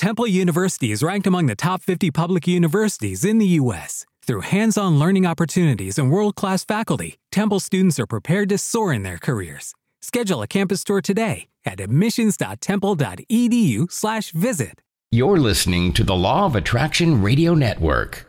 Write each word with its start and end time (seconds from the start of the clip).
Temple 0.00 0.26
University 0.26 0.90
is 0.92 1.02
ranked 1.02 1.26
among 1.26 1.44
the 1.44 1.54
top 1.54 1.82
50 1.82 2.10
public 2.10 2.48
universities 2.48 3.22
in 3.22 3.36
the 3.36 3.48
U.S. 3.60 4.06
Through 4.22 4.40
hands 4.40 4.78
on 4.78 4.98
learning 4.98 5.26
opportunities 5.26 5.98
and 5.98 6.10
world 6.10 6.36
class 6.36 6.64
faculty, 6.64 7.18
Temple 7.30 7.60
students 7.60 8.00
are 8.00 8.06
prepared 8.06 8.48
to 8.48 8.56
soar 8.56 8.94
in 8.94 9.02
their 9.02 9.18
careers. 9.18 9.74
Schedule 10.00 10.40
a 10.40 10.46
campus 10.46 10.84
tour 10.84 11.02
today 11.02 11.48
at 11.66 11.80
admissions.temple.edu/slash 11.80 14.30
visit. 14.30 14.80
You're 15.10 15.38
listening 15.38 15.92
to 15.92 16.02
the 16.02 16.16
Law 16.16 16.46
of 16.46 16.56
Attraction 16.56 17.20
Radio 17.20 17.52
Network. 17.52 18.26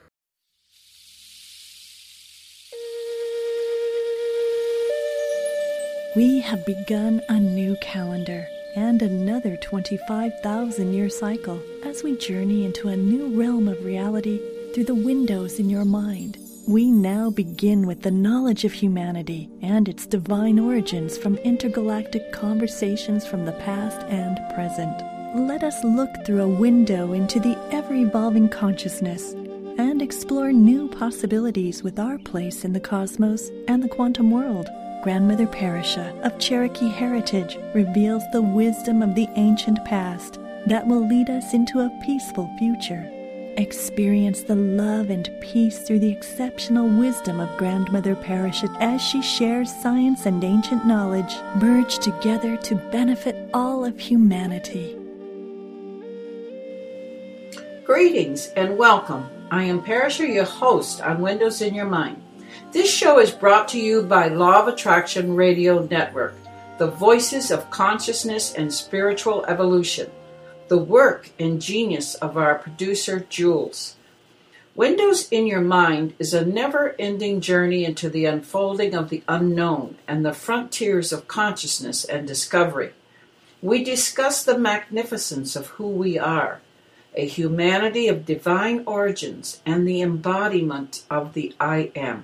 We 6.17 6.41
have 6.41 6.65
begun 6.65 7.21
a 7.29 7.39
new 7.39 7.77
calendar 7.81 8.45
and 8.75 9.01
another 9.01 9.57
25,000 9.57 10.93
year 10.93 11.09
cycle 11.09 11.61
as 11.83 12.03
we 12.03 12.17
journey 12.17 12.65
into 12.65 12.87
a 12.87 12.95
new 12.95 13.27
realm 13.39 13.67
of 13.67 13.83
reality 13.83 14.39
through 14.73 14.85
the 14.85 14.95
windows 14.95 15.59
in 15.59 15.69
your 15.69 15.85
mind. 15.85 16.37
We 16.67 16.91
now 16.91 17.29
begin 17.31 17.87
with 17.87 18.01
the 18.01 18.11
knowledge 18.11 18.65
of 18.65 18.71
humanity 18.71 19.49
and 19.61 19.89
its 19.89 20.05
divine 20.05 20.59
origins 20.59 21.17
from 21.17 21.37
intergalactic 21.37 22.31
conversations 22.31 23.25
from 23.25 23.45
the 23.45 23.51
past 23.53 23.99
and 24.07 24.39
present. 24.53 25.01
Let 25.35 25.63
us 25.63 25.83
look 25.83 26.09
through 26.25 26.41
a 26.41 26.47
window 26.47 27.13
into 27.13 27.39
the 27.39 27.57
ever 27.71 27.93
evolving 27.93 28.47
consciousness 28.49 29.33
and 29.77 30.01
explore 30.01 30.51
new 30.51 30.87
possibilities 30.89 31.83
with 31.83 31.99
our 31.99 32.17
place 32.19 32.63
in 32.63 32.73
the 32.73 32.79
cosmos 32.79 33.49
and 33.67 33.83
the 33.83 33.89
quantum 33.89 34.29
world. 34.29 34.69
Grandmother 35.01 35.47
Parisha 35.47 36.15
of 36.21 36.37
Cherokee 36.37 36.87
heritage 36.87 37.57
reveals 37.73 38.21
the 38.31 38.41
wisdom 38.41 39.01
of 39.01 39.15
the 39.15 39.27
ancient 39.35 39.83
past 39.83 40.37
that 40.67 40.85
will 40.85 41.07
lead 41.07 41.27
us 41.27 41.55
into 41.55 41.79
a 41.79 41.99
peaceful 42.03 42.47
future. 42.59 43.09
Experience 43.57 44.43
the 44.43 44.55
love 44.55 45.09
and 45.09 45.27
peace 45.41 45.79
through 45.79 45.97
the 45.97 46.11
exceptional 46.11 46.87
wisdom 46.87 47.39
of 47.39 47.57
Grandmother 47.57 48.15
Parisha 48.15 48.69
as 48.79 49.01
she 49.01 49.23
shares 49.23 49.73
science 49.81 50.27
and 50.27 50.43
ancient 50.43 50.85
knowledge 50.85 51.35
merged 51.55 52.03
together 52.03 52.55
to 52.57 52.75
benefit 52.75 53.49
all 53.55 53.83
of 53.83 53.99
humanity. 53.99 54.95
Greetings 57.83 58.49
and 58.55 58.77
welcome. 58.77 59.27
I 59.49 59.63
am 59.63 59.81
Parisha, 59.81 60.31
your 60.31 60.45
host 60.45 61.01
on 61.01 61.21
Windows 61.21 61.63
in 61.63 61.73
Your 61.73 61.87
Mind. 61.87 62.21
This 62.71 62.89
show 62.89 63.19
is 63.19 63.31
brought 63.31 63.67
to 63.69 63.79
you 63.79 64.01
by 64.01 64.29
Law 64.29 64.61
of 64.61 64.69
Attraction 64.69 65.35
Radio 65.35 65.85
Network, 65.91 66.35
the 66.77 66.87
voices 66.87 67.51
of 67.51 67.69
consciousness 67.69 68.53
and 68.53 68.73
spiritual 68.73 69.43
evolution, 69.45 70.09
the 70.69 70.77
work 70.77 71.31
and 71.37 71.61
genius 71.61 72.15
of 72.15 72.37
our 72.37 72.55
producer, 72.55 73.27
Jules. 73.29 73.97
Windows 74.73 75.27
in 75.31 75.47
Your 75.47 75.59
Mind 75.59 76.13
is 76.17 76.33
a 76.33 76.45
never 76.45 76.95
ending 76.97 77.41
journey 77.41 77.83
into 77.83 78.09
the 78.09 78.23
unfolding 78.23 78.95
of 78.95 79.09
the 79.09 79.21
unknown 79.27 79.97
and 80.07 80.25
the 80.25 80.31
frontiers 80.31 81.11
of 81.11 81.27
consciousness 81.27 82.05
and 82.05 82.25
discovery. 82.25 82.93
We 83.61 83.83
discuss 83.83 84.45
the 84.45 84.57
magnificence 84.57 85.57
of 85.57 85.67
who 85.67 85.89
we 85.89 86.17
are, 86.17 86.61
a 87.15 87.25
humanity 87.27 88.07
of 88.07 88.25
divine 88.25 88.83
origins, 88.87 89.61
and 89.65 89.85
the 89.85 90.01
embodiment 90.01 91.03
of 91.09 91.33
the 91.33 91.53
I 91.59 91.91
Am. 91.97 92.23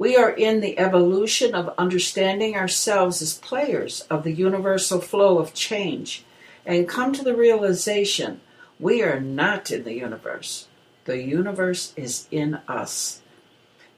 We 0.00 0.16
are 0.16 0.30
in 0.30 0.62
the 0.62 0.78
evolution 0.78 1.54
of 1.54 1.74
understanding 1.76 2.56
ourselves 2.56 3.20
as 3.20 3.36
players 3.36 4.00
of 4.08 4.24
the 4.24 4.32
universal 4.32 4.98
flow 4.98 5.38
of 5.38 5.52
change 5.52 6.24
and 6.64 6.88
come 6.88 7.12
to 7.12 7.22
the 7.22 7.36
realization 7.36 8.40
we 8.78 9.02
are 9.02 9.20
not 9.20 9.70
in 9.70 9.84
the 9.84 9.92
universe. 9.92 10.68
The 11.04 11.22
universe 11.22 11.92
is 11.96 12.28
in 12.30 12.60
us. 12.66 13.20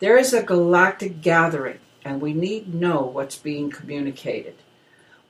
There 0.01 0.19
is 0.19 0.35
a 0.35 0.43
galactic 0.43 1.21
gathering, 1.21 1.79
and 2.05 2.21
we 2.21 2.33
need 2.33 2.75
know 2.75 3.03
what's 3.03 3.39
being 3.39 3.71
communicated. 3.71 4.57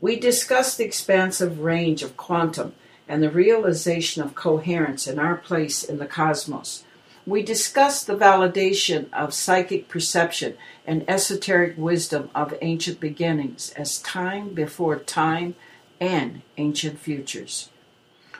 We 0.01 0.19
discuss 0.19 0.75
the 0.75 0.87
expansive 0.87 1.61
range 1.61 2.03
of 2.03 2.17
quantum 2.17 2.73
and 3.07 3.23
the 3.23 3.31
realization 3.31 4.23
of 4.23 4.35
coherence 4.35 5.07
in 5.07 5.19
our 5.19 5.37
place 5.37 5.85
in 5.85 5.99
the 5.99 6.07
cosmos 6.07 6.85
we 7.27 7.43
discussed 7.43 8.07
the 8.07 8.17
validation 8.17 9.13
of 9.13 9.35
psychic 9.35 9.89
perception 9.89 10.57
and 10.87 11.05
esoteric 11.09 11.75
wisdom 11.77 12.31
of 12.35 12.55
ancient 12.61 12.99
beginnings 12.99 13.73
as 13.77 14.01
time 14.01 14.49
before 14.55 14.99
time 14.99 15.55
and 16.01 16.43
ancient 16.57 16.99
futures. 16.99 17.69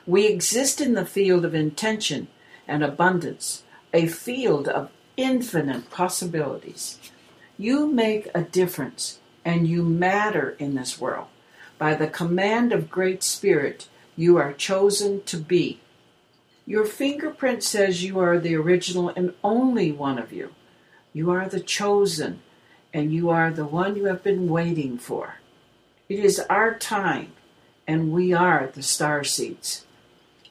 We 0.05 0.27
exist 0.27 0.81
in 0.81 0.95
the 0.95 1.05
field 1.05 1.45
of 1.45 1.55
intention 1.55 2.27
and 2.67 2.83
abundance, 2.83 3.63
a 3.93 4.07
field 4.07 4.67
of 4.67 4.89
infinite 5.15 5.89
possibilities. 5.89 6.99
You 7.57 7.87
make 7.87 8.27
a 8.35 8.41
difference 8.41 9.19
and 9.45 9.67
you 9.67 9.83
matter 9.83 10.55
in 10.59 10.75
this 10.75 10.99
world. 10.99 11.27
By 11.77 11.95
the 11.95 12.07
command 12.07 12.73
of 12.73 12.89
Great 12.89 13.23
Spirit, 13.23 13.87
you 14.17 14.37
are 14.37 14.53
chosen 14.53 15.23
to 15.23 15.37
be 15.37 15.79
your 16.65 16.85
fingerprint 16.85 17.63
says 17.63 18.03
you 18.03 18.19
are 18.19 18.39
the 18.39 18.55
original 18.55 19.09
and 19.09 19.33
only 19.43 19.91
one 19.91 20.17
of 20.17 20.31
you. 20.31 20.53
You 21.11 21.29
are 21.31 21.47
the 21.47 21.59
chosen, 21.59 22.41
and 22.93 23.13
you 23.13 23.29
are 23.29 23.51
the 23.51 23.65
one 23.65 23.95
you 23.95 24.05
have 24.05 24.23
been 24.23 24.49
waiting 24.49 24.97
for. 24.97 25.35
It 26.07 26.19
is 26.19 26.39
our 26.49 26.77
time, 26.77 27.33
and 27.85 28.11
we 28.11 28.33
are 28.33 28.71
the 28.73 28.83
star 28.83 29.23
seeds. 29.23 29.85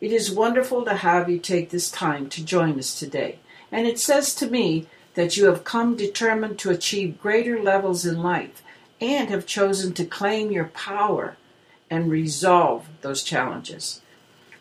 It 0.01 0.12
is 0.12 0.31
wonderful 0.31 0.84
to 0.84 0.97
have 0.97 1.31
you 1.31 1.39
take 1.39 1.71
this 1.71 1.91
time 1.91 2.28
to 2.31 2.45
join 2.45 2.78
us 2.78 2.99
today, 2.99 3.39
and 3.71 3.87
it 3.87 3.99
says 3.99 4.34
to 4.37 4.51
me 4.51 4.89
that 5.15 5.37
you 5.37 5.47
have 5.47 5.65
come 5.65 5.97
determined 5.97 6.59
to 6.59 6.71
achieve 6.71 7.21
greater 7.21 7.62
levels 7.62 8.05
in 8.05 8.22
life 8.22 8.62
and 9.01 9.31
have 9.31 9.47
chosen 9.47 9.93
to 9.95 10.05
claim 10.05 10.51
your 10.51 10.67
power 10.67 11.37
and 11.91 12.11
resolve 12.11 12.89
those 13.01 13.22
challenges. 13.22 14.01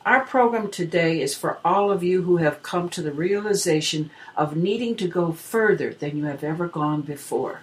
Our 0.03 0.25
program 0.25 0.71
today 0.71 1.21
is 1.21 1.35
for 1.35 1.59
all 1.63 1.91
of 1.91 2.01
you 2.01 2.23
who 2.23 2.37
have 2.37 2.63
come 2.63 2.89
to 2.89 3.03
the 3.03 3.11
realization 3.11 4.09
of 4.35 4.55
needing 4.55 4.95
to 4.95 5.07
go 5.07 5.31
further 5.31 5.93
than 5.93 6.17
you 6.17 6.25
have 6.25 6.43
ever 6.43 6.67
gone 6.67 7.01
before. 7.01 7.61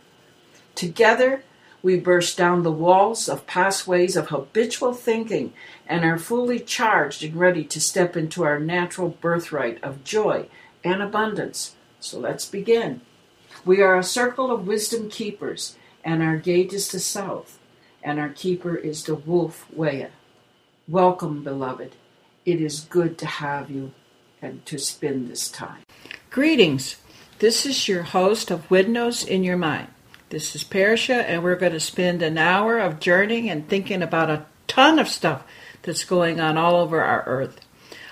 Together, 0.76 1.42
we 1.82 1.98
burst 1.98 2.38
down 2.38 2.62
the 2.62 2.70
walls 2.70 3.28
of 3.28 3.48
past 3.48 3.88
ways 3.88 4.16
of 4.16 4.28
habitual 4.28 4.94
thinking 4.94 5.52
and 5.84 6.04
are 6.04 6.16
fully 6.16 6.60
charged 6.60 7.24
and 7.24 7.34
ready 7.34 7.64
to 7.64 7.80
step 7.80 8.16
into 8.16 8.44
our 8.44 8.60
natural 8.60 9.08
birthright 9.08 9.82
of 9.82 10.04
joy 10.04 10.46
and 10.84 11.02
abundance. 11.02 11.74
So 11.98 12.20
let's 12.20 12.46
begin. 12.46 13.00
We 13.64 13.82
are 13.82 13.98
a 13.98 14.04
circle 14.04 14.52
of 14.52 14.68
wisdom 14.68 15.10
keepers, 15.10 15.76
and 16.04 16.22
our 16.22 16.36
gate 16.36 16.72
is 16.72 16.88
the 16.92 17.00
south, 17.00 17.58
and 18.00 18.20
our 18.20 18.28
keeper 18.28 18.76
is 18.76 19.02
the 19.02 19.16
wolf 19.16 19.66
Wea. 19.72 20.06
Welcome, 20.86 21.42
beloved. 21.42 21.96
It 22.44 22.60
is 22.60 22.80
good 22.80 23.18
to 23.18 23.26
have 23.26 23.70
you 23.70 23.92
and 24.40 24.64
to 24.66 24.78
spend 24.78 25.28
this 25.28 25.50
time. 25.50 25.82
Greetings. 26.30 26.96
This 27.38 27.64
is 27.66 27.88
your 27.88 28.02
host 28.02 28.50
of 28.50 28.70
Windows 28.70 29.24
in 29.24 29.44
Your 29.44 29.56
Mind. 29.56 29.88
This 30.30 30.54
is 30.54 30.64
Parisha, 30.64 31.24
and 31.24 31.42
we're 31.42 31.56
going 31.56 31.72
to 31.72 31.80
spend 31.80 32.20
an 32.20 32.36
hour 32.36 32.78
of 32.78 33.00
journeying 33.00 33.48
and 33.48 33.68
thinking 33.68 34.02
about 34.02 34.30
a 34.30 34.46
ton 34.66 34.98
of 34.98 35.08
stuff 35.08 35.44
that's 35.82 36.04
going 36.04 36.40
on 36.40 36.56
all 36.56 36.76
over 36.76 37.02
our 37.02 37.24
earth. 37.26 37.60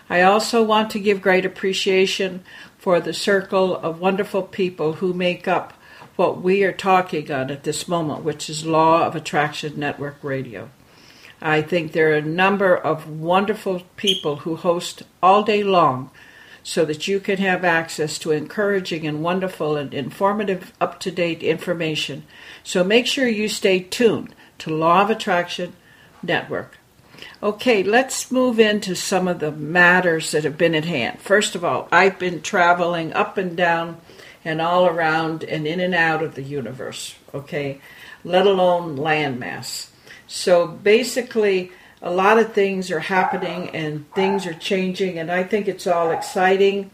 I 0.08 0.22
also 0.22 0.62
want 0.62 0.90
to 0.90 1.00
give 1.00 1.20
great 1.20 1.44
appreciation 1.44 2.44
for 2.78 3.00
the 3.00 3.12
circle 3.12 3.76
of 3.76 4.00
wonderful 4.00 4.42
people 4.42 4.94
who 4.94 5.12
make 5.12 5.48
up 5.48 5.72
what 6.14 6.40
we 6.40 6.62
are 6.64 6.72
talking 6.72 7.30
on 7.30 7.50
at 7.50 7.64
this 7.64 7.88
moment, 7.88 8.22
which 8.24 8.48
is 8.48 8.64
Law 8.64 9.04
of 9.04 9.14
Attraction 9.14 9.78
Network 9.78 10.16
Radio. 10.22 10.70
I 11.46 11.62
think 11.62 11.92
there 11.92 12.10
are 12.10 12.16
a 12.16 12.22
number 12.22 12.76
of 12.76 13.08
wonderful 13.08 13.82
people 13.94 14.38
who 14.38 14.56
host 14.56 15.04
all 15.22 15.44
day 15.44 15.62
long 15.62 16.10
so 16.64 16.84
that 16.84 17.06
you 17.06 17.20
can 17.20 17.38
have 17.38 17.64
access 17.64 18.18
to 18.18 18.32
encouraging 18.32 19.06
and 19.06 19.22
wonderful 19.22 19.76
and 19.76 19.94
informative, 19.94 20.72
up 20.80 20.98
to 20.98 21.12
date 21.12 21.44
information. 21.44 22.24
So 22.64 22.82
make 22.82 23.06
sure 23.06 23.28
you 23.28 23.48
stay 23.48 23.78
tuned 23.78 24.34
to 24.58 24.74
Law 24.74 25.02
of 25.02 25.10
Attraction 25.10 25.74
Network. 26.20 26.78
Okay, 27.40 27.84
let's 27.84 28.32
move 28.32 28.58
into 28.58 28.96
some 28.96 29.28
of 29.28 29.38
the 29.38 29.52
matters 29.52 30.32
that 30.32 30.42
have 30.42 30.58
been 30.58 30.74
at 30.74 30.84
hand. 30.84 31.20
First 31.20 31.54
of 31.54 31.64
all, 31.64 31.86
I've 31.92 32.18
been 32.18 32.42
traveling 32.42 33.12
up 33.12 33.38
and 33.38 33.56
down 33.56 34.00
and 34.44 34.60
all 34.60 34.88
around 34.88 35.44
and 35.44 35.64
in 35.64 35.78
and 35.78 35.94
out 35.94 36.24
of 36.24 36.34
the 36.34 36.42
universe, 36.42 37.14
okay, 37.32 37.80
let 38.24 38.48
alone 38.48 38.96
landmass. 38.96 39.90
So 40.26 40.66
basically, 40.66 41.72
a 42.02 42.10
lot 42.10 42.38
of 42.38 42.52
things 42.52 42.90
are 42.90 43.00
happening 43.00 43.70
and 43.70 44.12
things 44.14 44.46
are 44.46 44.54
changing, 44.54 45.18
and 45.18 45.30
I 45.30 45.42
think 45.42 45.68
it's 45.68 45.86
all 45.86 46.10
exciting. 46.10 46.90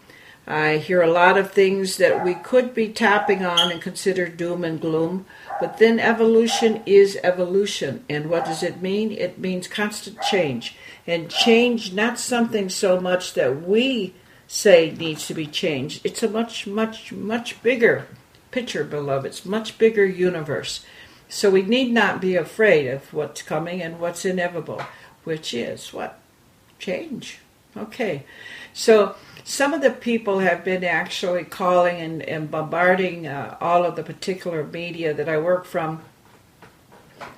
I 0.46 0.78
hear 0.78 1.02
a 1.02 1.10
lot 1.10 1.38
of 1.38 1.52
things 1.52 1.98
that 1.98 2.24
we 2.24 2.34
could 2.34 2.74
be 2.74 2.88
tapping 2.88 3.44
on 3.44 3.70
and 3.70 3.80
consider 3.80 4.28
doom 4.28 4.64
and 4.64 4.80
gloom, 4.80 5.24
But 5.60 5.78
then 5.78 6.00
evolution 6.00 6.82
is 6.86 7.16
evolution. 7.22 8.04
And 8.08 8.28
what 8.28 8.44
does 8.44 8.64
it 8.64 8.82
mean? 8.82 9.12
It 9.12 9.38
means 9.38 9.68
constant 9.68 10.20
change. 10.22 10.76
And 11.06 11.30
change, 11.30 11.92
not 11.92 12.18
something 12.18 12.68
so 12.68 13.00
much 13.00 13.34
that 13.34 13.62
we 13.62 14.14
say 14.48 14.90
needs 14.90 15.28
to 15.28 15.34
be 15.34 15.46
changed. 15.46 16.00
It's 16.04 16.22
a 16.24 16.28
much, 16.28 16.66
much, 16.66 17.12
much 17.12 17.62
bigger 17.62 18.08
picture, 18.50 18.82
beloved. 18.82 19.26
It's 19.26 19.46
much 19.46 19.78
bigger 19.78 20.04
universe. 20.04 20.84
So 21.32 21.48
we 21.48 21.62
need 21.62 21.90
not 21.90 22.20
be 22.20 22.36
afraid 22.36 22.88
of 22.88 23.10
what's 23.14 23.40
coming 23.40 23.80
and 23.80 23.98
what's 23.98 24.26
inevitable, 24.26 24.82
which 25.24 25.54
is 25.54 25.90
what? 25.90 26.20
Change. 26.78 27.38
Okay. 27.74 28.24
So 28.74 29.16
some 29.42 29.72
of 29.72 29.80
the 29.80 29.92
people 29.92 30.40
have 30.40 30.62
been 30.62 30.84
actually 30.84 31.44
calling 31.44 31.96
and, 31.96 32.22
and 32.22 32.50
bombarding 32.50 33.26
uh, 33.26 33.56
all 33.62 33.86
of 33.86 33.96
the 33.96 34.02
particular 34.02 34.62
media 34.62 35.14
that 35.14 35.26
I 35.26 35.38
work 35.38 35.64
from 35.64 36.02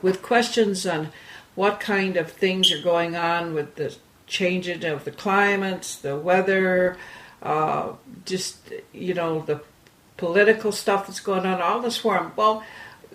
with 0.02 0.23
questions 0.23 0.85
on 0.85 1.12
what 1.55 1.79
kind 1.79 2.17
of 2.17 2.32
things 2.32 2.73
are 2.73 2.82
going 2.82 3.14
on 3.14 3.55
with 3.55 3.76
the 3.76 3.94
changing 4.26 4.85
of 4.85 5.05
the 5.05 5.12
climates, 5.12 5.94
the 5.94 6.17
weather, 6.17 6.96
uh, 7.44 7.93
just, 8.25 8.58
you 8.93 9.14
know, 9.14 9.43
the 9.43 9.61
political 10.17 10.73
stuff 10.73 11.06
that's 11.06 11.20
going 11.20 11.46
on, 11.46 11.62
all 11.62 11.81
this 11.81 11.96
form. 11.96 12.32
Well, 12.35 12.64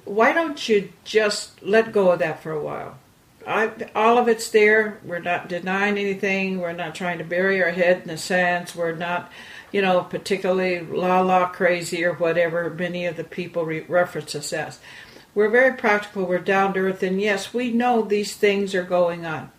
why 0.09 0.33
don't 0.33 0.67
you 0.67 0.91
just 1.03 1.61
let 1.61 1.91
go 1.91 2.11
of 2.11 2.19
that 2.19 2.41
for 2.41 2.51
a 2.51 2.59
while? 2.59 2.97
I, 3.45 3.71
all 3.93 4.17
of 4.17 4.27
it's 4.27 4.49
there. 4.49 4.99
We're 5.03 5.19
not 5.19 5.47
denying 5.47 5.99
anything. 5.99 6.59
We're 6.59 6.73
not 6.73 6.95
trying 6.95 7.19
to 7.19 7.23
bury 7.23 7.61
our 7.61 7.69
head 7.69 8.01
in 8.01 8.07
the 8.07 8.17
sands. 8.17 8.75
We're 8.75 8.95
not, 8.95 9.31
you 9.71 9.83
know, 9.83 10.01
particularly 10.01 10.81
la 10.81 11.21
la 11.21 11.45
crazy 11.49 12.03
or 12.03 12.13
whatever 12.13 12.71
many 12.71 13.05
of 13.05 13.17
the 13.17 13.23
people 13.23 13.65
re- 13.65 13.81
reference 13.81 14.33
us 14.33 14.51
as. 14.51 14.79
We're 15.35 15.49
very 15.49 15.77
practical. 15.77 16.25
We're 16.25 16.39
down 16.39 16.73
to 16.73 16.79
earth, 16.79 17.03
and 17.03 17.21
yes, 17.21 17.53
we 17.53 17.71
know 17.71 18.01
these 18.01 18.35
things 18.35 18.73
are 18.73 18.83
going 18.83 19.27
on, 19.27 19.51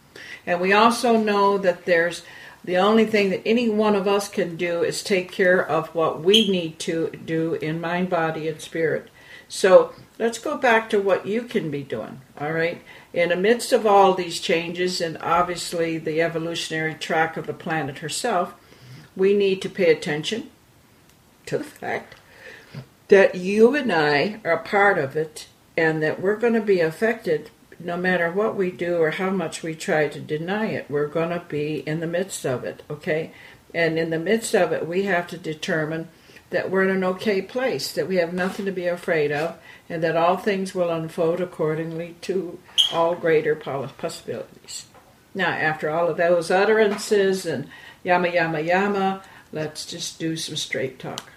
and 0.45 0.61
we 0.61 0.73
also 0.73 1.17
know 1.17 1.59
that 1.59 1.85
there's 1.85 2.23
the 2.65 2.77
only 2.77 3.07
thing 3.07 3.31
that 3.31 3.47
any 3.47 3.69
one 3.69 3.95
of 3.95 4.09
us 4.09 4.29
can 4.29 4.57
do 4.57 4.83
is 4.83 5.03
take 5.03 5.31
care 5.31 5.65
of 5.65 5.95
what 5.95 6.23
we 6.23 6.51
need 6.51 6.81
to 6.81 7.11
do 7.25 7.55
in 7.55 7.81
mind, 7.81 8.11
body, 8.11 8.49
and 8.49 8.61
spirit. 8.61 9.09
So 9.51 9.93
let's 10.19 10.39
go 10.39 10.57
back 10.57 10.89
to 10.91 11.03
what 11.03 11.27
you 11.27 11.43
can 11.43 11.71
be 11.71 11.83
doing. 11.83 12.23
All 12.41 12.53
right 12.53 12.81
in 13.13 13.31
the 13.31 13.37
midst 13.37 13.73
of 13.73 13.87
all 13.87 14.15
these 14.15 14.41
changes 14.41 15.01
and 15.01 15.19
obviously 15.19 15.99
the 15.99 16.23
evolutionary 16.23 16.95
track 16.95 17.37
of 17.37 17.47
the 17.47 17.53
planet 17.53 17.99
herself, 17.99 18.55
we 19.17 19.35
need 19.35 19.61
to 19.63 19.69
pay 19.69 19.91
attention 19.91 20.51
to 21.47 21.59
the 21.59 21.65
fact 21.65 22.15
that 23.09 23.35
you 23.35 23.75
and 23.75 23.93
I 23.93 24.41
are 24.45 24.59
part 24.59 24.99
of 24.99 25.17
it 25.17 25.49
and 25.77 26.03
that 26.03 26.21
we're 26.21 26.37
going 26.37 26.53
to 26.55 26.61
be 26.61 26.81
affected 26.81 27.51
no 27.81 27.97
matter 27.97 28.31
what 28.31 28.55
we 28.55 28.71
do 28.71 28.99
or 28.99 29.13
how 29.13 29.31
much 29.31 29.63
we 29.63 29.75
try 29.75 30.07
to 30.07 30.21
deny 30.21 30.67
it. 30.67 30.91
We're 30.91 31.09
going 31.09 31.31
to 31.31 31.43
be 31.49 31.79
in 31.79 32.01
the 32.01 32.07
midst 32.07 32.45
of 32.45 32.63
it, 32.63 32.83
okay? 32.89 33.33
And 33.75 33.99
in 33.99 34.11
the 34.11 34.19
midst 34.19 34.55
of 34.55 34.71
it, 34.71 34.87
we 34.87 35.05
have 35.05 35.27
to 35.29 35.39
determine 35.39 36.09
that 36.51 36.71
we're 36.71 36.83
in 36.83 36.91
an 36.91 37.05
okay 37.05 37.41
place, 37.41 37.93
that 37.93 38.09
we 38.09 38.17
have 38.17 38.33
nothing 38.33 38.67
to 38.67 38.73
be 38.73 38.87
afraid 38.87 39.33
of, 39.33 39.57
and 39.89 40.03
that 40.03 40.17
all 40.17 40.37
things 40.37 40.75
will 40.75 40.91
unfold 40.91 41.41
accordingly 41.41 42.17
to 42.21 42.59
all 42.93 43.15
greater 43.15 43.55
possibilities. 43.55 44.87
Now, 45.35 45.51
after 45.51 45.89
all 45.89 46.09
of 46.09 46.17
those 46.17 46.51
utterances 46.51 47.47
and 47.47 47.69
yama 48.03 48.29
yama 48.29 48.61
yama, 48.61 49.23
let's 49.53 49.87
just 49.87 50.19
do 50.19 50.37
some 50.37 50.57
straight 50.57 50.99
talk. 50.99 51.31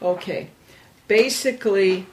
Okay, 0.00 0.50
basically, 1.08 2.06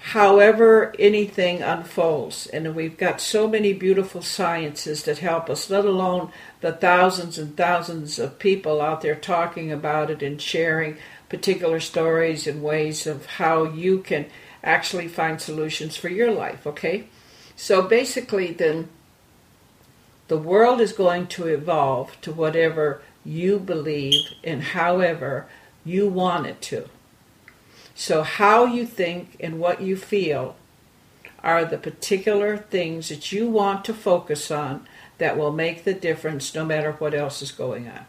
however 0.00 0.92
anything 0.98 1.62
unfolds, 1.62 2.48
and 2.48 2.74
we've 2.74 2.98
got 2.98 3.20
so 3.20 3.46
many 3.46 3.72
beautiful 3.72 4.22
sciences 4.22 5.04
that 5.04 5.18
help 5.18 5.48
us, 5.48 5.70
let 5.70 5.84
alone 5.84 6.32
the 6.60 6.72
thousands 6.72 7.38
and 7.38 7.56
thousands 7.56 8.18
of 8.18 8.38
people 8.40 8.80
out 8.80 9.02
there 9.02 9.14
talking 9.14 9.70
about 9.70 10.10
it 10.10 10.22
and 10.22 10.42
sharing 10.42 10.96
particular 11.28 11.80
stories 11.80 12.46
and 12.46 12.62
ways 12.62 13.06
of 13.06 13.26
how 13.26 13.64
you 13.64 14.00
can 14.00 14.26
actually 14.62 15.08
find 15.08 15.40
solutions 15.40 15.96
for 15.96 16.08
your 16.08 16.30
life, 16.30 16.66
okay? 16.66 17.08
So 17.56 17.82
basically, 17.82 18.52
then, 18.52 18.88
the 20.28 20.38
world 20.38 20.80
is 20.80 20.92
going 20.92 21.26
to 21.28 21.46
evolve 21.46 22.20
to 22.20 22.32
whatever 22.32 23.02
you 23.24 23.58
believe 23.58 24.32
and 24.44 24.62
however 24.62 25.46
you 25.84 26.08
want 26.08 26.46
it 26.46 26.60
to. 26.62 26.88
So, 27.94 28.22
how 28.22 28.64
you 28.64 28.86
think 28.86 29.36
and 29.40 29.58
what 29.58 29.80
you 29.80 29.96
feel 29.96 30.56
are 31.42 31.64
the 31.64 31.78
particular 31.78 32.56
things 32.56 33.08
that 33.08 33.32
you 33.32 33.48
want 33.48 33.84
to 33.86 33.94
focus 33.94 34.50
on 34.50 34.86
that 35.18 35.36
will 35.36 35.52
make 35.52 35.84
the 35.84 35.94
difference 35.94 36.54
no 36.54 36.64
matter 36.64 36.92
what 36.92 37.14
else 37.14 37.42
is 37.42 37.50
going 37.50 37.88
on. 37.88 38.06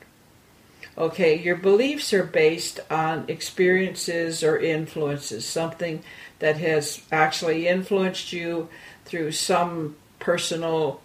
Okay, 0.99 1.39
your 1.39 1.55
beliefs 1.55 2.11
are 2.11 2.25
based 2.25 2.81
on 2.91 3.23
experiences 3.29 4.43
or 4.43 4.57
influences, 4.57 5.45
something 5.45 6.03
that 6.39 6.57
has 6.57 7.01
actually 7.09 7.69
influenced 7.69 8.33
you 8.33 8.67
through 9.05 9.31
some 9.31 9.95
personal 10.19 10.99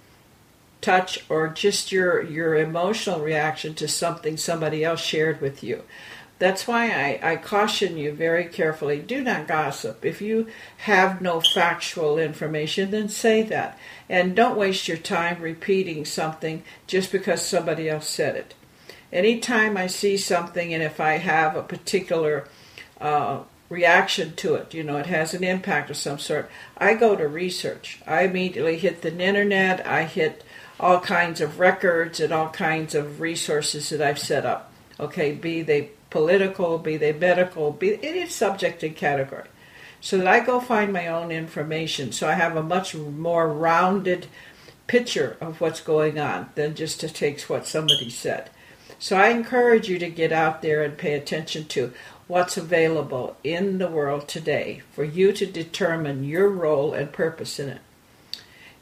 touch 0.81 1.25
or 1.29 1.47
just 1.47 1.93
your 1.93 2.21
your 2.23 2.57
emotional 2.57 3.21
reaction 3.21 3.73
to 3.75 3.87
something 3.87 4.37
somebody 4.37 4.83
else 4.83 5.01
shared 5.01 5.41
with 5.41 5.63
you. 5.63 5.83
That's 6.41 6.67
why 6.67 6.91
I, 6.91 7.33
I 7.33 7.37
caution 7.37 7.97
you 7.97 8.13
very 8.13 8.47
carefully 8.47 8.99
do 8.99 9.23
not 9.23 9.47
gossip. 9.47 10.05
If 10.05 10.21
you 10.21 10.49
have 10.79 11.23
no 11.23 11.41
factual 11.41 12.19
information, 12.19 12.91
then 12.91 13.09
say 13.09 13.43
that. 13.45 13.79
And 14.09 14.35
don't 14.35 14.59
waste 14.59 14.89
your 14.89 14.97
time 14.97 15.41
repeating 15.41 16.05
something 16.05 16.65
just 16.89 17.13
because 17.13 17.41
somebody 17.41 17.89
else 17.89 18.09
said 18.09 18.35
it. 18.35 18.55
Anytime 19.15 19.79
I 19.79 19.87
see 19.87 20.19
something, 20.19 20.75
and 20.75 20.83
if 20.83 21.01
I 21.01 21.19
have 21.19 21.57
a 21.57 21.63
particular 21.63 22.47
uh, 23.01 23.45
reaction 23.69 24.35
to 24.37 24.55
it. 24.55 24.75
You 24.75 24.83
know, 24.83 24.97
it 24.97 25.07
has 25.07 25.35
an 25.35 25.45
impact 25.45 25.91
of 25.91 25.97
some 25.97 26.19
sort. 26.19 26.51
I 26.77 26.95
go 26.95 27.17
to 27.17 27.27
research. 27.27 28.01
I 28.07 28.23
immediately 28.23 28.79
hit 28.79 29.03
the 29.03 29.17
internet. 29.19 29.87
I 29.87 30.05
hit 30.05 30.45
all 30.79 31.01
kinds 31.01 31.41
of 31.41 31.59
records 31.59 32.21
and 32.21 32.33
all 32.33 32.49
kinds 32.49 32.95
of 32.95 33.21
resources 33.21 33.91
that 33.91 34.01
I've 34.01 34.19
set 34.19 34.45
up. 34.45 34.73
Okay, 34.99 35.33
be 35.33 35.63
they 35.63 35.91
political, 36.11 36.79
be 36.79 36.97
they 36.97 37.13
medical, 37.13 37.73
be 37.73 37.99
any 38.03 38.27
subject 38.27 38.83
and 38.83 38.95
category. 38.95 39.49
So 40.01 40.19
that 40.19 40.27
I 40.27 40.41
go 40.41 40.61
find 40.61 40.93
my 40.93 41.09
own 41.09 41.31
information. 41.31 42.13
So 42.13 42.29
I 42.29 42.35
have 42.35 42.57
a 42.57 42.63
much 42.63 42.95
more 42.95 43.49
rounded 43.49 44.27
picture 44.87 45.37
of 45.41 45.61
what's 45.61 45.81
going 45.81 46.19
on 46.19 46.51
than 46.55 46.75
just 46.75 47.01
to 47.01 47.09
take 47.09 47.41
what 47.43 47.67
somebody 47.67 48.11
said. 48.11 48.51
So 49.05 49.19
I 49.19 49.29
encourage 49.29 49.87
you 49.87 49.99
to 49.99 50.09
get 50.09 50.33
out 50.33 50.63
there 50.63 50.83
and 50.83 50.97
pay 50.97 51.13
attention 51.13 51.67
to 51.67 51.93
what's 52.27 52.57
available 52.57 53.37
in 53.45 53.77
the 53.77 53.91
world 53.91 54.27
today 54.27 54.81
for 54.93 55.05
you 55.05 55.31
to 55.35 55.45
determine 55.45 56.25
your 56.25 56.49
role 56.49 56.95
and 56.95 57.13
purpose 57.13 57.61
in 57.61 57.69
it. 57.69 57.83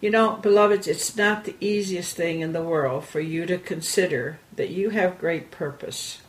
You 0.00 0.10
know, 0.10 0.36
beloveds, 0.36 0.86
it's 0.86 1.16
not 1.16 1.42
the 1.42 1.56
easiest 1.58 2.14
thing 2.14 2.38
in 2.38 2.52
the 2.52 2.62
world 2.62 3.04
for 3.04 3.18
you 3.18 3.46
to 3.46 3.58
consider 3.58 4.38
that 4.54 4.70
you 4.70 4.90
have 4.90 5.18
great 5.18 5.50
purpose. 5.50 6.22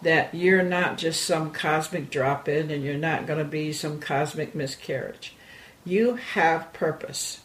That 0.00 0.34
you're 0.34 0.62
not 0.62 0.96
just 0.96 1.22
some 1.22 1.50
cosmic 1.50 2.08
drop 2.08 2.48
in 2.48 2.70
and 2.70 2.82
you're 2.82 2.96
not 2.96 3.26
going 3.26 3.40
to 3.40 3.44
be 3.44 3.74
some 3.74 4.00
cosmic 4.00 4.54
miscarriage. 4.54 5.34
You 5.84 6.14
have 6.14 6.72
purpose. 6.72 7.40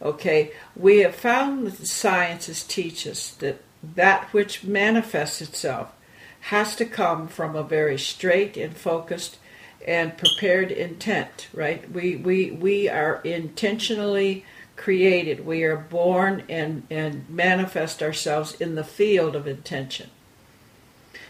Okay, 0.00 0.52
we 0.76 0.98
have 0.98 1.16
found 1.16 1.66
that 1.66 1.78
the 1.78 1.86
sciences 1.86 2.62
teach 2.62 3.08
us 3.08 3.30
that 3.30 3.60
that 3.94 4.32
which 4.32 4.64
manifests 4.64 5.40
itself 5.40 5.92
has 6.40 6.76
to 6.76 6.84
come 6.84 7.26
from 7.26 7.56
a 7.56 7.62
very 7.62 7.98
straight 7.98 8.56
and 8.56 8.76
focused 8.76 9.38
and 9.86 10.16
prepared 10.16 10.70
intent, 10.70 11.48
right? 11.52 11.90
We, 11.90 12.16
we, 12.16 12.50
we 12.50 12.88
are 12.88 13.20
intentionally 13.24 14.44
created. 14.76 15.46
We 15.46 15.62
are 15.64 15.76
born 15.76 16.42
and, 16.48 16.86
and 16.90 17.28
manifest 17.28 18.02
ourselves 18.02 18.54
in 18.60 18.74
the 18.74 18.84
field 18.84 19.36
of 19.36 19.46
intention. 19.46 20.10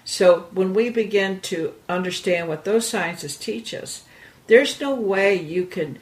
So 0.04 0.48
when 0.52 0.74
we 0.74 0.90
begin 0.90 1.40
to 1.42 1.74
understand 1.88 2.48
what 2.48 2.64
those 2.64 2.88
sciences 2.88 3.36
teach 3.36 3.72
us, 3.74 4.04
there's 4.46 4.80
no 4.80 4.94
way 4.94 5.34
you 5.34 5.64
can 5.64 5.98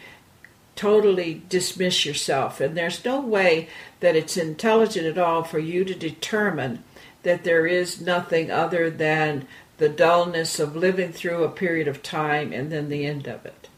totally 0.76 1.42
dismiss 1.48 2.06
yourself, 2.06 2.60
and 2.60 2.76
there's 2.76 3.04
no 3.04 3.20
way 3.20 3.68
that 4.00 4.16
it's 4.16 4.36
intelligent 4.36 5.06
at 5.06 5.18
all 5.18 5.44
for 5.44 5.58
you 5.58 5.84
to 5.84 5.94
determine 5.94 6.82
that 7.22 7.44
there 7.44 7.66
is 7.66 8.00
nothing 8.00 8.50
other 8.50 8.90
than 8.90 9.46
the 9.78 9.88
dullness 9.88 10.58
of 10.58 10.76
living 10.76 11.12
through 11.12 11.44
a 11.44 11.50
period 11.50 11.88
of 11.88 12.02
time 12.02 12.52
and 12.52 12.70
then 12.70 12.88
the 12.88 13.06
end 13.06 13.26
of 13.26 13.44
it. 13.44 13.68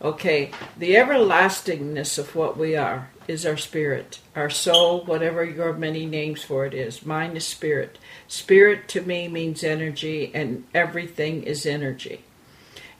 Okay, 0.00 0.52
the 0.76 0.94
everlastingness 0.94 2.18
of 2.18 2.36
what 2.36 2.56
we 2.56 2.76
are 2.76 3.10
is 3.26 3.44
our 3.44 3.56
spirit, 3.56 4.20
our 4.36 4.48
soul, 4.48 5.04
whatever 5.04 5.44
your 5.44 5.72
many 5.72 6.06
names 6.06 6.42
for 6.42 6.64
it 6.64 6.72
is. 6.72 7.04
Mine 7.04 7.36
is 7.36 7.44
spirit. 7.44 7.98
Spirit 8.28 8.88
to 8.88 9.02
me 9.02 9.26
means 9.26 9.64
energy, 9.64 10.30
and 10.32 10.64
everything 10.72 11.42
is 11.42 11.66
energy. 11.66 12.22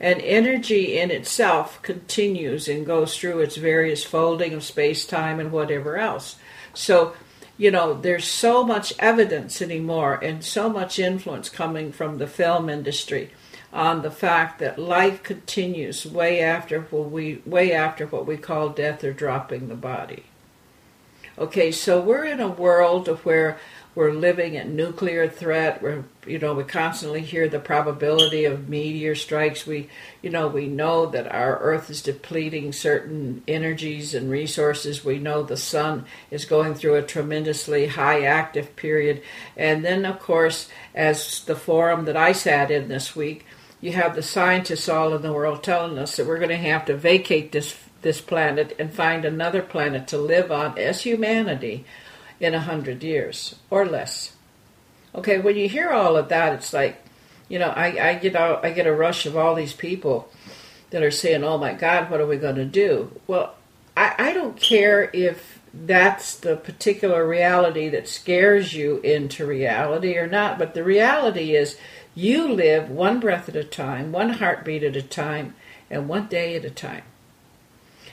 And 0.00 0.20
energy 0.20 0.98
in 0.98 1.10
itself 1.10 1.82
continues 1.82 2.68
and 2.68 2.86
goes 2.86 3.16
through 3.16 3.40
its 3.40 3.56
various 3.56 4.04
folding 4.04 4.54
of 4.54 4.62
space, 4.62 5.04
time, 5.04 5.40
and 5.40 5.50
whatever 5.50 5.96
else. 5.96 6.36
So, 6.72 7.14
you 7.56 7.72
know, 7.72 7.94
there's 7.94 8.26
so 8.26 8.62
much 8.62 8.92
evidence 9.00 9.60
anymore 9.60 10.14
and 10.22 10.44
so 10.44 10.68
much 10.68 10.98
influence 11.00 11.48
coming 11.48 11.90
from 11.90 12.18
the 12.18 12.28
film 12.28 12.68
industry 12.68 13.30
on 13.72 14.02
the 14.02 14.10
fact 14.10 14.60
that 14.60 14.78
life 14.78 15.22
continues 15.22 16.06
way 16.06 16.40
after 16.40 16.82
what 16.82 17.10
we 17.10 17.42
way 17.44 17.72
after 17.72 18.06
what 18.06 18.26
we 18.26 18.36
call 18.36 18.70
death 18.70 19.04
or 19.04 19.12
dropping 19.12 19.68
the 19.68 19.74
body. 19.74 20.24
Okay, 21.36 21.70
so 21.70 22.00
we're 22.00 22.24
in 22.24 22.40
a 22.40 22.48
world 22.48 23.08
where 23.24 23.58
we're 23.98 24.12
living 24.12 24.56
at 24.56 24.68
nuclear 24.68 25.28
threat. 25.28 25.82
We're, 25.82 26.04
you 26.24 26.38
know, 26.38 26.54
we 26.54 26.62
constantly 26.62 27.20
hear 27.20 27.48
the 27.48 27.58
probability 27.58 28.44
of 28.44 28.68
meteor 28.68 29.16
strikes. 29.16 29.66
We, 29.66 29.88
you 30.22 30.30
know, 30.30 30.46
we 30.46 30.68
know 30.68 31.06
that 31.06 31.26
our 31.34 31.58
Earth 31.58 31.90
is 31.90 32.00
depleting 32.00 32.72
certain 32.72 33.42
energies 33.48 34.14
and 34.14 34.30
resources. 34.30 35.04
We 35.04 35.18
know 35.18 35.42
the 35.42 35.56
sun 35.56 36.04
is 36.30 36.44
going 36.44 36.76
through 36.76 36.94
a 36.94 37.02
tremendously 37.02 37.88
high 37.88 38.22
active 38.22 38.76
period. 38.76 39.20
And 39.56 39.84
then, 39.84 40.06
of 40.06 40.20
course, 40.20 40.68
as 40.94 41.42
the 41.42 41.56
forum 41.56 42.04
that 42.04 42.16
I 42.16 42.30
sat 42.30 42.70
in 42.70 42.86
this 42.86 43.16
week, 43.16 43.46
you 43.80 43.90
have 43.94 44.14
the 44.14 44.22
scientists 44.22 44.88
all 44.88 45.12
in 45.12 45.22
the 45.22 45.32
world 45.32 45.64
telling 45.64 45.98
us 45.98 46.14
that 46.14 46.26
we're 46.28 46.38
going 46.38 46.50
to 46.50 46.56
have 46.56 46.84
to 46.84 46.96
vacate 46.96 47.50
this 47.50 47.76
this 48.02 48.20
planet 48.20 48.76
and 48.78 48.92
find 48.94 49.24
another 49.24 49.60
planet 49.60 50.06
to 50.06 50.16
live 50.16 50.52
on 50.52 50.78
as 50.78 51.02
humanity 51.02 51.84
in 52.40 52.54
a 52.54 52.60
hundred 52.60 53.02
years 53.02 53.56
or 53.70 53.86
less. 53.86 54.32
Okay, 55.14 55.38
when 55.38 55.56
you 55.56 55.68
hear 55.68 55.90
all 55.90 56.16
of 56.16 56.28
that, 56.28 56.52
it's 56.52 56.72
like, 56.72 57.02
you 57.48 57.58
know, 57.58 57.68
I, 57.68 58.10
I 58.10 58.14
get 58.14 58.36
out, 58.36 58.64
I 58.64 58.70
get 58.70 58.86
a 58.86 58.94
rush 58.94 59.26
of 59.26 59.36
all 59.36 59.54
these 59.54 59.72
people 59.72 60.28
that 60.90 61.02
are 61.02 61.10
saying, 61.10 61.44
"Oh 61.44 61.58
my 61.58 61.72
God, 61.74 62.10
what 62.10 62.20
are 62.20 62.26
we 62.26 62.36
going 62.36 62.56
to 62.56 62.64
do?" 62.64 63.10
Well, 63.26 63.54
I, 63.96 64.14
I 64.18 64.32
don't 64.32 64.60
care 64.60 65.10
if 65.12 65.58
that's 65.72 66.36
the 66.36 66.56
particular 66.56 67.26
reality 67.26 67.88
that 67.90 68.08
scares 68.08 68.74
you 68.74 68.98
into 68.98 69.46
reality 69.46 70.16
or 70.16 70.26
not, 70.26 70.58
but 70.58 70.74
the 70.74 70.84
reality 70.84 71.54
is 71.54 71.76
you 72.14 72.48
live 72.48 72.90
one 72.90 73.20
breath 73.20 73.48
at 73.48 73.56
a 73.56 73.64
time, 73.64 74.12
one 74.12 74.30
heartbeat 74.30 74.82
at 74.82 74.96
a 74.96 75.02
time, 75.02 75.54
and 75.90 76.08
one 76.08 76.26
day 76.26 76.56
at 76.56 76.64
a 76.64 76.70
time. 76.70 77.02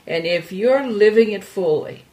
And 0.07 0.25
if 0.25 0.51
you're 0.51 0.85
living 0.85 1.31
it 1.31 1.43
fully, 1.43 2.05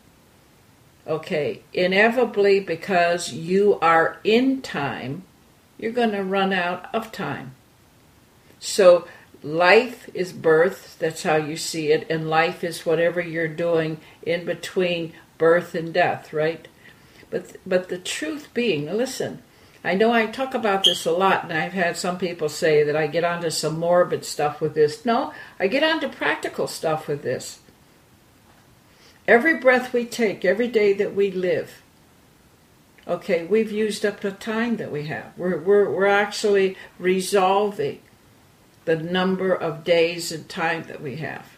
okay, 1.07 1.63
inevitably 1.73 2.61
because 2.61 3.33
you 3.33 3.79
are 3.81 4.19
in 4.25 4.63
time, 4.63 5.25
you're 5.79 5.93
going 5.93 6.13
to 6.13 6.23
run 6.23 6.53
out 6.53 6.93
of 6.95 7.13
time. 7.13 7.55
So 8.61 9.07
life 9.43 10.09
is 10.15 10.33
birth, 10.33 10.97
that's 10.99 11.25
how 11.25 11.37
you 11.37 11.57
see 11.57 11.91
it, 11.91 12.07
and 12.09 12.31
life 12.31 12.63
is 12.63 12.87
whatever 12.87 13.21
you're 13.21 13.49
doing 13.49 13.99
in 14.23 14.45
between 14.45 15.13
birth 15.39 15.75
and 15.75 15.93
death, 15.93 16.33
right? 16.33 16.69
But 17.31 17.57
but 17.67 17.89
the 17.89 17.99
truth 17.99 18.49
being, 18.55 18.87
listen, 18.87 19.43
I 19.83 19.95
know 19.95 20.13
I 20.13 20.27
talk 20.27 20.55
about 20.55 20.85
this 20.85 21.05
a 21.07 21.11
lot, 21.11 21.45
and 21.45 21.53
I've 21.53 21.73
had 21.73 21.97
some 21.97 22.19
people 22.19 22.49
say 22.49 22.85
that 22.85 22.95
I 22.95 23.09
get 23.09 23.25
onto 23.25 23.51
some 23.51 23.81
morbid 23.81 24.25
stuff 24.25 24.61
with 24.61 24.75
this. 24.75 25.05
No, 25.05 25.33
I 25.59 25.67
get 25.67 25.83
onto 25.83 26.09
practical 26.09 26.69
stuff 26.69 27.09
with 27.09 27.23
this. 27.23 27.59
Every 29.29 29.59
breath 29.59 29.93
we 29.93 30.05
take, 30.05 30.45
every 30.45 30.69
day 30.69 30.93
that 30.95 31.15
we 31.15 31.31
live, 31.31 31.83
okay, 33.07 33.45
we've 33.45 33.71
used 33.71 34.05
up 34.05 34.21
the 34.21 34.33
time 34.33 34.77
that 34.77 34.91
we 34.91 35.07
have. 35.07 35.33
We're, 35.37 35.59
we're, 35.59 35.89
we're 35.91 36.07
actually 36.07 36.77
resolving 36.99 38.01
the 38.85 38.97
number 38.97 39.55
of 39.55 39.85
days 39.85 40.33
and 40.33 40.49
time 40.49 40.85
that 40.85 41.01
we 41.01 41.17
have. 41.17 41.57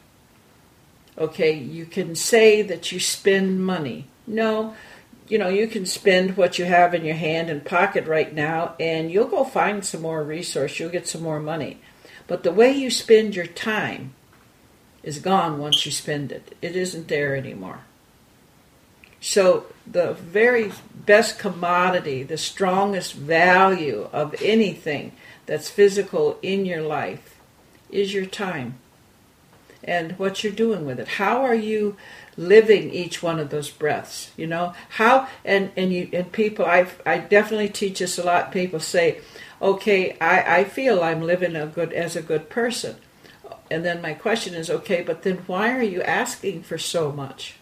Okay, 1.17 1.53
you 1.53 1.87
can 1.87 2.15
say 2.15 2.61
that 2.61 2.93
you 2.93 3.01
spend 3.01 3.65
money. 3.65 4.09
No, 4.27 4.75
you 5.29 5.39
know, 5.39 5.49
you 5.49 5.67
can 5.67 5.87
spend 5.87 6.37
what 6.37 6.59
you 6.59 6.67
have 6.67 6.93
in 6.93 7.05
your 7.05 7.15
hand 7.15 7.49
and 7.49 7.65
pocket 7.65 8.07
right 8.07 8.35
now, 8.35 8.75
and 8.79 9.11
you'll 9.11 9.29
go 9.29 9.45
find 9.45 9.85
some 9.85 10.03
more 10.03 10.23
resource. 10.23 10.79
You'll 10.79 10.91
get 10.91 11.09
some 11.09 11.23
more 11.23 11.41
money. 11.41 11.81
But 12.27 12.43
the 12.43 12.53
way 12.53 12.73
you 12.73 12.91
spend 12.91 13.35
your 13.35 13.47
time 13.47 14.15
is 15.05 15.19
gone 15.19 15.59
once 15.59 15.85
you 15.87 15.93
spend 15.93 16.33
it. 16.33 16.57
It 16.61 16.75
isn't 16.77 17.09
there 17.09 17.37
anymore. 17.37 17.81
So, 19.21 19.67
the 19.87 20.13
very 20.13 20.73
best 20.95 21.39
commodity, 21.39 22.23
the 22.23 22.37
strongest 22.37 23.15
value 23.15 24.09
of 24.13 24.35
anything 24.43 25.13
that's 25.47 25.71
physical 25.71 26.39
in 26.43 26.67
your 26.67 26.83
life 26.83 27.39
is 27.91 28.13
your 28.13 28.27
time 28.27 28.75
and 29.83 30.19
what 30.19 30.43
you're 30.43 30.53
doing 30.53 30.85
with 30.85 31.01
it. 31.01 31.09
How 31.09 31.43
are 31.43 31.55
you 31.55 31.97
living 32.37 32.91
each 32.91 33.23
one 33.23 33.39
of 33.39 33.51
those 33.51 33.71
breaths 33.71 34.33
you 34.37 34.47
know 34.47 34.73
how 34.91 35.29
and 35.45 35.71
and 35.77 35.93
you 35.93 36.09
and 36.13 36.33
people 36.33 36.65
i 36.65 36.87
i 37.07 37.19
definitely 37.19 37.69
teach 37.69 38.01
this 38.01 38.19
a 38.19 38.25
lot 38.25 38.51
people 38.51 38.81
say 38.81 39.21
okay 39.63 40.17
i 40.21 40.59
i 40.59 40.65
feel 40.65 41.03
i'm 41.03 41.23
living 41.23 41.55
a 41.55 41.67
good 41.67 41.93
as 41.93 42.17
a 42.17 42.23
good 42.23 42.49
person 42.51 42.97
and 43.71 43.85
then 43.85 44.03
my 44.03 44.15
question 44.15 44.55
is 44.55 44.71
okay 44.71 45.03
but 45.03 45.23
then 45.23 45.39
why 45.47 45.71
are 45.71 45.83
you 45.83 46.03
asking 46.03 46.63
for 46.63 46.79
so 46.79 47.13
much? 47.13 47.57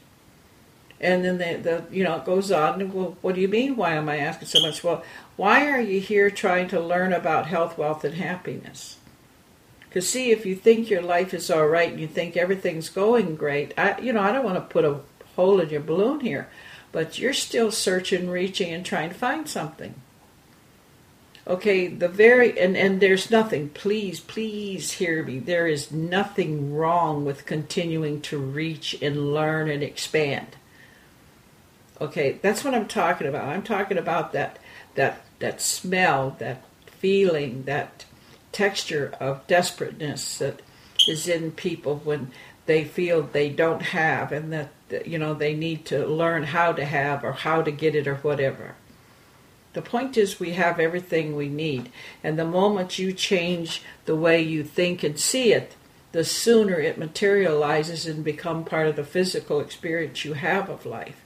And 1.01 1.25
then 1.25 1.39
the, 1.39 1.57
the 1.57 1.97
you 1.97 2.05
know 2.05 2.17
it 2.17 2.25
goes 2.25 2.53
on 2.53 2.81
and 2.81 2.93
well 2.93 3.17
what 3.21 3.35
do 3.35 3.41
you 3.41 3.49
mean 3.49 3.77
why 3.77 3.95
am 3.95 4.09
i 4.09 4.19
asking 4.19 4.49
so 4.49 4.61
much? 4.63 4.85
Well 4.85 5.05
why 5.37 5.69
are 5.69 5.81
you 5.81 6.01
here 6.01 6.31
trying 6.31 6.69
to 6.69 6.81
learn 6.81 7.13
about 7.13 7.47
health 7.47 7.79
wealth 7.79 8.05
and 8.05 8.15
happiness? 8.15 8.99
Because 9.93 10.09
see, 10.09 10.31
if 10.31 10.47
you 10.47 10.55
think 10.55 10.89
your 10.89 11.03
life 11.03 11.35
is 11.35 11.51
all 11.51 11.67
right 11.67 11.91
and 11.91 12.01
you 12.01 12.07
think 12.07 12.35
everything's 12.35 12.89
going 12.89 13.37
great, 13.37 13.75
I, 13.77 14.01
you 14.01 14.15
know, 14.15 14.23
I 14.23 14.33
don't 14.33 14.43
want 14.43 14.57
to 14.57 14.73
put 14.73 14.87
a 14.87 15.01
hole 15.37 15.61
in 15.61 15.69
your 15.69 15.83
balloon 15.83 16.21
here, 16.21 16.49
but 16.93 17.19
you're 17.19 17.35
still 17.35 17.71
searching, 17.71 18.31
reaching, 18.31 18.73
and 18.73 18.87
trying 18.87 19.11
to 19.11 19.15
find 19.15 19.47
something. 19.47 19.95
Okay, 21.47 21.89
the 21.89 22.09
very 22.09 22.59
and 22.59 22.77
and 22.77 23.01
there's 23.01 23.31
nothing. 23.31 23.71
Please, 23.71 24.21
please 24.21 24.93
hear 24.93 25.25
me. 25.25 25.41
There 25.41 25.67
is 25.67 25.91
nothing 25.91 26.75
wrong 26.75 27.25
with 27.25 27.47
continuing 27.47 28.21
to 28.23 28.39
reach 28.39 28.97
and 29.03 29.35
learn 29.35 29.69
and 29.69 29.83
expand. 29.83 30.57
Okay, 32.01 32.39
that's 32.43 32.65
what 32.65 32.75
I'm 32.75 32.87
talking 32.87 33.27
about. 33.27 33.49
I'm 33.49 33.65
talking 33.65 33.99
about 33.99 34.33
that 34.33 34.61
that 34.95 35.23
that 35.41 35.61
smell, 35.61 36.37
that 36.39 36.63
feeling, 36.87 37.65
that 37.65 38.05
texture 38.53 39.13
of 39.19 39.45
desperateness 39.49 40.39
that 40.39 40.63
is 41.09 41.27
in 41.27 41.51
people 41.51 41.97
when 42.05 42.31
they 42.67 42.85
feel 42.85 43.23
they 43.23 43.49
don't 43.49 43.83
have 43.83 44.31
and 44.31 44.53
that 44.53 44.71
you 45.07 45.19
know 45.19 45.35
they 45.35 45.55
need 45.55 45.85
to 45.87 46.07
learn 46.07 46.45
how 46.45 46.73
to 46.73 46.85
have 46.85 47.25
or 47.25 47.33
how 47.33 47.63
to 47.63 47.73
get 47.73 47.95
it 47.95 48.07
or 48.07 48.17
whatever 48.17 48.75
the 49.73 49.83
point 49.83 50.17
is 50.17 50.39
we 50.39 50.53
have 50.53 50.79
everything 50.79 51.35
we 51.35 51.49
need 51.49 51.91
and 52.23 52.39
the 52.39 52.45
moment 52.45 52.99
you 52.99 53.13
change 53.13 53.83
the 54.05 54.17
way 54.17 54.41
you 54.41 54.63
think 54.63 55.03
and 55.03 55.19
see 55.19 55.53
it 55.53 55.77
the 56.13 56.25
sooner 56.25 56.79
it 56.79 56.99
materializes 56.99 58.07
and 58.07 58.23
become 58.23 58.65
part 58.65 58.87
of 58.87 58.97
the 58.97 59.05
physical 59.05 59.61
experience 59.61 60.25
you 60.25 60.35
have 60.35 60.69
of 60.69 60.85
life 60.85 61.23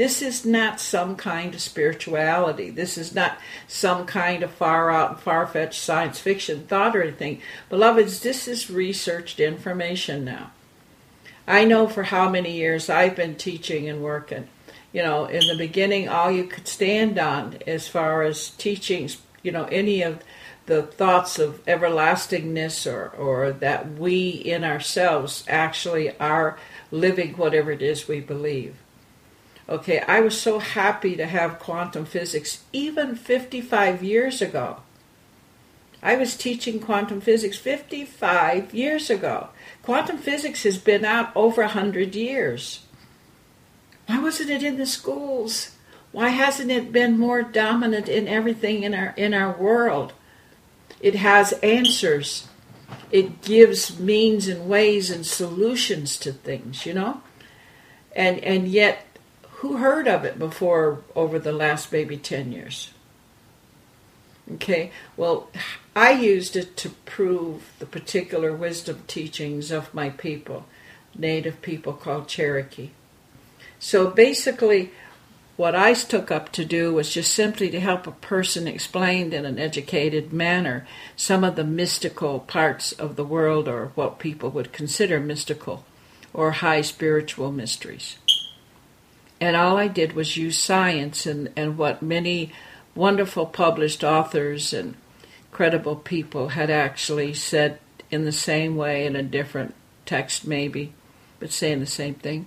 this 0.00 0.22
is 0.22 0.46
not 0.46 0.80
some 0.80 1.16
kind 1.16 1.54
of 1.54 1.60
spirituality. 1.60 2.70
This 2.70 2.96
is 2.96 3.14
not 3.14 3.38
some 3.68 4.06
kind 4.06 4.42
of 4.42 4.50
far 4.50 4.90
out, 4.90 5.10
and 5.10 5.20
far 5.20 5.46
fetched 5.46 5.80
science 5.80 6.18
fiction 6.18 6.66
thought 6.66 6.96
or 6.96 7.02
anything. 7.02 7.42
Beloveds, 7.68 8.20
this 8.20 8.48
is 8.48 8.70
researched 8.70 9.40
information 9.40 10.24
now. 10.24 10.52
I 11.46 11.64
know 11.64 11.88
for 11.88 12.04
how 12.04 12.30
many 12.30 12.52
years 12.52 12.88
I've 12.88 13.16
been 13.16 13.34
teaching 13.34 13.88
and 13.90 14.02
working. 14.02 14.48
You 14.92 15.02
know, 15.02 15.26
in 15.26 15.46
the 15.46 15.56
beginning, 15.56 16.08
all 16.08 16.30
you 16.30 16.44
could 16.44 16.66
stand 16.66 17.18
on 17.18 17.58
as 17.66 17.86
far 17.86 18.22
as 18.22 18.50
teachings, 18.50 19.18
you 19.42 19.52
know, 19.52 19.64
any 19.64 20.02
of 20.02 20.22
the 20.66 20.82
thoughts 20.82 21.38
of 21.38 21.64
everlastingness 21.66 22.86
or, 22.86 23.08
or 23.10 23.52
that 23.52 23.92
we 23.92 24.30
in 24.30 24.64
ourselves 24.64 25.44
actually 25.48 26.16
are 26.18 26.58
living 26.90 27.34
whatever 27.34 27.70
it 27.72 27.82
is 27.82 28.08
we 28.08 28.20
believe. 28.20 28.76
Okay, 29.68 30.00
I 30.00 30.20
was 30.20 30.40
so 30.40 30.58
happy 30.58 31.14
to 31.16 31.26
have 31.26 31.60
quantum 31.60 32.04
physics 32.04 32.64
even 32.72 33.14
55 33.14 34.02
years 34.02 34.42
ago. 34.42 34.78
I 36.02 36.16
was 36.16 36.36
teaching 36.36 36.80
quantum 36.80 37.20
physics 37.20 37.56
55 37.56 38.74
years 38.74 39.10
ago. 39.10 39.50
Quantum 39.82 40.18
physics 40.18 40.62
has 40.64 40.78
been 40.78 41.04
out 41.04 41.30
over 41.36 41.62
100 41.62 42.14
years. 42.14 42.80
Why 44.10 44.18
wasn't 44.18 44.50
it 44.50 44.64
in 44.64 44.76
the 44.76 44.86
schools? 44.86 45.76
Why 46.10 46.30
hasn't 46.30 46.72
it 46.72 46.90
been 46.90 47.16
more 47.16 47.42
dominant 47.42 48.08
in 48.08 48.26
everything 48.26 48.82
in 48.82 48.92
our 48.92 49.14
in 49.16 49.32
our 49.32 49.52
world? 49.52 50.14
It 51.00 51.14
has 51.14 51.52
answers. 51.62 52.48
It 53.12 53.40
gives 53.40 54.00
means 54.00 54.48
and 54.48 54.68
ways 54.68 55.12
and 55.12 55.24
solutions 55.24 56.18
to 56.18 56.32
things, 56.32 56.84
you 56.86 56.92
know? 56.92 57.22
And 58.16 58.40
and 58.40 58.66
yet 58.66 59.06
who 59.58 59.76
heard 59.76 60.08
of 60.08 60.24
it 60.24 60.40
before 60.40 61.04
over 61.14 61.38
the 61.38 61.52
last 61.52 61.92
maybe 61.92 62.16
10 62.16 62.50
years? 62.50 62.90
Okay, 64.54 64.90
well, 65.16 65.50
I 65.94 66.10
used 66.10 66.56
it 66.56 66.76
to 66.78 66.88
prove 66.88 67.70
the 67.78 67.86
particular 67.86 68.52
wisdom 68.52 69.04
teachings 69.06 69.70
of 69.70 69.94
my 69.94 70.10
people, 70.10 70.64
native 71.16 71.62
people 71.62 71.92
called 71.92 72.26
Cherokee. 72.26 72.90
So 73.80 74.10
basically, 74.10 74.92
what 75.56 75.74
I 75.74 75.94
took 75.94 76.30
up 76.30 76.52
to 76.52 76.64
do 76.64 76.92
was 76.92 77.12
just 77.12 77.32
simply 77.32 77.70
to 77.70 77.80
help 77.80 78.06
a 78.06 78.12
person 78.12 78.68
explain 78.68 79.32
in 79.32 79.46
an 79.46 79.58
educated 79.58 80.32
manner 80.32 80.86
some 81.16 81.42
of 81.42 81.56
the 81.56 81.64
mystical 81.64 82.40
parts 82.40 82.92
of 82.92 83.16
the 83.16 83.24
world 83.24 83.68
or 83.68 83.86
what 83.94 84.18
people 84.18 84.50
would 84.50 84.72
consider 84.72 85.18
mystical 85.18 85.84
or 86.34 86.52
high 86.52 86.82
spiritual 86.82 87.50
mysteries. 87.50 88.18
And 89.40 89.56
all 89.56 89.78
I 89.78 89.88
did 89.88 90.12
was 90.12 90.36
use 90.36 90.58
science 90.58 91.24
and, 91.24 91.50
and 91.56 91.78
what 91.78 92.02
many 92.02 92.52
wonderful 92.94 93.46
published 93.46 94.04
authors 94.04 94.74
and 94.74 94.94
credible 95.52 95.96
people 95.96 96.50
had 96.50 96.68
actually 96.68 97.32
said 97.32 97.78
in 98.10 98.26
the 98.26 98.32
same 98.32 98.76
way 98.76 99.06
in 99.06 99.16
a 99.16 99.22
different 99.22 99.74
text, 100.04 100.46
maybe, 100.46 100.92
but 101.38 101.50
saying 101.50 101.80
the 101.80 101.86
same 101.86 102.14
thing. 102.14 102.46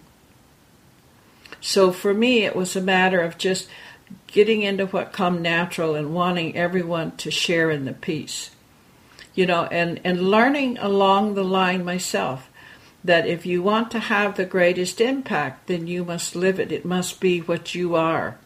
So 1.63 1.91
for 1.91 2.13
me, 2.13 2.43
it 2.43 2.55
was 2.55 2.75
a 2.75 2.81
matter 2.81 3.21
of 3.21 3.37
just 3.37 3.67
getting 4.27 4.61
into 4.61 4.85
what 4.85 5.13
come 5.13 5.41
natural 5.41 5.95
and 5.95 6.13
wanting 6.13 6.55
everyone 6.55 7.15
to 7.17 7.31
share 7.31 7.71
in 7.71 7.85
the 7.85 7.93
peace. 7.93 8.51
You 9.33 9.47
know, 9.47 9.63
and, 9.71 9.99
and 10.03 10.29
learning 10.29 10.77
along 10.77 11.33
the 11.33 11.43
line 11.43 11.83
myself 11.83 12.49
that 13.03 13.25
if 13.25 13.45
you 13.45 13.63
want 13.63 13.89
to 13.91 13.99
have 13.99 14.35
the 14.35 14.45
greatest 14.45 15.01
impact, 15.01 15.67
then 15.67 15.87
you 15.87 16.05
must 16.05 16.35
live 16.35 16.59
it. 16.59 16.71
It 16.71 16.85
must 16.85 17.19
be 17.19 17.39
what 17.39 17.73
you 17.73 17.95
are 17.95 18.37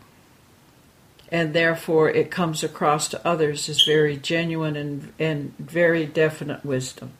and 1.29 1.53
therefore 1.53 2.09
it 2.09 2.31
comes 2.31 2.63
across 2.63 3.07
to 3.09 3.27
others 3.27 3.67
as 3.67 3.83
very 3.83 4.17
genuine 4.17 4.75
and, 4.75 5.13
and 5.19 5.53
very 5.57 6.05
definite 6.05 6.63
wisdom, 6.63 7.11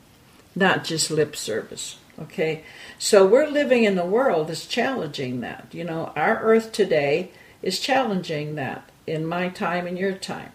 not 0.56 0.84
just 0.84 1.12
lip 1.12 1.36
service. 1.36 1.98
Okay, 2.20 2.64
so 2.98 3.26
we're 3.26 3.48
living 3.48 3.84
in 3.84 3.96
the 3.96 4.06
world 4.06 4.48
that's 4.48 4.66
challenging 4.66 5.42
that. 5.42 5.68
You 5.72 5.84
know, 5.84 6.12
our 6.16 6.40
earth 6.42 6.72
today 6.72 7.32
is 7.62 7.80
challenging 7.80 8.56
that 8.56 8.90
in 9.06 9.26
my 9.26 9.50
time 9.50 9.88
and 9.88 9.98
your 9.98 10.14
time. 10.14 10.52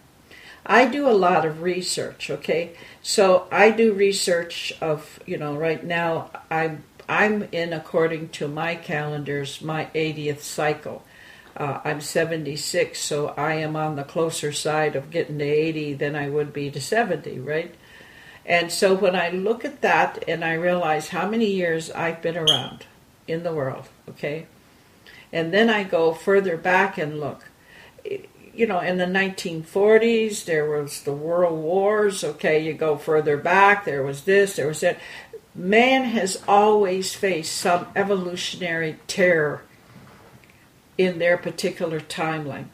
I 0.65 0.87
do 0.87 1.09
a 1.09 1.11
lot 1.11 1.45
of 1.45 1.63
research, 1.63 2.31
okay? 2.31 2.77
So 3.03 3.49
I 3.51 3.71
do 3.71 3.93
research 3.93 4.73
of, 4.81 5.19
you 5.27 5.37
know, 5.37 5.57
right 5.57 5.85
now 5.85 6.31
I'm 6.51 6.85
I'm 7.09 7.49
in 7.51 7.73
according 7.73 8.29
to 8.31 8.49
my 8.49 8.77
calendars 8.77 9.61
my 9.61 9.87
80th 9.95 10.41
cycle. 10.41 11.05
Uh, 11.57 11.81
I'm 11.85 12.01
76, 12.01 12.99
so 12.99 13.29
I 13.37 13.55
am 13.55 13.77
on 13.77 13.97
the 13.97 14.05
closer 14.05 14.53
side 14.53 14.97
of 14.97 15.11
getting 15.11 15.39
to 15.39 15.45
80 15.45 15.95
than 15.95 16.17
I 16.17 16.29
would 16.29 16.53
be 16.53 16.71
to 16.71 16.81
70, 16.81 17.41
right? 17.41 17.75
And 18.45 18.73
so 18.73 18.95
when 18.95 19.15
I 19.15 19.31
look 19.31 19.65
at 19.65 19.83
that 19.83 20.25
and 20.27 20.45
I 20.45 20.55
realize 20.55 21.09
how 21.09 21.29
many 21.29 21.47
years 21.47 21.91
I've 21.91 22.21
been 22.21 22.37
around 22.37 22.87
in 23.29 23.45
the 23.45 23.55
world, 23.55 23.89
okay? 24.09 24.47
And 25.33 25.53
then 25.55 25.71
I 25.71 25.85
go 25.85 26.13
further 26.13 26.57
back 26.57 26.99
and 26.99 27.21
look. 27.21 27.49
You 28.55 28.67
know, 28.67 28.81
in 28.81 28.99
the 28.99 29.07
1940s, 29.07 30.45
there 30.45 30.69
was 30.69 31.03
the 31.03 31.13
world 31.13 31.63
wars, 31.63 32.23
okay? 32.25 32.63
You 32.63 32.75
go 32.75 32.97
further 32.97 33.37
back, 33.37 33.85
there 33.85 34.03
was 34.03 34.25
this, 34.25 34.57
there 34.57 34.67
was 34.67 34.81
that. 34.81 34.99
Man 35.55 36.05
has 36.05 36.43
always 36.49 37.15
faced 37.15 37.57
some 37.57 37.87
evolutionary 37.95 38.99
terror 39.07 39.63
in 40.99 41.19
their 41.19 41.37
particular 41.37 42.01
timeline. 42.01 42.67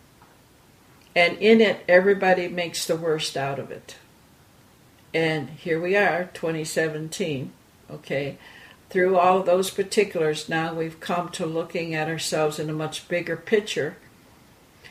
And 1.14 1.36
in 1.38 1.60
it, 1.60 1.84
everybody 1.88 2.48
makes 2.48 2.86
the 2.86 2.96
worst 2.96 3.36
out 3.36 3.58
of 3.58 3.70
it. 3.70 3.96
And 5.14 5.50
here 5.50 5.80
we 5.80 5.96
are, 5.96 6.30
2017, 6.34 7.52
okay? 7.90 8.38
Through 8.90 9.16
all 9.18 9.42
those 9.42 9.70
particulars, 9.70 10.48
now 10.48 10.74
we've 10.74 11.00
come 11.00 11.30
to 11.30 11.46
looking 11.46 11.94
at 11.94 12.08
ourselves 12.08 12.58
in 12.58 12.68
a 12.68 12.74
much 12.74 13.08
bigger 13.08 13.36
picture 13.36 13.96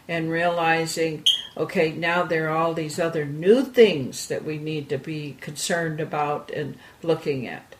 and 0.07 0.31
realizing, 0.31 1.25
okay, 1.55 1.91
now 1.91 2.23
there 2.23 2.49
are 2.49 2.57
all 2.57 2.73
these 2.73 2.99
other 2.99 3.25
new 3.25 3.63
things 3.63 4.27
that 4.27 4.43
we 4.43 4.57
need 4.57 4.89
to 4.89 4.97
be 4.97 5.37
concerned 5.41 5.99
about 5.99 6.49
and 6.51 6.77
looking 7.03 7.45
at. 7.47 7.75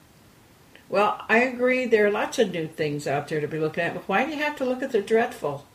Well, 0.90 1.22
I 1.30 1.40
agree 1.40 1.86
there 1.86 2.06
are 2.08 2.12
lots 2.12 2.40
of 2.40 2.52
new 2.52 2.68
things 2.68 3.08
out 3.08 3.28
there 3.28 3.42
to 3.42 3.48
be 3.48 3.60
looking 3.60 3.84
at, 3.84 3.94
but 3.94 4.08
why 4.08 4.26
do 4.26 4.32
you 4.32 4.38
have 4.38 4.56
to 4.58 4.66
look 4.66 4.82
at 4.82 4.92
the 4.92 5.02
dreadful? 5.02 5.66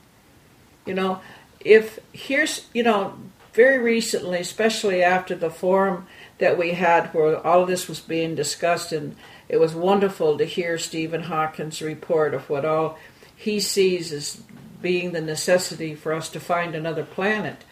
You 0.86 0.94
know, 0.94 1.20
if 1.60 1.98
here's, 2.12 2.66
you 2.72 2.82
know, 2.82 3.14
very 3.52 3.78
recently, 3.78 4.40
especially 4.40 5.02
after 5.02 5.34
the 5.34 5.50
forum 5.50 6.06
that 6.38 6.58
we 6.58 6.72
had 6.72 7.06
where 7.14 7.44
all 7.46 7.62
of 7.62 7.68
this 7.68 7.88
was 7.88 8.00
being 8.00 8.34
discussed, 8.34 8.92
and 8.92 9.16
it 9.48 9.60
was 9.60 9.74
wonderful 9.74 10.38
to 10.38 10.44
hear 10.44 10.78
Stephen 10.78 11.24
Hawkins' 11.24 11.82
report 11.82 12.34
of 12.34 12.48
what 12.48 12.64
all 12.64 12.98
he 13.36 13.60
sees 13.60 14.12
as 14.12 14.42
being 14.80 15.12
the 15.12 15.20
necessity 15.20 15.94
for 15.94 16.12
us 16.12 16.28
to 16.30 16.40
find 16.40 16.74
another 16.74 17.04
planet 17.04 17.64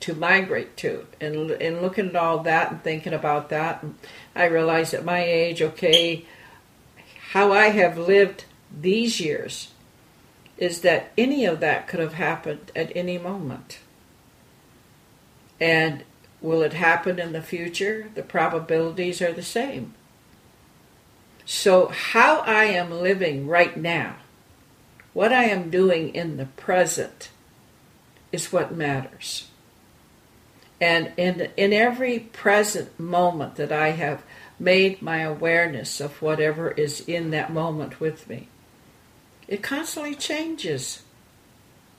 to 0.00 0.14
migrate 0.14 0.76
to. 0.78 1.06
And, 1.20 1.50
and 1.50 1.82
looking 1.82 2.08
at 2.08 2.16
all 2.16 2.40
that 2.40 2.70
and 2.70 2.82
thinking 2.82 3.12
about 3.12 3.50
that, 3.50 3.84
I 4.34 4.44
realized 4.44 4.94
at 4.94 5.04
my 5.04 5.22
age, 5.22 5.62
okay, 5.62 6.24
how 7.32 7.52
I 7.52 7.68
have 7.68 7.96
lived 7.96 8.44
these 8.74 9.20
years 9.20 9.72
is 10.56 10.80
that 10.82 11.12
any 11.16 11.44
of 11.44 11.60
that 11.60 11.88
could 11.88 12.00
have 12.00 12.14
happened 12.14 12.70
at 12.76 12.92
any 12.94 13.18
moment. 13.18 13.78
And 15.58 16.04
will 16.40 16.62
it 16.62 16.72
happen 16.72 17.18
in 17.18 17.32
the 17.32 17.42
future? 17.42 18.10
The 18.14 18.22
probabilities 18.22 19.20
are 19.20 19.32
the 19.32 19.42
same. 19.42 19.94
So, 21.44 21.88
how 21.88 22.40
I 22.40 22.64
am 22.64 22.90
living 22.90 23.46
right 23.46 23.76
now, 23.76 24.16
what 25.12 25.32
I 25.32 25.44
am 25.44 25.70
doing 25.70 26.14
in 26.14 26.36
the 26.36 26.46
present, 26.46 27.30
is 28.30 28.52
what 28.52 28.74
matters. 28.74 29.48
And 30.80 31.12
in, 31.16 31.50
in 31.56 31.72
every 31.72 32.20
present 32.20 32.98
moment 32.98 33.56
that 33.56 33.72
I 33.72 33.90
have 33.90 34.22
made 34.60 35.02
my 35.02 35.20
awareness 35.20 36.00
of 36.00 36.22
whatever 36.22 36.70
is 36.70 37.00
in 37.00 37.30
that 37.30 37.52
moment 37.52 37.98
with 37.98 38.28
me. 38.28 38.48
It 39.48 39.62
constantly 39.62 40.14
changes. 40.14 41.02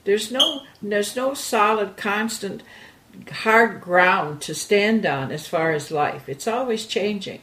There's 0.04 0.32
no 0.32 0.62
there's 0.80 1.14
no 1.14 1.34
solid 1.34 1.96
constant 1.96 2.62
hard 3.30 3.80
ground 3.80 4.40
to 4.42 4.54
stand 4.54 5.04
on 5.06 5.30
as 5.30 5.46
far 5.46 5.72
as 5.72 5.90
life. 5.90 6.28
It's 6.28 6.48
always 6.48 6.86
changing. 6.86 7.40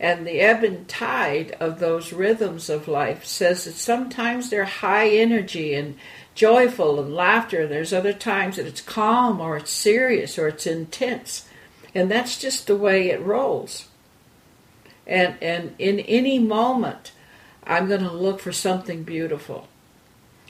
And 0.00 0.26
the 0.26 0.40
ebb 0.40 0.64
and 0.64 0.88
tide 0.88 1.56
of 1.60 1.78
those 1.78 2.12
rhythms 2.12 2.68
of 2.68 2.88
life 2.88 3.24
says 3.24 3.64
that 3.64 3.74
sometimes 3.74 4.50
they're 4.50 4.64
high 4.64 5.08
energy 5.08 5.74
and 5.74 5.96
joyful 6.34 7.00
and 7.00 7.14
laughter, 7.14 7.62
and 7.62 7.70
there's 7.70 7.92
other 7.92 8.12
times 8.12 8.56
that 8.56 8.66
it's 8.66 8.80
calm 8.80 9.40
or 9.40 9.56
it's 9.56 9.70
serious 9.70 10.38
or 10.38 10.48
it's 10.48 10.66
intense. 10.66 11.48
And 11.94 12.10
that's 12.10 12.38
just 12.38 12.66
the 12.66 12.76
way 12.76 13.10
it 13.10 13.22
rolls. 13.22 13.88
And, 15.06 15.36
and 15.40 15.74
in 15.78 16.00
any 16.00 16.38
moment, 16.38 17.12
I'm 17.64 17.88
going 17.88 18.02
to 18.02 18.12
look 18.12 18.40
for 18.40 18.52
something 18.52 19.04
beautiful. 19.04 19.68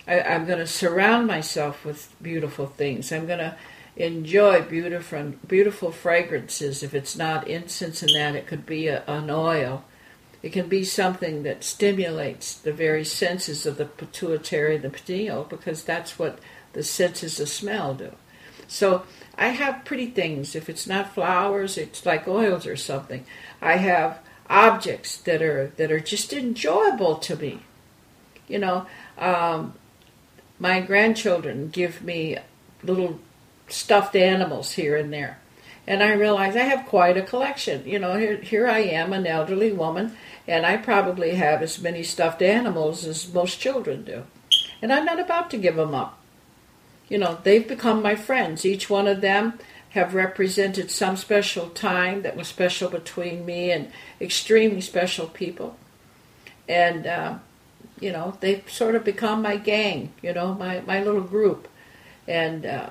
I, 0.06 0.20
am 0.20 0.46
going 0.46 0.58
to 0.58 0.66
surround 0.66 1.26
myself 1.26 1.84
with 1.84 2.14
beautiful 2.20 2.66
things. 2.66 3.12
I'm 3.12 3.26
going 3.26 3.38
to 3.38 3.56
enjoy 3.96 4.62
beautiful, 4.62 5.34
beautiful 5.46 5.92
fragrances. 5.92 6.82
If 6.82 6.94
it's 6.94 7.16
not 7.16 7.48
incense 7.48 8.02
and 8.02 8.14
that, 8.14 8.34
it 8.34 8.46
could 8.46 8.66
be 8.66 8.88
a, 8.88 9.04
an 9.06 9.30
oil. 9.30 9.84
It 10.42 10.52
can 10.52 10.68
be 10.68 10.84
something 10.84 11.42
that 11.44 11.64
stimulates 11.64 12.54
the 12.54 12.72
very 12.72 13.04
senses 13.04 13.64
of 13.64 13.78
the 13.78 13.86
pituitary 13.86 14.76
the 14.76 14.90
pineal 14.90 15.44
because 15.44 15.82
that's 15.82 16.18
what 16.18 16.38
the 16.74 16.82
senses 16.82 17.40
of 17.40 17.48
smell 17.48 17.94
do. 17.94 18.12
So 18.66 19.04
I 19.38 19.48
have 19.48 19.84
pretty 19.84 20.06
things. 20.06 20.54
If 20.54 20.68
it's 20.68 20.86
not 20.86 21.14
flowers, 21.14 21.78
it's 21.78 22.04
like 22.04 22.28
oils 22.28 22.66
or 22.66 22.76
something. 22.76 23.24
I 23.62 23.76
have 23.76 24.18
objects 24.50 25.16
that 25.16 25.40
are 25.40 25.72
that 25.76 25.90
are 25.90 26.00
just 26.00 26.32
enjoyable 26.32 27.16
to 27.16 27.36
me. 27.36 27.60
You 28.46 28.58
know, 28.58 28.86
um, 29.16 29.74
my 30.58 30.80
grandchildren 30.80 31.70
give 31.70 32.02
me 32.02 32.36
little 32.82 33.20
stuffed 33.68 34.16
animals 34.16 34.72
here 34.72 34.96
and 34.96 35.12
there, 35.12 35.38
and 35.86 36.02
I 36.02 36.12
realize 36.12 36.56
I 36.56 36.60
have 36.64 36.86
quite 36.86 37.16
a 37.16 37.22
collection. 37.22 37.86
You 37.86 37.98
know, 37.98 38.16
here 38.16 38.36
here 38.36 38.68
I 38.68 38.80
am, 38.80 39.12
an 39.12 39.26
elderly 39.26 39.72
woman, 39.72 40.16
and 40.46 40.66
I 40.66 40.76
probably 40.76 41.34
have 41.34 41.62
as 41.62 41.80
many 41.80 42.02
stuffed 42.02 42.42
animals 42.42 43.06
as 43.06 43.32
most 43.32 43.60
children 43.60 44.04
do, 44.04 44.24
and 44.82 44.92
I'm 44.92 45.04
not 45.04 45.20
about 45.20 45.50
to 45.50 45.58
give 45.58 45.76
them 45.76 45.94
up. 45.94 46.18
You 47.08 47.18
know, 47.18 47.38
they've 47.42 47.66
become 47.66 48.02
my 48.02 48.16
friends. 48.16 48.64
Each 48.64 48.88
one 48.88 49.06
of 49.06 49.20
them 49.20 49.58
have 49.90 50.12
represented 50.12 50.90
some 50.90 51.16
special 51.16 51.68
time 51.70 52.22
that 52.22 52.36
was 52.36 52.48
special 52.48 52.90
between 52.90 53.46
me 53.46 53.70
and 53.70 53.92
extremely 54.20 54.80
special 54.80 55.28
people. 55.28 55.76
And, 56.68 57.06
uh, 57.06 57.38
you 58.00 58.10
know, 58.10 58.36
they've 58.40 58.68
sort 58.68 58.96
of 58.96 59.04
become 59.04 59.40
my 59.40 59.56
gang, 59.56 60.12
you 60.20 60.32
know, 60.32 60.54
my, 60.54 60.80
my 60.80 61.00
little 61.00 61.20
group. 61.20 61.68
And 62.26 62.66
uh, 62.66 62.90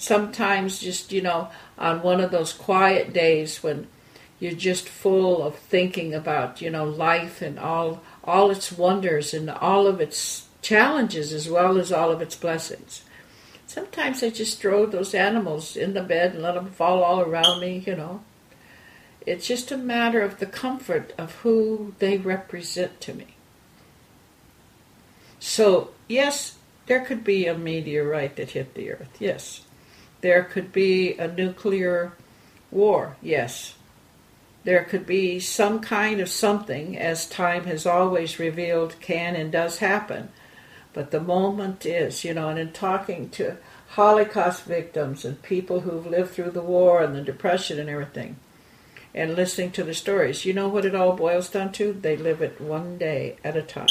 sometimes 0.00 0.78
just, 0.78 1.12
you 1.12 1.20
know, 1.22 1.48
on 1.78 2.02
one 2.02 2.20
of 2.20 2.30
those 2.30 2.52
quiet 2.52 3.12
days 3.12 3.62
when 3.62 3.86
you're 4.38 4.52
just 4.52 4.88
full 4.88 5.42
of 5.42 5.56
thinking 5.56 6.14
about, 6.14 6.60
you 6.60 6.70
know, 6.70 6.84
life 6.84 7.42
and 7.42 7.58
all 7.58 8.02
all 8.24 8.50
its 8.50 8.72
wonders 8.72 9.32
and 9.34 9.50
all 9.50 9.86
of 9.86 10.00
its 10.00 10.48
challenges 10.62 11.32
as 11.32 11.48
well 11.48 11.78
as 11.78 11.92
all 11.92 12.10
of 12.10 12.22
its 12.22 12.36
blessings. 12.36 13.02
Sometimes 13.66 14.22
I 14.22 14.30
just 14.30 14.60
throw 14.60 14.86
those 14.86 15.14
animals 15.14 15.76
in 15.76 15.94
the 15.94 16.02
bed 16.02 16.34
and 16.34 16.42
let 16.42 16.54
them 16.54 16.70
fall 16.70 17.02
all 17.02 17.20
around 17.20 17.60
me, 17.60 17.82
you 17.86 17.94
know. 17.94 18.22
It's 19.26 19.46
just 19.46 19.70
a 19.70 19.76
matter 19.76 20.22
of 20.22 20.38
the 20.38 20.46
comfort 20.46 21.12
of 21.16 21.32
who 21.36 21.94
they 21.98 22.16
represent 22.16 23.00
to 23.02 23.14
me. 23.14 23.36
So, 25.38 25.90
yes, 26.08 26.56
there 26.86 27.04
could 27.04 27.22
be 27.22 27.46
a 27.46 27.56
meteorite 27.56 28.36
that 28.36 28.50
hit 28.50 28.74
the 28.74 28.92
earth, 28.92 29.16
yes. 29.18 29.62
There 30.20 30.44
could 30.44 30.72
be 30.72 31.14
a 31.14 31.28
nuclear 31.28 32.12
war, 32.70 33.16
yes. 33.22 33.74
There 34.64 34.84
could 34.84 35.06
be 35.06 35.40
some 35.40 35.80
kind 35.80 36.20
of 36.20 36.28
something, 36.28 36.98
as 36.98 37.26
time 37.26 37.64
has 37.64 37.86
always 37.86 38.38
revealed 38.38 39.00
can 39.00 39.34
and 39.34 39.50
does 39.50 39.78
happen. 39.78 40.28
But 40.92 41.10
the 41.10 41.20
moment 41.20 41.86
is, 41.86 42.24
you 42.24 42.34
know, 42.34 42.50
and 42.50 42.58
in 42.58 42.72
talking 42.72 43.30
to 43.30 43.56
Holocaust 43.90 44.64
victims 44.64 45.24
and 45.24 45.42
people 45.42 45.80
who've 45.80 46.06
lived 46.06 46.32
through 46.32 46.50
the 46.50 46.62
war 46.62 47.02
and 47.02 47.14
the 47.14 47.22
depression 47.22 47.80
and 47.80 47.88
everything, 47.88 48.36
and 49.14 49.34
listening 49.34 49.70
to 49.72 49.84
the 49.84 49.94
stories, 49.94 50.44
you 50.44 50.52
know 50.52 50.68
what 50.68 50.84
it 50.84 50.94
all 50.94 51.16
boils 51.16 51.48
down 51.48 51.72
to? 51.72 51.92
They 51.94 52.16
live 52.16 52.42
it 52.42 52.60
one 52.60 52.98
day 52.98 53.36
at 53.42 53.56
a 53.56 53.62
time. 53.62 53.88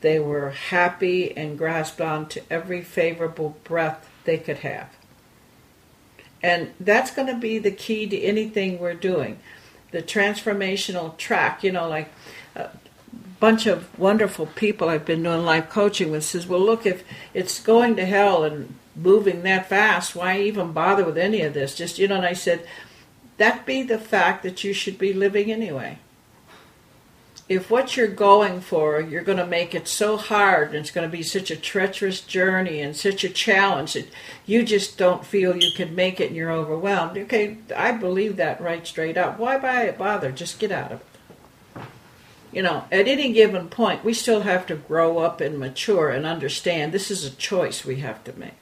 They 0.00 0.20
were 0.20 0.50
happy 0.50 1.36
and 1.36 1.58
grasped 1.58 2.00
on 2.00 2.28
to 2.28 2.42
every 2.52 2.82
favorable 2.82 3.56
breath 3.64 4.08
they 4.24 4.38
could 4.38 4.58
have. 4.58 4.97
And 6.42 6.72
that's 6.78 7.10
going 7.10 7.28
to 7.28 7.34
be 7.34 7.58
the 7.58 7.70
key 7.70 8.06
to 8.06 8.20
anything 8.20 8.78
we're 8.78 8.94
doing. 8.94 9.38
The 9.90 10.02
transformational 10.02 11.16
track, 11.16 11.64
you 11.64 11.72
know, 11.72 11.88
like 11.88 12.12
a 12.54 12.70
bunch 13.40 13.66
of 13.66 13.98
wonderful 13.98 14.46
people 14.46 14.88
I've 14.88 15.04
been 15.04 15.22
doing 15.22 15.44
life 15.44 15.68
coaching 15.68 16.10
with 16.10 16.24
says, 16.24 16.46
well, 16.46 16.60
look, 16.60 16.86
if 16.86 17.04
it's 17.34 17.60
going 17.60 17.96
to 17.96 18.06
hell 18.06 18.44
and 18.44 18.74
moving 18.94 19.42
that 19.42 19.68
fast, 19.68 20.14
why 20.14 20.40
even 20.40 20.72
bother 20.72 21.04
with 21.04 21.18
any 21.18 21.42
of 21.42 21.54
this? 21.54 21.74
Just, 21.74 21.98
you 21.98 22.08
know, 22.08 22.16
and 22.16 22.26
I 22.26 22.34
said, 22.34 22.66
that 23.38 23.64
be 23.64 23.82
the 23.82 23.98
fact 23.98 24.42
that 24.42 24.64
you 24.64 24.72
should 24.72 24.98
be 24.98 25.12
living 25.12 25.50
anyway 25.50 25.98
if 27.48 27.70
what 27.70 27.96
you're 27.96 28.06
going 28.08 28.60
for, 28.60 29.00
you're 29.00 29.22
going 29.22 29.38
to 29.38 29.46
make 29.46 29.74
it 29.74 29.88
so 29.88 30.18
hard 30.18 30.68
and 30.68 30.76
it's 30.76 30.90
going 30.90 31.08
to 31.08 31.16
be 31.16 31.22
such 31.22 31.50
a 31.50 31.56
treacherous 31.56 32.20
journey 32.20 32.80
and 32.80 32.94
such 32.94 33.24
a 33.24 33.28
challenge 33.30 33.94
that 33.94 34.08
you 34.44 34.62
just 34.62 34.98
don't 34.98 35.24
feel 35.24 35.56
you 35.56 35.72
can 35.74 35.94
make 35.94 36.20
it 36.20 36.26
and 36.26 36.36
you're 36.36 36.52
overwhelmed. 36.52 37.16
Okay, 37.16 37.56
I 37.74 37.92
believe 37.92 38.36
that 38.36 38.60
right 38.60 38.86
straight 38.86 39.16
up. 39.16 39.38
Why 39.38 39.56
bother? 39.92 40.30
Just 40.30 40.58
get 40.58 40.70
out 40.70 40.92
of 40.92 41.00
it. 41.00 41.06
You 42.52 42.62
know, 42.62 42.84
at 42.92 43.08
any 43.08 43.32
given 43.32 43.68
point, 43.68 44.04
we 44.04 44.14
still 44.14 44.40
have 44.40 44.66
to 44.66 44.76
grow 44.76 45.18
up 45.18 45.40
and 45.40 45.58
mature 45.58 46.10
and 46.10 46.26
understand 46.26 46.92
this 46.92 47.10
is 47.10 47.24
a 47.24 47.30
choice 47.30 47.84
we 47.84 47.96
have 47.96 48.24
to 48.24 48.38
make. 48.38 48.52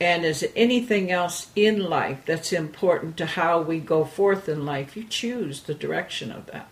And 0.00 0.24
as 0.24 0.44
anything 0.56 1.10
else 1.10 1.48
in 1.54 1.84
life 1.84 2.20
that's 2.24 2.52
important 2.52 3.16
to 3.18 3.26
how 3.26 3.60
we 3.60 3.78
go 3.80 4.04
forth 4.04 4.48
in 4.48 4.64
life, 4.64 4.96
you 4.96 5.04
choose 5.04 5.62
the 5.62 5.74
direction 5.74 6.32
of 6.32 6.46
that. 6.46 6.69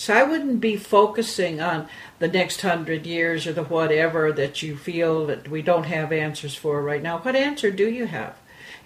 So 0.00 0.14
I 0.14 0.22
wouldn't 0.22 0.62
be 0.62 0.78
focusing 0.78 1.60
on 1.60 1.86
the 2.20 2.26
next 2.26 2.62
hundred 2.62 3.04
years 3.04 3.46
or 3.46 3.52
the 3.52 3.64
whatever 3.64 4.32
that 4.32 4.62
you 4.62 4.74
feel 4.74 5.26
that 5.26 5.50
we 5.50 5.60
don't 5.60 5.84
have 5.84 6.10
answers 6.10 6.54
for 6.54 6.80
right 6.80 7.02
now. 7.02 7.18
What 7.18 7.36
answer 7.36 7.70
do 7.70 7.86
you 7.86 8.06
have? 8.06 8.34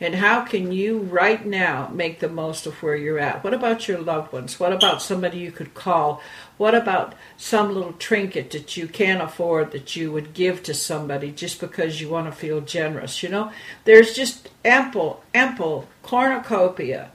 And 0.00 0.16
how 0.16 0.44
can 0.44 0.72
you 0.72 0.98
right 0.98 1.46
now 1.46 1.88
make 1.94 2.18
the 2.18 2.28
most 2.28 2.66
of 2.66 2.82
where 2.82 2.96
you're 2.96 3.20
at? 3.20 3.44
What 3.44 3.54
about 3.54 3.86
your 3.86 3.98
loved 3.98 4.32
ones? 4.32 4.58
What 4.58 4.72
about 4.72 5.02
somebody 5.02 5.38
you 5.38 5.52
could 5.52 5.72
call? 5.72 6.20
What 6.56 6.74
about 6.74 7.14
some 7.36 7.72
little 7.72 7.92
trinket 7.92 8.50
that 8.50 8.76
you 8.76 8.88
can't 8.88 9.22
afford 9.22 9.70
that 9.70 9.94
you 9.94 10.10
would 10.10 10.34
give 10.34 10.64
to 10.64 10.74
somebody 10.74 11.30
just 11.30 11.60
because 11.60 12.00
you 12.00 12.08
want 12.08 12.26
to 12.26 12.32
feel 12.32 12.60
generous? 12.60 13.22
You 13.22 13.28
know, 13.28 13.52
there's 13.84 14.14
just 14.14 14.48
ample, 14.64 15.22
ample 15.32 15.86
cornucopia 16.02 17.12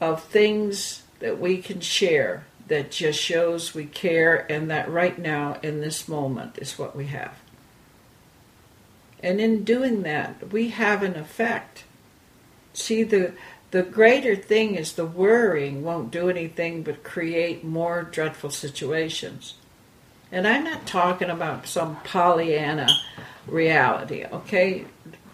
of 0.00 0.22
things 0.22 1.02
that 1.18 1.40
we 1.40 1.60
can 1.60 1.80
share 1.80 2.44
that 2.68 2.90
just 2.90 3.20
shows 3.20 3.74
we 3.74 3.84
care 3.84 4.50
and 4.50 4.70
that 4.70 4.90
right 4.90 5.18
now 5.18 5.58
in 5.62 5.80
this 5.80 6.08
moment 6.08 6.58
is 6.58 6.78
what 6.78 6.94
we 6.94 7.06
have. 7.06 7.34
And 9.22 9.40
in 9.40 9.64
doing 9.64 10.02
that, 10.02 10.52
we 10.52 10.68
have 10.68 11.02
an 11.02 11.16
effect. 11.16 11.84
See, 12.72 13.02
the, 13.02 13.32
the 13.70 13.82
greater 13.82 14.36
thing 14.36 14.76
is 14.76 14.92
the 14.92 15.06
worrying 15.06 15.82
won't 15.82 16.10
do 16.10 16.28
anything 16.28 16.82
but 16.82 17.02
create 17.02 17.64
more 17.64 18.02
dreadful 18.04 18.50
situations. 18.50 19.54
And 20.30 20.46
I'm 20.46 20.64
not 20.64 20.86
talking 20.86 21.30
about 21.30 21.66
some 21.66 21.96
Pollyanna 22.04 22.88
reality, 23.46 24.24
okay? 24.24 24.84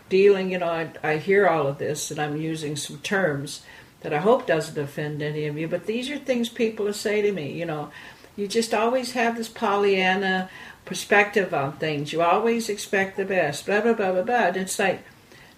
Dealing, 0.08 0.52
you 0.52 0.58
know, 0.58 0.68
I, 0.68 0.90
I 1.02 1.16
hear 1.16 1.48
all 1.48 1.66
of 1.66 1.78
this 1.78 2.10
and 2.10 2.20
I'm 2.20 2.36
using 2.36 2.76
some 2.76 2.98
terms 2.98 3.62
that 4.04 4.12
I 4.12 4.18
hope 4.18 4.46
doesn't 4.46 4.76
offend 4.76 5.22
any 5.22 5.46
of 5.46 5.56
you, 5.56 5.66
but 5.66 5.86
these 5.86 6.10
are 6.10 6.18
things 6.18 6.50
people 6.50 6.92
say 6.92 7.22
to 7.22 7.32
me. 7.32 7.52
You 7.52 7.64
know, 7.64 7.90
you 8.36 8.46
just 8.46 8.74
always 8.74 9.12
have 9.12 9.36
this 9.36 9.48
Pollyanna 9.48 10.50
perspective 10.84 11.54
on 11.54 11.72
things. 11.72 12.12
You 12.12 12.20
always 12.20 12.68
expect 12.68 13.16
the 13.16 13.24
best, 13.24 13.64
blah, 13.64 13.80
blah, 13.80 13.94
blah, 13.94 14.12
blah, 14.12 14.22
blah. 14.22 14.46
And 14.48 14.58
it's 14.58 14.78
like, 14.78 15.02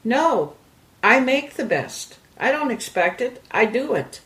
no, 0.05 0.55
I 1.03 1.19
make 1.19 1.55
the 1.55 1.65
best. 1.65 2.19
I 2.39 2.53
don't 2.53 2.71
expect 2.71 3.21
it, 3.21 3.43
I 3.51 3.65
do 3.65 3.95
it. 3.95 4.21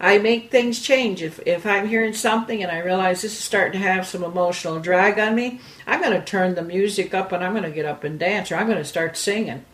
I 0.00 0.16
make 0.16 0.50
things 0.50 0.80
change. 0.80 1.22
If, 1.22 1.38
if 1.46 1.66
I'm 1.66 1.86
hearing 1.86 2.14
something 2.14 2.62
and 2.62 2.72
I 2.72 2.78
realize 2.78 3.20
this 3.20 3.32
is 3.32 3.44
starting 3.44 3.78
to 3.80 3.86
have 3.86 4.06
some 4.06 4.24
emotional 4.24 4.80
drag 4.80 5.18
on 5.18 5.34
me, 5.34 5.60
I'm 5.86 6.00
going 6.00 6.18
to 6.18 6.24
turn 6.24 6.54
the 6.54 6.62
music 6.62 7.12
up 7.12 7.30
and 7.30 7.44
I'm 7.44 7.52
going 7.52 7.64
to 7.64 7.70
get 7.70 7.84
up 7.84 8.04
and 8.04 8.18
dance 8.18 8.50
or 8.50 8.56
I'm 8.56 8.66
going 8.66 8.78
to 8.78 8.84
start 8.84 9.18
singing. 9.18 9.66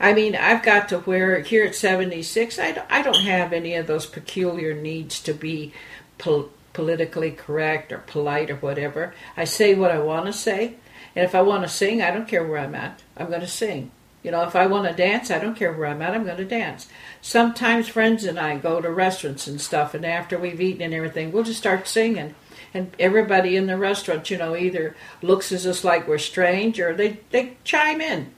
I 0.00 0.14
mean, 0.14 0.34
I've 0.34 0.62
got 0.62 0.88
to 0.88 1.00
where 1.00 1.40
here 1.40 1.66
at 1.66 1.74
76, 1.74 2.58
I 2.58 2.72
don't, 2.72 2.90
I 2.90 3.02
don't 3.02 3.22
have 3.24 3.52
any 3.52 3.74
of 3.74 3.86
those 3.86 4.06
peculiar 4.06 4.72
needs 4.72 5.20
to 5.20 5.34
be 5.34 5.74
pol- 6.16 6.48
politically 6.72 7.32
correct 7.32 7.92
or 7.92 7.98
polite 7.98 8.50
or 8.50 8.56
whatever. 8.56 9.14
I 9.36 9.44
say 9.44 9.74
what 9.74 9.90
I 9.90 9.98
want 9.98 10.24
to 10.26 10.32
say. 10.32 10.76
And 11.14 11.24
if 11.24 11.34
I 11.34 11.42
want 11.42 11.64
to 11.64 11.68
sing, 11.68 12.00
I 12.00 12.12
don't 12.12 12.28
care 12.28 12.44
where 12.44 12.60
I'm 12.60 12.74
at. 12.74 13.02
I'm 13.16 13.28
going 13.28 13.42
to 13.42 13.46
sing. 13.46 13.90
You 14.22 14.30
know, 14.30 14.42
if 14.44 14.56
I 14.56 14.66
want 14.66 14.88
to 14.88 14.94
dance, 14.94 15.30
I 15.30 15.38
don't 15.38 15.56
care 15.56 15.72
where 15.72 15.88
I'm 15.88 16.02
at, 16.02 16.14
I'm 16.14 16.24
going 16.24 16.36
to 16.36 16.44
dance. 16.44 16.88
Sometimes 17.22 17.88
friends 17.88 18.24
and 18.24 18.38
I 18.38 18.56
go 18.58 18.80
to 18.80 18.90
restaurants 18.90 19.46
and 19.46 19.60
stuff, 19.60 19.94
and 19.94 20.04
after 20.04 20.38
we've 20.38 20.60
eaten 20.60 20.82
and 20.82 20.92
everything, 20.92 21.32
we'll 21.32 21.42
just 21.42 21.58
start 21.58 21.88
singing. 21.88 22.34
And 22.74 22.94
everybody 22.98 23.56
in 23.56 23.66
the 23.66 23.78
restaurant, 23.78 24.30
you 24.30 24.36
know, 24.36 24.54
either 24.54 24.94
looks 25.22 25.52
at 25.52 25.64
us 25.64 25.84
like 25.84 26.06
we're 26.06 26.18
strange 26.18 26.78
or 26.78 26.94
they, 26.94 27.20
they 27.30 27.56
chime 27.64 28.00
in. 28.00 28.32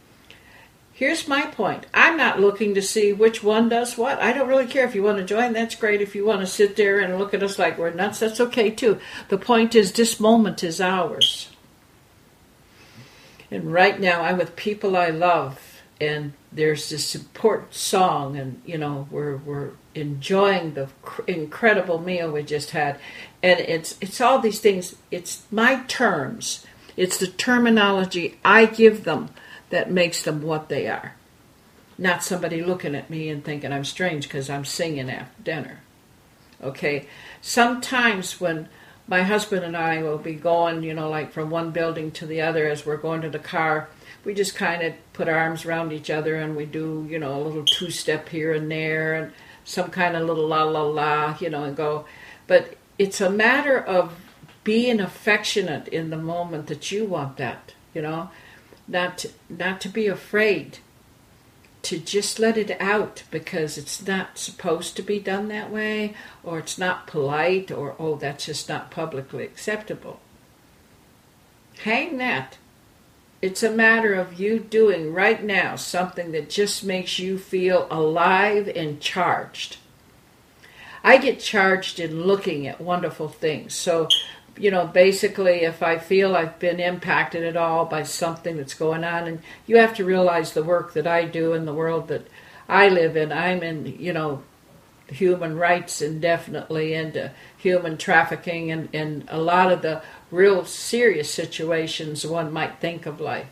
Here's 0.95 1.27
my 1.27 1.47
point. 1.47 1.87
I'm 1.95 2.19
not 2.19 2.41
looking 2.41 2.75
to 2.75 2.83
see 2.83 3.13
which 3.13 3.43
one 3.43 3.71
does 3.71 3.97
what. 3.97 4.21
I 4.21 4.33
don't 4.33 4.49
really 4.49 4.67
care 4.67 4.85
if 4.85 4.95
you 4.95 5.03
want 5.03 5.19
to 5.19 5.25
join. 5.25 5.55
That's 5.55 5.75
great. 5.75 6.03
If 6.03 6.15
you 6.15 6.27
want 6.27 6.41
to 6.41 6.47
sit 6.47 6.77
there 6.77 7.01
and 7.01 7.19
look 7.19 7.33
at 7.33 7.43
us 7.43 7.59
like 7.59 7.79
we're 7.79 7.91
nuts, 7.91 8.21
that's 8.21 8.41
okay 8.41 8.71
too. 8.71 8.99
The 9.29 9.39
point 9.39 9.75
is, 9.75 9.93
this 9.93 10.21
moment 10.21 10.63
is 10.63 10.81
ours. 10.81 11.49
And 13.51 13.73
right 13.73 13.99
now, 13.99 14.23
I'm 14.23 14.39
with 14.39 14.55
people 14.55 14.97
I 14.97 15.09
love, 15.09 15.83
and 16.01 16.35
there's 16.51 16.91
this 16.91 17.15
important 17.15 17.75
song, 17.75 18.37
and 18.37 18.61
you 18.65 18.79
know, 18.79 19.09
we're 19.11 19.37
we're 19.39 19.71
enjoying 19.95 20.75
the 20.75 20.89
incredible 21.27 21.99
meal 21.99 22.31
we 22.31 22.43
just 22.43 22.71
had, 22.71 22.99
and 23.43 23.61
it's 23.61 23.97
it's 24.01 24.21
all 24.21 24.39
these 24.39 24.61
things. 24.61 24.97
It's 25.11 25.43
my 25.51 25.83
terms. 25.89 26.67
It's 26.97 27.17
the 27.17 27.27
terminology 27.27 28.39
I 28.45 28.67
give 28.67 29.05
them 29.05 29.31
that 29.73 29.91
makes 29.91 30.23
them 30.23 30.43
what 30.43 30.69
they 30.69 30.87
are. 30.87 31.15
Not 31.97 32.23
somebody 32.23 32.63
looking 32.63 32.95
at 32.95 33.09
me 33.09 33.31
and 33.31 33.43
thinking 33.43 33.73
I'm 33.73 33.87
strange 33.87 34.25
because 34.25 34.51
I'm 34.51 34.67
singing 34.67 35.09
after 35.09 35.43
dinner. 35.43 35.81
Okay? 36.63 37.09
Sometimes 37.41 38.39
when 38.39 38.69
my 39.09 39.23
husband 39.23 39.65
and 39.65 39.75
I 39.75 40.03
will 40.03 40.19
be 40.19 40.35
going, 40.35 40.83
you 40.83 40.93
know, 40.93 41.09
like 41.09 41.33
from 41.33 41.49
one 41.49 41.71
building 41.71 42.11
to 42.13 42.27
the 42.27 42.43
other 42.43 42.69
as 42.69 42.85
we're 42.85 42.99
going 42.99 43.23
to 43.23 43.31
the 43.31 43.39
car, 43.39 43.89
we 44.25 44.35
just 44.35 44.55
kind 44.55 44.83
of 44.83 44.93
put 45.15 45.27
our 45.27 45.39
arms 45.39 45.65
around 45.65 45.91
each 45.91 46.11
other 46.11 46.37
and 46.37 46.55
we 46.55 46.67
do, 46.67 47.07
you 47.09 47.19
know, 47.19 47.35
a 47.35 47.43
little 47.43 47.65
two 47.65 47.91
step 47.91 48.29
here 48.29 48.53
and 48.53 48.71
there 48.71 49.15
and 49.15 49.33
some 49.65 49.89
kind 49.89 50.15
of 50.15 50.27
little 50.27 50.47
la 50.47 50.65
la 50.65 50.83
la, 50.83 51.37
you 51.41 51.49
know, 51.49 51.65
and 51.65 51.79
go. 51.79 52.05
But 52.47 52.77
it's 52.99 53.23
a 53.23 53.31
matter 53.31 53.79
of 53.79 54.13
being 54.65 55.01
affectionate 55.01 55.89
in 55.89 56.11
the 56.11 56.19
moment 56.19 56.67
that 56.67 56.93
you 56.93 57.07
want 57.07 57.39
that, 57.39 57.73
you 57.95 58.03
know 58.03 58.29
not 58.89 59.19
to, 59.19 59.31
not 59.49 59.81
to 59.81 59.89
be 59.89 60.07
afraid 60.07 60.79
to 61.83 61.99
just 61.99 62.39
let 62.39 62.57
it 62.57 62.71
out 62.81 63.25
because 63.31 63.77
it's 63.77 64.07
not 64.07 64.39
supposed 64.39 64.97
to 64.97 65.03
be 65.03 65.19
done 65.19 65.49
that 65.49 65.71
way 65.71 66.15
or 66.45 66.59
it's 66.61 66.79
not 66.79 67.07
polite 67.07 67.71
or 67.71 67.97
oh 67.99 68.17
that's 68.17 68.47
just 68.47 68.69
not 68.69 68.91
publicly 68.91 69.45
acceptable 69.45 70.21
hang 71.85 72.19
that 72.19 72.57
It's 73.41 73.65
a 73.65 73.71
matter 73.73 74.15
of 74.15 74.39
you 74.39 74.61
doing 74.61 75.13
right 75.13 75.43
now 75.43 75.75
something 75.77 76.31
that 76.33 76.49
just 76.49 76.85
makes 76.85 77.19
you 77.19 77.39
feel 77.39 77.89
alive 77.91 78.69
and 78.69 79.01
charged. 79.01 79.79
I 81.03 81.19
get 81.19 81.41
charged 81.41 81.99
in 81.99 82.23
looking 82.23 82.69
at 82.69 82.81
wonderful 82.81 83.29
things. 83.29 83.75
So, 83.75 84.09
you 84.57 84.71
know, 84.71 84.87
basically, 84.87 85.63
if 85.63 85.83
I 85.83 85.99
feel 85.99 86.37
I've 86.37 86.59
been 86.59 86.81
impacted 86.81 87.45
at 87.45 87.57
all 87.57 87.85
by 87.85 88.03
something 88.03 88.57
that's 88.57 88.75
going 88.75 89.05
on, 89.05 89.27
and 89.27 89.43
you 89.67 89.79
have 89.79 89.95
to 89.95 90.05
realize 90.05 90.53
the 90.53 90.65
work 90.65 90.93
that 90.95 91.07
I 91.07 91.25
do 91.25 91.53
in 91.53 91.65
the 91.65 91.75
world 91.75 92.09
that 92.09 92.27
I 92.69 92.89
live 92.89 93.17
in, 93.17 93.33
I'm 93.33 93.63
in, 93.63 93.87
you 93.99 94.13
know, 94.13 94.43
human 95.09 95.57
rights 95.57 96.01
indefinitely 96.01 96.95
into 96.95 97.31
human 97.59 97.99
trafficking 97.99 98.71
and, 98.71 98.89
and 98.93 99.25
a 99.29 99.39
lot 99.39 99.71
of 99.71 99.83
the 99.83 100.03
real 100.31 100.65
serious 100.65 101.31
situations 101.31 102.27
one 102.27 102.53
might 102.53 102.81
think 102.81 103.07
of 103.07 103.21
life. 103.21 103.49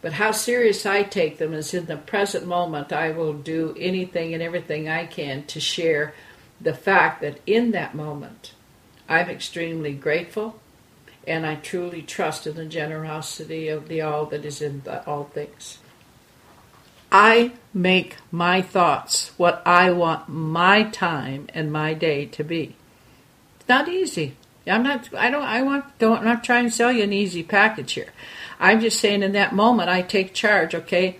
But 0.00 0.14
how 0.14 0.30
serious 0.30 0.86
I 0.86 1.02
take 1.02 1.38
them 1.38 1.52
is 1.52 1.74
in 1.74 1.86
the 1.86 1.96
present 1.96 2.46
moment, 2.46 2.92
I 2.92 3.10
will 3.10 3.34
do 3.34 3.74
anything 3.78 4.32
and 4.32 4.42
everything 4.42 4.88
I 4.88 5.06
can 5.06 5.44
to 5.46 5.60
share 5.60 6.14
the 6.60 6.74
fact 6.74 7.20
that 7.20 7.40
in 7.46 7.72
that 7.72 7.94
moment, 7.94 8.52
I'm 9.08 9.28
extremely 9.28 9.94
grateful 9.94 10.60
and 11.28 11.46
I 11.46 11.56
truly 11.56 12.02
trust 12.02 12.46
in 12.46 12.56
the 12.56 12.64
generosity 12.64 13.68
of 13.68 13.88
the 13.88 14.00
all 14.00 14.26
that 14.26 14.44
is 14.44 14.62
in 14.62 14.82
the, 14.84 15.06
all 15.06 15.24
things. 15.24 15.78
I 17.12 17.52
make 17.72 18.16
my 18.32 18.62
thoughts 18.62 19.32
what 19.36 19.62
I 19.66 19.90
want 19.90 20.28
my 20.28 20.84
time 20.84 21.46
and 21.54 21.72
my 21.72 21.94
day 21.94 22.26
to 22.26 22.44
be. 22.44 22.76
It's 23.60 23.68
not 23.68 23.88
easy. 23.88 24.36
I'm 24.66 24.82
not. 24.82 25.14
I 25.14 25.30
don't. 25.30 25.42
I 25.42 25.62
want. 25.62 25.98
Don't. 25.98 26.18
I'm 26.18 26.24
not 26.24 26.44
trying 26.44 26.64
to 26.64 26.70
sell 26.70 26.92
you 26.92 27.02
an 27.02 27.12
easy 27.12 27.42
package 27.42 27.92
here. 27.92 28.12
I'm 28.60 28.80
just 28.80 29.00
saying, 29.00 29.22
in 29.22 29.32
that 29.32 29.54
moment, 29.54 29.88
I 29.88 30.02
take 30.02 30.34
charge. 30.34 30.74
Okay, 30.74 31.16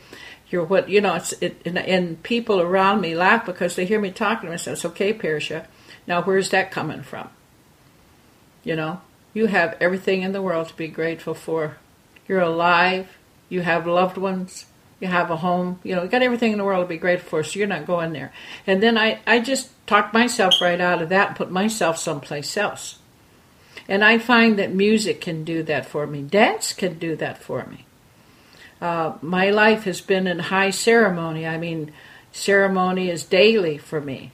you're 0.51 0.65
what 0.65 0.91
you 0.91 1.01
know. 1.01 1.15
It's 1.15 1.33
it, 1.41 1.63
and, 1.65 1.79
and 1.79 2.23
people 2.23 2.61
around 2.61 3.01
me 3.01 3.15
laugh 3.15 3.47
because 3.47 3.75
they 3.75 3.87
hear 3.87 4.01
me 4.01 4.11
talking 4.11 4.47
to 4.47 4.51
myself. 4.51 4.77
It's 4.77 4.85
okay, 4.85 5.15
Parisha. 5.15 5.67
Now, 6.07 6.23
where's 6.23 6.51
that 6.51 6.71
coming 6.71 7.03
from? 7.03 7.31
You 8.69 8.77
know, 8.77 9.01
you 9.33 9.47
have 9.47 9.79
everything 9.81 10.21
in 10.21 10.33
the 10.33 10.43
world 10.43 10.69
to 10.69 10.77
be 10.77 10.89
grateful 10.89 11.33
for. 11.33 11.79
You're 12.29 12.43
alive. 12.43 13.09
You 13.49 13.63
have 13.63 13.87
loved 13.87 14.19
ones. 14.19 14.67
You 15.01 15.09
have 15.09 15.31
a 15.31 15.37
home. 15.37 15.81
You 15.83 15.97
know, 15.97 16.03
you 16.03 16.11
got 16.11 16.23
everything 16.23 16.53
in 16.53 16.59
the 16.59 16.67
world 16.67 16.85
to 16.85 16.89
be 16.89 16.99
grateful 16.99 17.31
for. 17.31 17.43
So 17.43 17.59
you're 17.59 17.67
not 17.67 17.87
going 17.87 18.13
there. 18.13 18.31
And 18.67 18.83
then 18.83 18.99
I, 18.99 19.21
I 19.27 19.41
just 19.41 19.71
talk 19.87 20.13
myself 20.13 20.61
right 20.61 20.83
out 20.83 21.01
of 21.01 21.09
that 21.09 21.29
and 21.29 21.37
put 21.39 21.51
myself 21.51 21.97
someplace 21.97 22.59
else. 22.59 22.99
And 23.89 24.05
I 24.05 24.19
find 24.19 24.59
that 24.59 24.75
music 24.75 25.23
can 25.23 25.45
do 25.45 25.63
that 25.63 25.87
for 25.87 26.07
me. 26.07 26.21
Dance 26.21 26.75
can 26.75 26.99
do 26.99 27.17
that 27.17 27.43
for 27.43 27.65
me. 27.65 27.87
Uh, 28.83 29.15
my 29.23 29.49
life 29.49 29.85
has 29.85 30.03
been 30.03 30.27
in 30.27 30.41
high 30.41 30.69
ceremony. 30.69 31.47
I 31.47 31.57
mean, 31.57 31.91
ceremony 32.33 33.09
is 33.09 33.25
daily 33.25 33.79
for 33.79 33.99
me. 33.99 34.33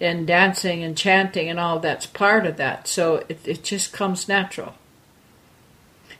And 0.00 0.26
dancing 0.26 0.82
and 0.82 0.96
chanting 0.96 1.48
and 1.48 1.60
all 1.60 1.78
that's 1.78 2.06
part 2.06 2.46
of 2.46 2.56
that. 2.56 2.88
So 2.88 3.16
it, 3.28 3.40
it 3.44 3.62
just 3.62 3.92
comes 3.92 4.28
natural. 4.28 4.74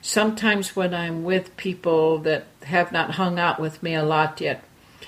Sometimes 0.03 0.75
when 0.77 0.95
I'm 0.95 1.25
with 1.25 1.57
people 1.57 2.19
that 2.19 2.47
have 2.65 2.93
not 2.93 3.13
hung 3.13 3.39
out 3.39 3.59
with 3.59 3.83
me 3.83 3.95
a 3.95 4.03
lot 4.03 4.41
yet, 4.41 4.63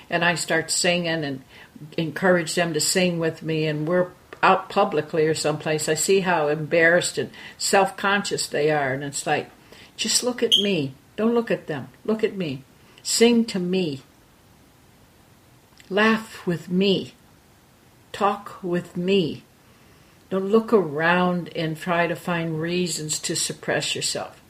and 0.09 0.23
I 0.23 0.35
start 0.35 0.69
singing 0.69 1.23
and 1.23 1.43
encourage 1.97 2.55
them 2.55 2.73
to 2.73 2.79
sing 2.79 3.19
with 3.19 3.41
me, 3.41 3.65
and 3.65 3.87
we're 3.87 4.09
out 4.43 4.69
publicly 4.69 5.25
or 5.25 5.33
someplace, 5.33 5.87
I 5.87 5.95
see 5.95 6.19
how 6.19 6.49
embarrassed 6.49 7.17
and 7.17 7.31
self 7.57 7.97
conscious 7.97 8.45
they 8.45 8.69
are. 8.69 8.93
And 8.93 9.03
it's 9.03 9.25
like, 9.25 9.49
just 9.95 10.23
look 10.23 10.43
at 10.43 10.51
me. 10.61 10.93
Don't 11.15 11.33
look 11.33 11.49
at 11.49 11.67
them. 11.67 11.87
Look 12.05 12.23
at 12.23 12.35
me. 12.35 12.63
Sing 13.01 13.45
to 13.45 13.59
me. 13.59 14.01
Laugh 15.89 16.45
with 16.45 16.69
me. 16.69 17.13
Talk 18.13 18.63
with 18.63 18.95
me. 18.95 19.43
Don't 20.29 20.49
look 20.49 20.71
around 20.71 21.49
and 21.55 21.75
try 21.75 22.07
to 22.07 22.15
find 22.15 22.61
reasons 22.61 23.19
to 23.19 23.35
suppress 23.35 23.95
yourself. 23.95 24.41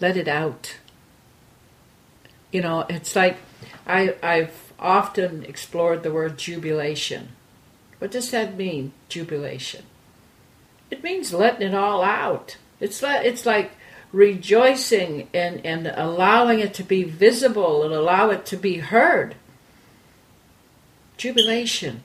Let 0.00 0.16
it 0.16 0.26
out. 0.26 0.76
You 2.50 2.62
know, 2.62 2.84
it's 2.88 3.14
like 3.14 3.36
I, 3.86 4.16
I've 4.22 4.72
often 4.78 5.44
explored 5.44 6.02
the 6.02 6.12
word 6.12 6.38
jubilation. 6.38 7.28
What 7.98 8.10
does 8.10 8.30
that 8.32 8.56
mean, 8.56 8.92
jubilation? 9.08 9.84
It 10.90 11.02
means 11.02 11.32
letting 11.32 11.68
it 11.68 11.74
all 11.74 12.02
out. 12.02 12.56
It's 12.80 13.02
like, 13.02 13.24
it's 13.24 13.46
like 13.46 13.72
rejoicing 14.12 15.28
and, 15.32 15.64
and 15.64 15.86
allowing 15.86 16.60
it 16.60 16.74
to 16.74 16.82
be 16.82 17.02
visible 17.02 17.82
and 17.82 17.92
allow 17.92 18.30
it 18.30 18.46
to 18.46 18.56
be 18.56 18.78
heard. 18.78 19.34
Jubilation. 21.16 22.02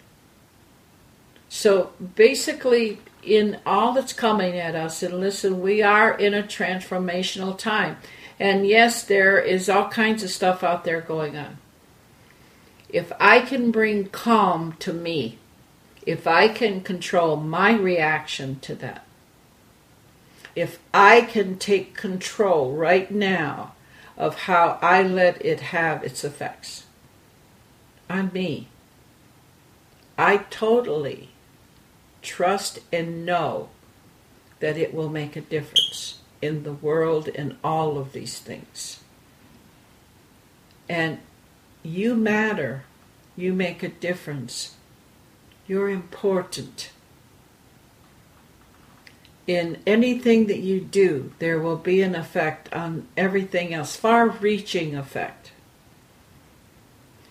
So 1.53 1.91
basically, 2.15 2.99
in 3.21 3.59
all 3.65 3.91
that's 3.91 4.13
coming 4.13 4.57
at 4.57 4.73
us, 4.73 5.03
and 5.03 5.19
listen, 5.19 5.59
we 5.59 5.81
are 5.81 6.17
in 6.17 6.33
a 6.33 6.43
transformational 6.43 7.57
time. 7.57 7.97
And 8.39 8.65
yes, 8.65 9.03
there 9.03 9.37
is 9.37 9.67
all 9.67 9.89
kinds 9.89 10.23
of 10.23 10.29
stuff 10.29 10.63
out 10.63 10.85
there 10.85 11.01
going 11.01 11.35
on. 11.35 11.57
If 12.87 13.11
I 13.19 13.41
can 13.41 13.69
bring 13.69 14.05
calm 14.07 14.77
to 14.79 14.93
me, 14.93 15.39
if 16.05 16.25
I 16.25 16.47
can 16.47 16.79
control 16.79 17.35
my 17.35 17.73
reaction 17.73 18.61
to 18.61 18.75
that, 18.75 19.05
if 20.55 20.79
I 20.93 21.19
can 21.19 21.57
take 21.57 21.97
control 21.97 22.71
right 22.71 23.11
now 23.11 23.73
of 24.15 24.35
how 24.43 24.79
I 24.81 25.03
let 25.03 25.43
it 25.45 25.59
have 25.59 26.01
its 26.01 26.23
effects 26.23 26.85
on 28.09 28.31
me, 28.31 28.69
I 30.17 30.37
totally 30.49 31.30
trust 32.21 32.79
and 32.91 33.25
know 33.25 33.69
that 34.59 34.77
it 34.77 34.93
will 34.93 35.09
make 35.09 35.35
a 35.35 35.41
difference 35.41 36.19
in 36.41 36.63
the 36.63 36.73
world 36.73 37.29
and 37.29 37.55
all 37.63 37.97
of 37.97 38.13
these 38.13 38.39
things. 38.39 38.99
And 40.87 41.19
you 41.83 42.15
matter. 42.15 42.83
You 43.35 43.53
make 43.53 43.81
a 43.81 43.89
difference 43.89 44.75
you're 45.71 45.89
important. 45.89 46.91
In 49.47 49.77
anything 49.87 50.47
that 50.47 50.59
you 50.59 50.81
do, 50.81 51.31
there 51.39 51.59
will 51.59 51.77
be 51.77 52.01
an 52.01 52.13
effect 52.13 52.71
on 52.73 53.07
everything 53.15 53.73
else, 53.73 53.95
far 53.95 54.27
reaching 54.27 54.97
effect. 54.97 55.53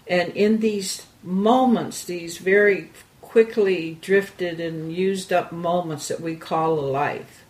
And 0.06 0.30
in 0.30 0.60
these 0.60 1.06
moments, 1.22 2.02
these 2.02 2.38
very 2.38 2.90
quickly 3.30 3.96
drifted 4.00 4.58
and 4.58 4.92
used 4.92 5.32
up 5.32 5.52
moments 5.52 6.08
that 6.08 6.20
we 6.20 6.34
call 6.34 6.76
a 6.76 6.80
life, 6.80 7.44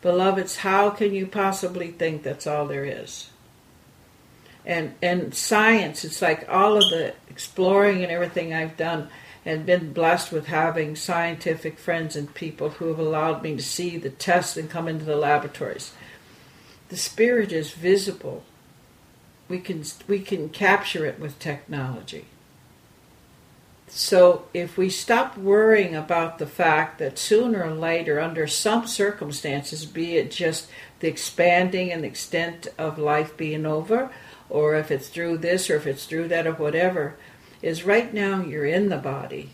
beloveds, 0.00 0.56
how 0.56 0.90
can 0.90 1.14
you 1.14 1.24
possibly 1.24 1.92
think 1.92 2.24
that's 2.24 2.44
all 2.44 2.66
there 2.66 2.84
is? 2.84 3.30
And 4.66 4.94
and 5.00 5.32
science, 5.32 6.04
it's 6.04 6.20
like 6.20 6.48
all 6.48 6.76
of 6.76 6.90
the 6.90 7.14
exploring 7.30 8.02
and 8.02 8.10
everything 8.10 8.52
I've 8.52 8.76
done 8.76 9.10
and 9.44 9.64
been 9.64 9.92
blessed 9.92 10.32
with 10.32 10.46
having 10.46 10.96
scientific 10.96 11.78
friends 11.78 12.16
and 12.16 12.34
people 12.34 12.70
who 12.70 12.88
have 12.88 12.98
allowed 12.98 13.44
me 13.44 13.54
to 13.54 13.62
see 13.62 13.96
the 13.98 14.10
tests 14.10 14.56
and 14.56 14.68
come 14.68 14.88
into 14.88 15.04
the 15.04 15.14
laboratories. 15.14 15.92
The 16.88 16.96
spirit 16.96 17.52
is 17.52 17.70
visible. 17.70 18.42
We 19.48 19.60
can 19.60 19.84
we 20.08 20.18
can 20.18 20.48
capture 20.48 21.06
it 21.06 21.20
with 21.20 21.38
technology. 21.38 22.26
So 23.94 24.46
if 24.54 24.78
we 24.78 24.88
stop 24.88 25.36
worrying 25.36 25.94
about 25.94 26.38
the 26.38 26.46
fact 26.46 26.98
that 26.98 27.18
sooner 27.18 27.62
or 27.62 27.74
later, 27.74 28.18
under 28.18 28.46
some 28.46 28.86
circumstances, 28.86 29.84
be 29.84 30.16
it 30.16 30.30
just 30.30 30.70
the 31.00 31.08
expanding 31.08 31.92
and 31.92 32.02
extent 32.02 32.68
of 32.78 32.98
life 32.98 33.36
being 33.36 33.66
over, 33.66 34.10
or 34.48 34.76
if 34.76 34.90
it's 34.90 35.08
through 35.08 35.38
this 35.38 35.68
or 35.68 35.76
if 35.76 35.86
it's 35.86 36.06
through 36.06 36.28
that 36.28 36.46
or 36.46 36.54
whatever, 36.54 37.16
is 37.60 37.84
right 37.84 38.14
now 38.14 38.40
you're 38.40 38.64
in 38.64 38.88
the 38.88 38.96
body. 38.96 39.50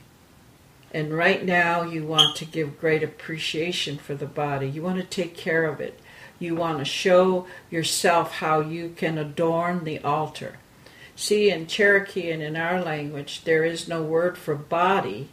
And 0.94 1.12
right 1.12 1.44
now 1.44 1.82
you 1.82 2.06
want 2.06 2.36
to 2.36 2.44
give 2.44 2.80
great 2.80 3.02
appreciation 3.02 3.98
for 3.98 4.14
the 4.14 4.26
body. 4.26 4.68
You 4.68 4.82
want 4.82 5.00
to 5.00 5.04
take 5.04 5.36
care 5.36 5.64
of 5.64 5.80
it. 5.80 5.98
You 6.38 6.54
want 6.54 6.78
to 6.78 6.84
show 6.84 7.48
yourself 7.70 8.34
how 8.34 8.60
you 8.60 8.94
can 8.96 9.18
adorn 9.18 9.82
the 9.82 9.98
altar. 9.98 10.58
See, 11.20 11.50
in 11.50 11.66
Cherokee 11.66 12.30
and 12.30 12.40
in 12.40 12.54
our 12.54 12.80
language, 12.80 13.42
there 13.42 13.64
is 13.64 13.88
no 13.88 14.04
word 14.04 14.38
for 14.38 14.54
body, 14.54 15.30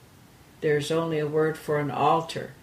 there's 0.62 0.90
only 0.90 1.20
a 1.20 1.28
word 1.28 1.60
for 1.60 1.78
an 1.78 1.92
altar. 1.92 2.54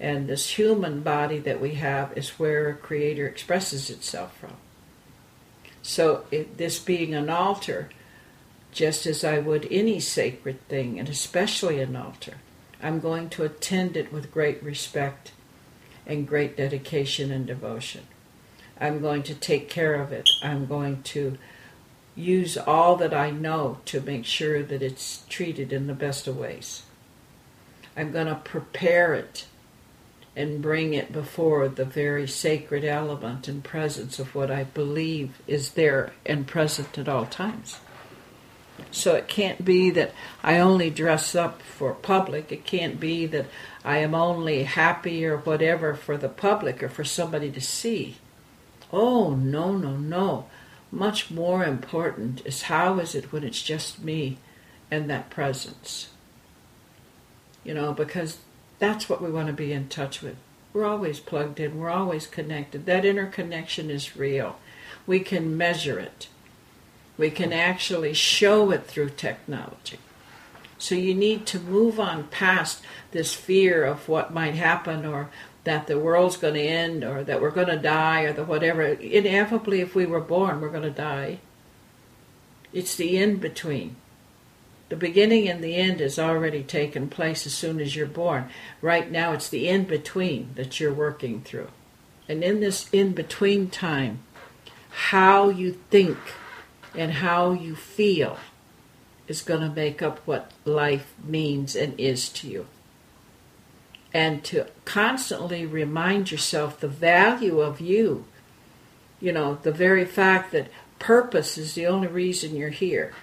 And 0.00 0.26
this 0.26 0.58
human 0.58 1.02
body 1.02 1.38
that 1.38 1.60
we 1.60 1.74
have 1.74 2.12
is 2.18 2.40
where 2.40 2.68
a 2.68 2.74
creator 2.74 3.24
expresses 3.24 3.88
itself 3.88 4.36
from. 4.36 4.54
So, 5.80 6.24
it, 6.32 6.58
this 6.58 6.80
being 6.80 7.14
an 7.14 7.30
altar, 7.30 7.90
just 8.72 9.06
as 9.06 9.22
I 9.22 9.38
would 9.38 9.68
any 9.70 10.00
sacred 10.00 10.66
thing, 10.66 10.98
and 10.98 11.08
especially 11.08 11.80
an 11.80 11.94
altar. 11.94 12.38
I'm 12.82 12.98
going 12.98 13.28
to 13.30 13.44
attend 13.44 13.96
it 13.96 14.12
with 14.12 14.32
great 14.32 14.60
respect 14.60 15.30
and 16.04 16.26
great 16.26 16.56
dedication 16.56 17.30
and 17.30 17.46
devotion. 17.46 18.08
I'm 18.80 19.00
going 19.00 19.22
to 19.22 19.36
take 19.36 19.68
care 19.68 19.94
of 19.94 20.10
it. 20.10 20.28
I'm 20.42 20.66
going 20.66 21.04
to 21.04 21.38
use 22.14 22.56
all 22.56 22.96
that 22.96 23.14
I 23.14 23.30
know 23.30 23.78
to 23.86 24.00
make 24.00 24.24
sure 24.24 24.62
that 24.62 24.82
it's 24.82 25.24
treated 25.28 25.72
in 25.72 25.86
the 25.86 25.94
best 25.94 26.26
of 26.26 26.36
ways. 26.36 26.82
I'm 27.96 28.12
going 28.12 28.26
to 28.26 28.34
prepare 28.34 29.14
it 29.14 29.46
and 30.34 30.62
bring 30.62 30.94
it 30.94 31.12
before 31.12 31.68
the 31.68 31.84
very 31.84 32.26
sacred 32.26 32.84
element 32.84 33.48
and 33.48 33.62
presence 33.62 34.18
of 34.18 34.34
what 34.34 34.50
I 34.50 34.64
believe 34.64 35.40
is 35.46 35.72
there 35.72 36.12
and 36.24 36.46
present 36.46 36.96
at 36.96 37.08
all 37.08 37.26
times. 37.26 37.78
So 38.90 39.14
it 39.14 39.28
can't 39.28 39.64
be 39.64 39.90
that 39.90 40.12
I 40.42 40.58
only 40.58 40.90
dress 40.90 41.34
up 41.34 41.62
for 41.62 41.92
public. 41.92 42.50
It 42.50 42.64
can't 42.64 42.98
be 42.98 43.26
that 43.26 43.46
I 43.84 43.98
am 43.98 44.14
only 44.14 44.64
happy 44.64 45.24
or 45.26 45.38
whatever 45.38 45.94
for 45.94 46.16
the 46.16 46.28
public 46.28 46.82
or 46.82 46.88
for 46.88 47.04
somebody 47.04 47.50
to 47.50 47.60
see. 47.60 48.16
Oh, 48.90 49.34
no, 49.34 49.72
no, 49.72 49.96
no. 49.96 50.46
Much 50.94 51.30
more 51.30 51.64
important 51.64 52.42
is 52.44 52.62
how 52.62 52.98
is 52.98 53.14
it 53.14 53.32
when 53.32 53.42
it's 53.42 53.62
just 53.62 54.04
me 54.04 54.36
and 54.90 55.08
that 55.08 55.30
presence? 55.30 56.10
You 57.64 57.72
know, 57.72 57.94
because 57.94 58.38
that's 58.78 59.08
what 59.08 59.22
we 59.22 59.30
want 59.30 59.46
to 59.46 59.54
be 59.54 59.72
in 59.72 59.88
touch 59.88 60.20
with. 60.20 60.36
We're 60.74 60.84
always 60.84 61.18
plugged 61.18 61.58
in, 61.58 61.78
we're 61.78 61.88
always 61.88 62.26
connected. 62.26 62.84
That 62.84 63.06
interconnection 63.06 63.90
is 63.90 64.16
real. 64.16 64.58
We 65.06 65.20
can 65.20 65.56
measure 65.56 65.98
it, 65.98 66.28
we 67.16 67.30
can 67.30 67.54
actually 67.54 68.12
show 68.12 68.70
it 68.70 68.86
through 68.86 69.10
technology. 69.10 69.98
So 70.76 70.94
you 70.94 71.14
need 71.14 71.46
to 71.46 71.60
move 71.60 72.00
on 72.00 72.24
past 72.24 72.82
this 73.12 73.32
fear 73.34 73.84
of 73.84 74.08
what 74.08 74.34
might 74.34 74.56
happen 74.56 75.06
or 75.06 75.30
that 75.64 75.86
the 75.86 75.98
world's 75.98 76.36
going 76.36 76.54
to 76.54 76.60
end 76.60 77.04
or 77.04 77.22
that 77.22 77.40
we're 77.40 77.50
going 77.50 77.68
to 77.68 77.78
die 77.78 78.22
or 78.22 78.32
the 78.32 78.44
whatever. 78.44 78.82
Inevitably, 78.82 79.80
if 79.80 79.94
we 79.94 80.06
were 80.06 80.20
born, 80.20 80.60
we're 80.60 80.68
going 80.68 80.82
to 80.82 80.90
die. 80.90 81.38
It's 82.72 82.96
the 82.96 83.16
in 83.16 83.36
between. 83.36 83.96
The 84.88 84.96
beginning 84.96 85.48
and 85.48 85.62
the 85.62 85.76
end 85.76 86.00
has 86.00 86.18
already 86.18 86.62
taken 86.62 87.08
place 87.08 87.46
as 87.46 87.54
soon 87.54 87.80
as 87.80 87.94
you're 87.94 88.06
born. 88.06 88.48
Right 88.80 89.10
now, 89.10 89.32
it's 89.32 89.48
the 89.48 89.68
in 89.68 89.84
between 89.84 90.50
that 90.56 90.80
you're 90.80 90.92
working 90.92 91.42
through. 91.42 91.68
And 92.28 92.42
in 92.42 92.60
this 92.60 92.88
in 92.92 93.12
between 93.12 93.70
time, 93.70 94.20
how 94.90 95.48
you 95.48 95.78
think 95.90 96.18
and 96.94 97.12
how 97.12 97.52
you 97.52 97.74
feel 97.74 98.38
is 99.28 99.42
going 99.42 99.60
to 99.60 99.74
make 99.74 100.02
up 100.02 100.18
what 100.26 100.50
life 100.64 101.14
means 101.24 101.74
and 101.74 101.98
is 101.98 102.28
to 102.30 102.48
you 102.48 102.66
and 104.14 104.44
to 104.44 104.66
constantly 104.84 105.64
remind 105.64 106.30
yourself 106.30 106.78
the 106.78 106.88
value 106.88 107.60
of 107.60 107.80
you. 107.80 108.24
You 109.20 109.32
know, 109.32 109.58
the 109.62 109.72
very 109.72 110.04
fact 110.04 110.52
that 110.52 110.70
purpose 110.98 111.56
is 111.56 111.74
the 111.74 111.86
only 111.86 112.08
reason 112.08 112.56
you're 112.56 112.68
here. 112.70 113.14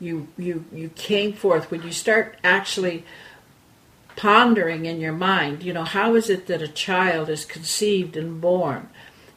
You 0.00 0.28
you 0.36 0.64
you 0.72 0.90
came 0.90 1.32
forth 1.32 1.70
when 1.70 1.82
you 1.82 1.92
start 1.92 2.36
actually 2.44 3.04
pondering 4.18 4.84
in 4.84 5.00
your 5.00 5.12
mind, 5.12 5.62
you 5.62 5.72
know, 5.72 5.84
how 5.84 6.16
is 6.16 6.28
it 6.28 6.48
that 6.48 6.60
a 6.60 6.68
child 6.68 7.28
is 7.28 7.44
conceived 7.44 8.16
and 8.16 8.40
born? 8.40 8.88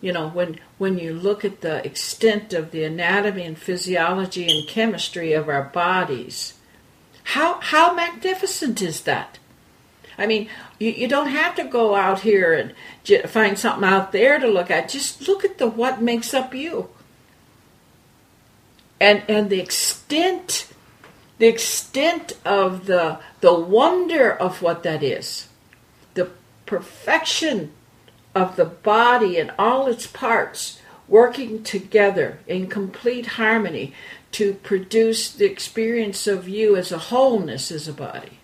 You 0.02 0.12
know, 0.12 0.30
when 0.30 0.60
when 0.78 0.98
you 0.98 1.14
look 1.14 1.46
at 1.46 1.62
the 1.62 1.86
extent 1.86 2.54
of 2.54 2.72
the 2.72 2.84
anatomy 2.84 3.44
and 3.44 3.58
physiology 3.58 4.50
and 4.50 4.68
chemistry 4.68 5.34
of 5.34 5.48
our 5.48 5.64
bodies, 5.64 6.56
how 7.24 7.60
how 7.62 7.94
magnificent 7.94 8.82
is 8.82 9.02
that? 9.02 9.38
I 10.18 10.28
mean, 10.28 10.50
you, 10.80 10.92
you 10.92 11.08
don't 11.08 11.30
have 11.30 11.56
to 11.56 11.64
go 11.64 11.96
out 11.96 12.22
here 12.22 12.54
and 12.54 12.74
j- 13.04 13.24
find 13.24 13.58
something 13.58 13.88
out 13.88 14.12
there 14.12 14.40
to 14.40 14.48
look 14.48 14.70
at. 14.70 14.90
Just 14.90 15.28
look 15.28 15.44
at 15.44 15.58
the 15.58 15.68
what 15.68 16.02
makes 16.02 16.34
up 16.34 16.54
you. 16.54 16.90
And 19.00 19.24
and 19.28 19.50
the 19.50 19.60
extent 19.60 20.72
the 21.40 21.48
extent 21.48 22.38
of 22.46 22.86
the 22.86 23.20
the 23.40 23.54
wonder 23.54 24.32
of 24.32 24.62
what 24.62 24.84
that 24.84 25.02
is. 25.02 25.48
The 26.14 26.30
perfection 26.66 27.72
of 28.36 28.56
the 28.56 28.66
body 28.66 29.38
and 29.38 29.52
all 29.58 29.88
its 29.88 30.08
parts 30.08 30.82
working 31.08 31.64
together 31.64 32.40
in 32.48 32.68
complete 32.68 33.26
harmony 33.26 33.94
to 34.32 34.54
produce 34.54 35.32
the 35.32 35.46
experience 35.46 36.28
of 36.28 36.48
you 36.48 36.76
as 36.76 36.92
a 36.92 36.98
wholeness 36.98 37.72
as 37.72 37.88
a 37.88 37.94
body. 37.94 38.40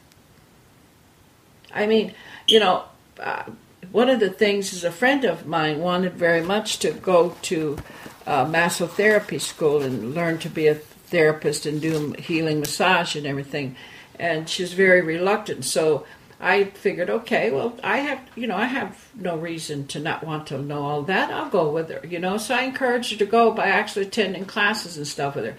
I 1.78 1.86
mean, 1.86 2.14
you 2.48 2.60
know, 2.60 2.84
uh, 3.20 3.44
one 3.92 4.10
of 4.10 4.20
the 4.20 4.30
things 4.30 4.74
is 4.74 4.84
a 4.84 4.92
friend 4.92 5.24
of 5.24 5.46
mine 5.46 5.80
wanted 5.80 6.14
very 6.14 6.42
much 6.42 6.80
to 6.80 6.92
go 6.92 7.36
to 7.44 7.78
uh, 8.26 8.46
massotherapy 8.46 9.40
school 9.40 9.82
and 9.82 10.14
learn 10.14 10.40
to 10.40 10.50
be 10.50 10.68
a 10.68 10.76
therapist 10.76 11.66
and 11.66 11.82
do 11.82 12.14
healing 12.20 12.60
massage 12.60 13.16
and 13.16 13.26
everything, 13.26 13.76
and 14.20 14.50
she's 14.50 14.74
very 14.74 15.02
reluctant. 15.02 15.64
So 15.64 16.06
I 16.40 16.66
figured, 16.66 17.10
okay, 17.10 17.52
well, 17.52 17.80
I 17.84 17.98
have, 18.00 18.20
you 18.36 18.48
know, 18.48 18.58
I 18.58 18.66
have 18.66 19.08
no 19.16 19.38
reason 19.38 19.88
to 19.88 20.00
not 20.00 20.26
want 20.26 20.48
to 20.48 20.58
know 20.58 20.84
all 20.84 21.04
that. 21.04 21.32
I'll 21.32 21.50
go 21.50 21.72
with 21.72 21.90
her, 21.90 22.06
you 22.06 22.20
know. 22.20 22.38
So 22.38 22.56
I 22.56 22.64
encouraged 22.64 23.12
her 23.12 23.18
to 23.18 23.26
go 23.26 23.52
by 23.52 23.68
actually 23.68 24.08
attending 24.08 24.46
classes 24.46 24.98
and 24.98 25.08
stuff 25.08 25.36
with 25.36 25.46
her, 25.46 25.56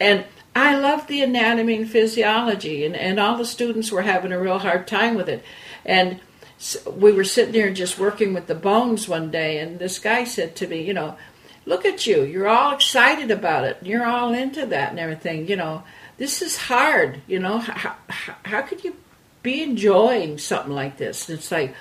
and 0.00 0.24
I 0.56 0.74
loved 0.74 1.08
the 1.08 1.22
anatomy 1.22 1.76
and 1.76 1.90
physiology, 1.90 2.86
and, 2.86 2.96
and 2.96 3.20
all 3.20 3.36
the 3.36 3.44
students 3.44 3.92
were 3.92 4.00
having 4.00 4.32
a 4.32 4.40
real 4.40 4.58
hard 4.58 4.88
time 4.88 5.14
with 5.14 5.28
it. 5.28 5.44
And 5.84 6.18
we 6.90 7.12
were 7.12 7.24
sitting 7.24 7.52
there 7.52 7.70
just 7.70 7.98
working 7.98 8.32
with 8.32 8.46
the 8.46 8.54
bones 8.54 9.06
one 9.06 9.30
day, 9.30 9.58
and 9.58 9.78
this 9.78 9.98
guy 9.98 10.24
said 10.24 10.56
to 10.56 10.66
me, 10.66 10.80
you 10.80 10.94
know, 10.94 11.18
look 11.66 11.84
at 11.84 12.06
you, 12.06 12.22
you're 12.22 12.48
all 12.48 12.72
excited 12.72 13.30
about 13.30 13.64
it, 13.64 13.76
you're 13.82 14.06
all 14.06 14.32
into 14.32 14.64
that 14.64 14.90
and 14.90 14.98
everything, 14.98 15.46
you 15.46 15.56
know, 15.56 15.82
this 16.16 16.40
is 16.40 16.56
hard, 16.56 17.20
you 17.26 17.38
know, 17.38 17.58
how, 17.58 17.94
how, 18.08 18.34
how 18.44 18.62
could 18.62 18.82
you 18.82 18.96
be 19.42 19.62
enjoying 19.62 20.38
something 20.38 20.72
like 20.72 20.96
this? 20.96 21.28
And 21.28 21.38
it's 21.38 21.52
like, 21.52 21.74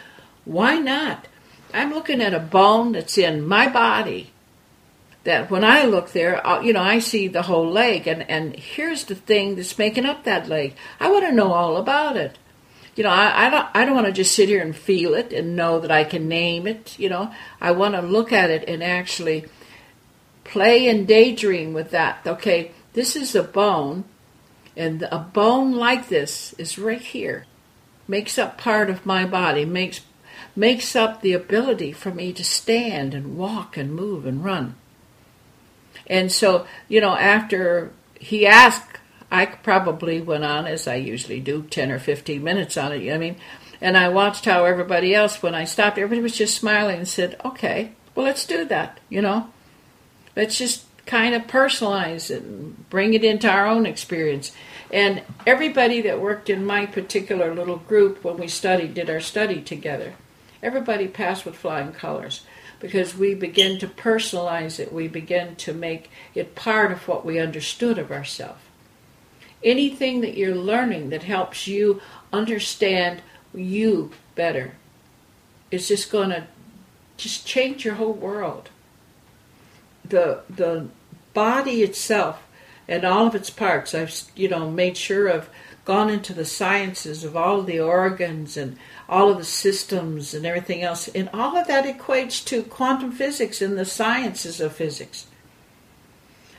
why 0.44 0.80
not? 0.80 1.30
I'm 1.74 1.94
looking 1.94 2.22
at 2.22 2.34
a 2.34 2.40
bone 2.40 2.92
that's 2.92 3.18
in 3.18 3.48
my 3.48 3.70
body 3.70 4.34
that 5.26 5.50
when 5.50 5.64
I 5.64 5.86
look 5.86 6.12
there, 6.12 6.42
you 6.64 6.72
know, 6.72 6.82
I 6.82 7.00
see 7.00 7.28
the 7.28 7.42
whole 7.42 7.70
leg, 7.70 8.08
and, 8.08 8.30
and 8.30 8.56
here's 8.56 9.06
the 9.06 9.16
thing 9.16 9.56
that's 9.56 9.78
making 9.78 10.06
up 10.06 10.24
that 10.24 10.48
leg. 10.48 10.76
I 11.00 11.12
want 11.12 11.26
to 11.26 11.32
know 11.32 11.52
all 11.52 11.78
about 11.78 12.16
it. 12.16 12.38
You 12.96 13.04
know, 13.04 13.10
I, 13.10 13.48
I 13.48 13.50
don't 13.50 13.68
I 13.74 13.84
don't 13.84 13.96
want 13.96 14.08
to 14.08 14.14
just 14.14 14.34
sit 14.34 14.48
here 14.48 14.62
and 14.62 14.74
feel 14.76 15.16
it 15.16 15.34
and 15.34 15.56
know 15.56 15.80
that 15.82 15.92
I 15.92 16.06
can 16.06 16.30
name 16.30 16.66
it. 16.66 16.98
You 16.98 17.10
know, 17.10 17.34
I 17.60 17.72
want 17.72 17.96
to 17.96 18.02
look 18.02 18.32
at 18.32 18.50
it 18.50 18.70
and 18.70 18.82
actually 18.82 19.46
play 20.46 20.88
and 20.88 21.06
daydream 21.08 21.74
with 21.74 21.90
that. 21.92 22.20
Okay, 22.26 22.72
this 22.94 23.16
is 23.16 23.36
a 23.36 23.44
bone, 23.44 24.06
and 24.78 25.04
a 25.12 25.18
bone 25.18 25.74
like 25.74 26.08
this 26.08 26.54
is 26.54 26.78
right 26.80 27.02
here, 27.02 27.46
makes 28.08 28.38
up 28.38 28.58
part 28.58 28.90
of 28.90 29.06
my 29.06 29.26
body, 29.26 29.66
makes 29.66 30.02
makes 30.56 30.96
up 30.96 31.22
the 31.22 31.34
ability 31.34 31.92
for 31.92 32.12
me 32.12 32.32
to 32.32 32.44
stand 32.44 33.14
and 33.16 33.36
walk 33.36 33.76
and 33.76 33.94
move 33.94 34.26
and 34.28 34.44
run. 34.44 34.76
And 36.08 36.32
so, 36.32 36.68
you 36.88 37.02
know, 37.02 37.16
after 37.16 37.92
he 38.20 38.46
asked, 38.46 39.00
I 39.32 39.46
probably 39.46 40.22
went 40.22 40.44
on, 40.44 40.68
as 40.68 40.88
I 40.88 40.96
usually 40.96 41.40
do, 41.40 41.64
10 41.64 41.92
or 41.92 42.00
15 42.00 42.44
minutes 42.44 42.78
on 42.78 42.92
it. 42.92 43.12
I 43.12 43.18
mean, 43.18 43.38
and 43.82 43.98
I 43.98 44.10
watched 44.10 44.46
how 44.46 44.66
everybody 44.66 45.14
else, 45.14 45.42
when 45.42 45.56
I 45.56 45.66
stopped, 45.66 45.98
everybody 45.98 46.22
was 46.22 46.38
just 46.38 46.56
smiling 46.56 47.00
and 47.00 47.08
said, 47.08 47.40
okay, 47.44 47.92
well, 48.14 48.26
let's 48.26 48.46
do 48.46 48.66
that, 48.66 49.00
you 49.10 49.22
know. 49.22 49.50
Let's 50.36 50.58
just 50.58 50.86
kind 51.06 51.36
of 51.36 51.44
personalize 51.44 52.32
it 52.32 52.44
and 52.44 52.90
bring 52.90 53.14
it 53.14 53.24
into 53.24 53.50
our 53.50 53.68
own 53.68 53.86
experience. 53.86 54.52
And 54.92 55.22
everybody 55.46 56.02
that 56.02 56.22
worked 56.22 56.50
in 56.50 56.66
my 56.66 56.86
particular 56.86 57.54
little 57.54 57.78
group 57.78 58.24
when 58.24 58.38
we 58.38 58.48
studied, 58.48 58.94
did 58.94 59.10
our 59.10 59.20
study 59.20 59.62
together, 59.62 60.14
everybody 60.64 61.08
passed 61.08 61.46
with 61.46 61.56
flying 61.56 61.92
colors 61.92 62.42
because 62.86 63.18
we 63.18 63.34
begin 63.34 63.80
to 63.80 63.88
personalize 63.88 64.80
it, 64.80 64.94
we 64.94 65.08
begin 65.08 65.56
to 65.56 65.74
make 65.74 66.12
it 66.36 66.54
part 66.54 66.92
of 66.92 67.08
what 67.08 67.26
we 67.26 67.40
understood 67.40 67.98
of 67.98 68.12
ourselves. 68.12 68.62
Anything 69.64 70.22
that 70.22 70.38
you're 70.38 70.56
learning 70.56 71.10
that 71.10 71.24
helps 71.24 71.66
you 71.66 72.00
understand 72.32 73.22
you 73.54 74.12
better 74.36 74.74
is 75.72 75.88
just 75.88 76.12
going 76.12 76.30
to 76.30 76.46
just 77.18 77.48
change 77.48 77.84
your 77.84 77.96
whole 77.96 78.14
world. 78.14 78.70
The 80.04 80.42
the 80.48 80.90
body 81.34 81.82
itself 81.82 82.44
and 82.88 83.04
all 83.04 83.26
of 83.26 83.34
its 83.34 83.50
parts, 83.50 83.96
I've 83.96 84.14
you 84.36 84.48
know 84.48 84.70
made 84.70 84.98
sure 84.98 85.28
of 85.28 85.50
gone 85.86 86.10
into 86.10 86.34
the 86.34 86.46
sciences 86.46 87.24
of 87.24 87.38
all 87.38 87.62
of 87.62 87.68
the 87.68 87.80
organs 87.80 88.58
and 88.58 88.78
all 89.08 89.30
of 89.32 89.38
the 89.38 89.46
systems 89.46 90.34
and 90.34 90.46
everything 90.46 90.82
else. 90.82 91.08
And 91.10 91.30
all 91.34 91.56
of 91.56 91.68
that 91.68 91.86
equates 91.86 92.44
to 92.46 92.64
quantum 92.64 93.12
physics 93.12 93.62
and 93.62 93.78
the 93.78 93.86
sciences 93.86 94.60
of 94.60 94.76
physics. 94.76 95.28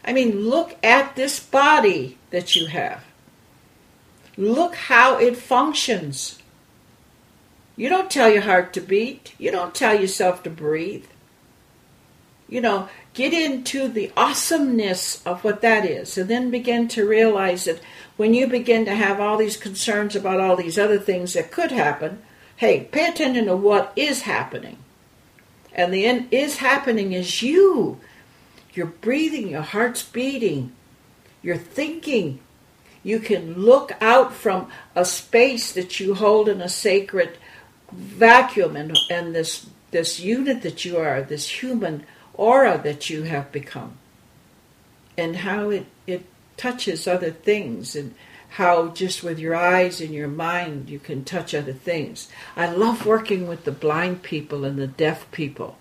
I 0.05 0.13
mean, 0.13 0.49
look 0.49 0.77
at 0.85 1.17
this 1.17 1.41
body 1.41 2.19
that 2.31 2.55
you 2.55 2.67
have. 2.67 3.05
Look 4.37 4.77
how 4.77 5.19
it 5.19 5.37
functions. 5.37 6.39
You 7.75 7.89
don't 7.89 8.11
tell 8.11 8.31
your 8.31 8.43
heart 8.43 8.73
to 8.75 8.81
beat, 8.81 9.35
you 9.39 9.51
don't 9.51 9.75
tell 9.75 10.01
yourself 10.01 10.43
to 10.45 10.51
breathe. 10.51 11.07
you 12.49 12.61
know, 12.61 12.89
get 13.15 13.33
into 13.33 13.89
the 13.89 14.13
awesomeness 14.17 15.25
of 15.27 15.43
what 15.43 15.63
that 15.63 15.85
is, 15.85 16.17
and 16.17 16.31
then 16.31 16.51
begin 16.51 16.87
to 16.89 17.07
realize 17.07 17.65
that 17.65 17.81
when 18.17 18.35
you 18.35 18.47
begin 18.47 18.85
to 18.85 18.95
have 18.95 19.21
all 19.21 19.37
these 19.37 19.57
concerns 19.57 20.17
about 20.17 20.41
all 20.41 20.57
these 20.57 20.79
other 20.79 20.99
things 20.99 21.35
that 21.35 21.51
could 21.51 21.71
happen, 21.71 22.23
hey, 22.57 22.85
pay 22.85 23.09
attention 23.09 23.47
to 23.47 23.57
what 23.57 23.93
is 23.97 24.23
happening. 24.23 24.79
And 25.73 25.93
the 25.93 26.07
end 26.07 26.29
is 26.31 26.57
happening 26.59 27.13
is 27.13 27.43
you. 27.43 28.01
You're 28.73 28.87
breathing, 28.87 29.49
your 29.49 29.63
heart's 29.63 30.03
beating, 30.03 30.73
you're 31.43 31.57
thinking. 31.57 32.41
You 33.03 33.21
can 33.21 33.55
look 33.55 33.93
out 34.01 34.33
from 34.35 34.69
a 34.95 35.05
space 35.05 35.73
that 35.73 36.01
you 36.01 36.15
hold 36.15 36.49
in 36.49 36.61
a 36.61 36.69
sacred 36.69 37.39
vacuum 37.93 38.75
and, 38.77 38.99
and 39.11 39.35
this 39.35 39.67
this 39.93 40.19
unit 40.21 40.63
that 40.63 40.85
you 40.85 40.99
are, 40.99 41.23
this 41.23 41.49
human 41.63 42.05
aura 42.35 42.79
that 42.83 43.09
you 43.09 43.23
have 43.23 43.51
become, 43.53 43.97
and 45.17 45.37
how 45.37 45.71
it, 45.71 45.87
it 46.07 46.27
touches 46.57 47.07
other 47.07 47.31
things, 47.31 47.97
and 47.97 48.15
how 48.51 48.89
just 48.89 49.23
with 49.23 49.39
your 49.39 49.55
eyes 49.55 50.01
and 50.01 50.15
your 50.15 50.29
mind 50.29 50.89
you 50.89 50.99
can 50.99 51.25
touch 51.25 51.55
other 51.55 51.73
things. 51.73 52.29
I 52.57 52.71
love 52.71 53.05
working 53.05 53.47
with 53.47 53.65
the 53.65 53.73
blind 53.73 54.23
people 54.23 54.65
and 54.65 54.79
the 54.79 54.87
deaf 54.87 55.31
people. 55.31 55.77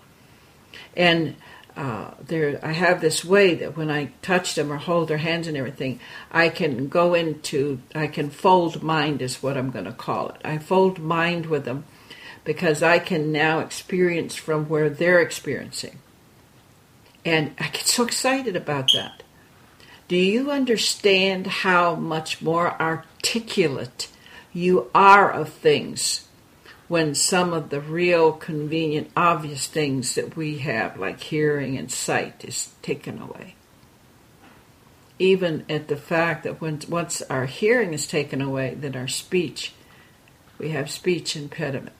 And 0.94 1.36
uh, 1.76 2.12
there, 2.26 2.58
I 2.62 2.72
have 2.72 3.00
this 3.00 3.24
way 3.24 3.54
that 3.54 3.76
when 3.76 3.90
I 3.90 4.12
touch 4.22 4.54
them 4.54 4.72
or 4.72 4.78
hold 4.78 5.08
their 5.08 5.18
hands 5.18 5.46
and 5.46 5.56
everything, 5.56 6.00
I 6.30 6.48
can 6.48 6.88
go 6.88 7.12
into, 7.14 7.80
I 7.94 8.06
can 8.06 8.30
fold 8.30 8.82
mind, 8.82 9.20
is 9.20 9.42
what 9.42 9.58
I'm 9.58 9.70
going 9.70 9.84
to 9.84 9.92
call 9.92 10.30
it. 10.30 10.40
I 10.42 10.56
fold 10.56 10.98
mind 10.98 11.46
with 11.46 11.66
them 11.66 11.84
because 12.44 12.82
I 12.82 12.98
can 12.98 13.30
now 13.30 13.58
experience 13.58 14.34
from 14.34 14.68
where 14.68 14.88
they're 14.88 15.20
experiencing. 15.20 15.98
And 17.24 17.54
I 17.58 17.68
get 17.68 17.86
so 17.86 18.04
excited 18.04 18.56
about 18.56 18.92
that. 18.94 19.22
Do 20.08 20.16
you 20.16 20.50
understand 20.52 21.46
how 21.46 21.96
much 21.96 22.40
more 22.40 22.80
articulate 22.80 24.08
you 24.52 24.88
are 24.94 25.30
of 25.30 25.48
things 25.48 26.28
when 26.86 27.14
some 27.16 27.52
of 27.52 27.70
the 27.70 27.80
real 27.80 28.32
convenient, 28.32 29.10
obvious 29.16 29.66
things 29.66 30.14
that 30.14 30.36
we 30.36 30.58
have, 30.58 30.96
like 30.96 31.20
hearing 31.20 31.76
and 31.76 31.90
sight, 31.90 32.44
is 32.44 32.70
taken 32.82 33.20
away? 33.20 33.56
Even 35.18 35.64
at 35.68 35.88
the 35.88 35.96
fact 35.96 36.44
that 36.44 36.60
when, 36.60 36.80
once 36.88 37.22
our 37.22 37.46
hearing 37.46 37.92
is 37.92 38.06
taken 38.06 38.40
away, 38.40 38.74
then 38.78 38.94
our 38.94 39.08
speech, 39.08 39.72
we 40.58 40.68
have 40.68 40.88
speech 40.88 41.34
impediment. 41.34 41.96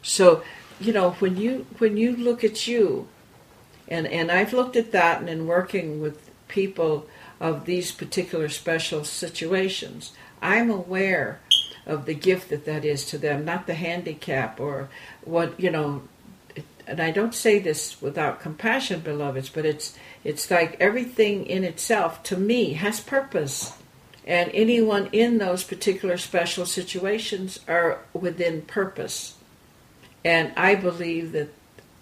So, 0.00 0.42
you 0.80 0.94
know, 0.94 1.10
when 1.12 1.36
you 1.36 1.66
when 1.76 1.98
you 1.98 2.16
look 2.16 2.42
at 2.42 2.66
you 2.66 3.08
and, 3.86 4.06
and 4.06 4.30
I've 4.32 4.54
looked 4.54 4.76
at 4.76 4.92
that 4.92 5.20
and 5.20 5.28
in 5.28 5.46
working 5.46 6.00
with 6.00 6.29
people 6.50 7.06
of 7.40 7.64
these 7.64 7.92
particular 7.92 8.50
special 8.50 9.04
situations, 9.04 10.12
I'm 10.42 10.70
aware 10.70 11.40
of 11.86 12.04
the 12.04 12.14
gift 12.14 12.50
that 12.50 12.66
that 12.66 12.84
is 12.84 13.06
to 13.06 13.18
them, 13.18 13.44
not 13.44 13.66
the 13.66 13.74
handicap 13.74 14.60
or 14.60 14.90
what, 15.24 15.58
you 15.58 15.70
know, 15.70 16.02
and 16.86 17.00
I 17.00 17.10
don't 17.10 17.34
say 17.34 17.58
this 17.58 18.02
without 18.02 18.40
compassion, 18.40 19.00
beloveds, 19.00 19.48
but 19.48 19.64
it's 19.64 19.96
it's 20.24 20.50
like 20.50 20.76
everything 20.80 21.46
in 21.46 21.64
itself 21.64 22.22
to 22.24 22.36
me 22.36 22.74
has 22.74 23.00
purpose. 23.00 23.72
And 24.26 24.50
anyone 24.52 25.08
in 25.12 25.38
those 25.38 25.64
particular 25.64 26.18
special 26.18 26.66
situations 26.66 27.60
are 27.66 28.00
within 28.12 28.62
purpose. 28.62 29.36
And 30.24 30.52
I 30.56 30.74
believe 30.74 31.32
that 31.32 31.48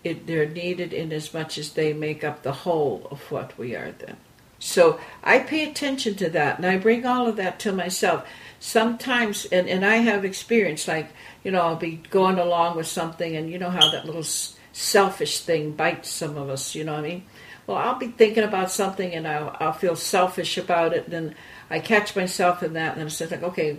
it, 0.02 0.26
they're 0.26 0.48
needed 0.48 0.92
in 0.92 1.12
as 1.12 1.32
much 1.32 1.58
as 1.58 1.72
they 1.72 1.92
make 1.92 2.24
up 2.24 2.42
the 2.42 2.52
whole 2.52 3.06
of 3.10 3.20
what 3.30 3.56
we 3.56 3.76
are 3.76 3.92
then. 3.92 4.16
So 4.58 4.98
I 5.22 5.38
pay 5.38 5.70
attention 5.70 6.14
to 6.16 6.30
that 6.30 6.58
and 6.58 6.66
I 6.66 6.78
bring 6.78 7.06
all 7.06 7.28
of 7.28 7.36
that 7.36 7.58
to 7.60 7.72
myself. 7.72 8.26
Sometimes, 8.60 9.44
and, 9.46 9.68
and 9.68 9.84
I 9.84 9.96
have 9.96 10.24
experience, 10.24 10.88
like, 10.88 11.10
you 11.44 11.50
know, 11.50 11.60
I'll 11.60 11.76
be 11.76 12.02
going 12.10 12.38
along 12.38 12.76
with 12.76 12.88
something 12.88 13.36
and 13.36 13.50
you 13.50 13.58
know 13.58 13.70
how 13.70 13.90
that 13.90 14.04
little 14.04 14.24
selfish 14.72 15.40
thing 15.40 15.72
bites 15.72 16.10
some 16.10 16.36
of 16.36 16.48
us, 16.48 16.74
you 16.74 16.84
know 16.84 16.94
what 16.94 17.04
I 17.04 17.08
mean? 17.08 17.24
Well, 17.66 17.76
I'll 17.76 17.98
be 17.98 18.08
thinking 18.08 18.44
about 18.44 18.70
something 18.70 19.12
and 19.14 19.28
I'll, 19.28 19.56
I'll 19.60 19.72
feel 19.72 19.94
selfish 19.94 20.56
about 20.56 20.92
it. 20.92 21.10
Then 21.10 21.34
I 21.70 21.78
catch 21.80 22.16
myself 22.16 22.62
in 22.62 22.72
that 22.72 22.92
and 22.92 23.00
then 23.00 23.06
I 23.06 23.10
say, 23.10 23.26
like, 23.26 23.42
okay, 23.42 23.78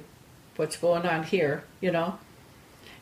what's 0.56 0.78
going 0.78 1.06
on 1.06 1.24
here, 1.24 1.64
you 1.82 1.92
know? 1.92 2.20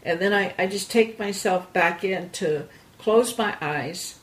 And 0.03 0.19
then 0.19 0.34
I, 0.34 0.55
I 0.57 0.67
just 0.67 0.89
take 0.89 1.19
myself 1.19 1.71
back 1.73 2.03
in 2.03 2.30
to 2.32 2.67
close 2.97 3.38
my 3.38 3.57
eyes, 3.59 4.19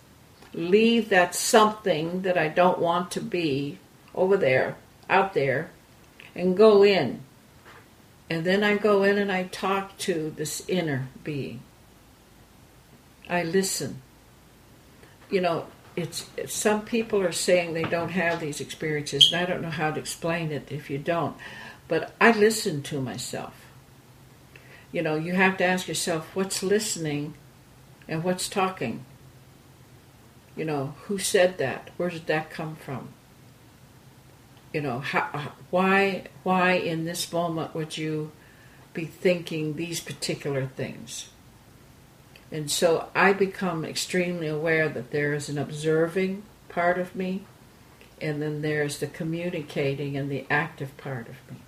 leave 0.55 1.09
that 1.09 1.34
something 1.34 2.22
that 2.22 2.38
I 2.38 2.48
don't 2.48 2.78
want 2.78 3.11
to 3.12 3.20
be 3.20 3.78
over 4.14 4.36
there, 4.36 4.76
out 5.11 5.34
there, 5.34 5.70
and 6.34 6.57
go 6.57 6.84
in. 6.84 7.20
And 8.30 8.44
then 8.44 8.64
I 8.64 8.76
go 8.76 9.02
in 9.02 9.18
and 9.18 9.30
I 9.30 9.44
talk 9.44 9.98
to 9.98 10.32
this 10.36 10.66
inner 10.68 11.09
being. 11.22 11.61
I 13.28 13.42
listen. 13.42 14.00
You 15.30 15.40
know, 15.40 15.66
it's 15.96 16.28
some 16.46 16.82
people 16.82 17.20
are 17.20 17.32
saying 17.32 17.74
they 17.74 17.82
don't 17.82 18.11
have 18.11 18.40
these 18.40 18.61
experiences, 18.61 19.32
and 19.32 19.42
I 19.42 19.46
don't 19.46 19.62
know 19.62 19.70
how 19.70 19.90
to 19.90 20.00
explain 20.00 20.52
it 20.52 20.70
if 20.70 20.88
you 20.88 20.98
don't. 20.98 21.36
But 21.86 22.14
I 22.20 22.32
listen 22.32 22.82
to 22.84 23.00
myself. 23.00 23.55
You 24.90 25.02
know, 25.02 25.16
you 25.16 25.34
have 25.34 25.57
to 25.59 25.64
ask 25.64 25.88
yourself 25.88 26.34
what's 26.34 26.62
listening 26.62 27.34
and 28.09 28.22
what's 28.22 28.48
talking? 28.48 29.05
You 30.57 30.64
know, 30.64 30.94
who 31.05 31.18
said 31.18 31.59
that? 31.59 31.90
Where 31.96 32.11
did 32.11 32.26
that 32.26 32.50
come 32.50 32.76
from? 32.76 33.09
You 34.72 34.82
know, 34.82 35.00
how, 35.00 35.52
why 35.70 36.24
why 36.42 36.72
in 36.72 37.05
this 37.05 37.32
moment 37.32 37.74
would 37.74 37.96
you 37.96 38.32
be 38.92 39.05
thinking 39.05 39.74
these 39.74 40.00
particular 40.00 40.66
things? 40.66 41.28
And 42.50 42.70
so 42.70 43.09
I 43.14 43.32
become 43.32 43.84
extremely 43.84 44.46
aware 44.46 44.88
that 44.88 45.11
there 45.11 45.34
is 45.34 45.48
an 45.48 45.59
observing 45.59 46.44
part 46.68 46.98
of 46.98 47.16
me, 47.16 47.44
and 48.20 48.40
then 48.40 48.62
there's 48.62 48.98
the 48.98 49.07
communicating 49.07 50.16
and 50.16 50.30
the 50.30 50.46
active 50.48 50.96
part 50.96 51.28
of 51.28 51.36
me. 51.50 51.59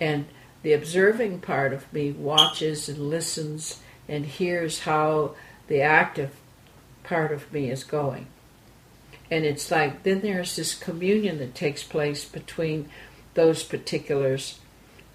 And 0.00 0.26
the 0.62 0.72
observing 0.72 1.40
part 1.40 1.72
of 1.72 1.92
me 1.92 2.10
watches 2.12 2.88
and 2.88 3.10
listens 3.10 3.80
and 4.08 4.24
hears 4.24 4.80
how 4.80 5.34
the 5.66 5.82
active 5.82 6.34
part 7.08 7.32
of 7.32 7.50
me 7.52 7.70
is 7.70 7.84
going. 7.84 8.26
And 9.30 9.44
it's 9.44 9.70
like 9.70 10.02
then 10.02 10.20
there's 10.20 10.56
this 10.56 10.74
communion 10.74 11.38
that 11.38 11.54
takes 11.54 11.82
place 11.82 12.24
between 12.24 12.88
those 13.34 13.62
particulars 13.62 14.58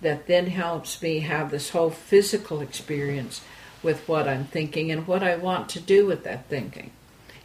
that 0.01 0.27
then 0.27 0.47
helps 0.47 1.01
me 1.01 1.19
have 1.19 1.49
this 1.49 1.69
whole 1.69 1.89
physical 1.89 2.61
experience 2.61 3.41
with 3.81 4.07
what 4.07 4.27
I'm 4.27 4.45
thinking 4.45 4.91
and 4.91 5.07
what 5.07 5.23
I 5.23 5.35
want 5.35 5.69
to 5.69 5.79
do 5.79 6.05
with 6.05 6.23
that 6.23 6.47
thinking. 6.47 6.91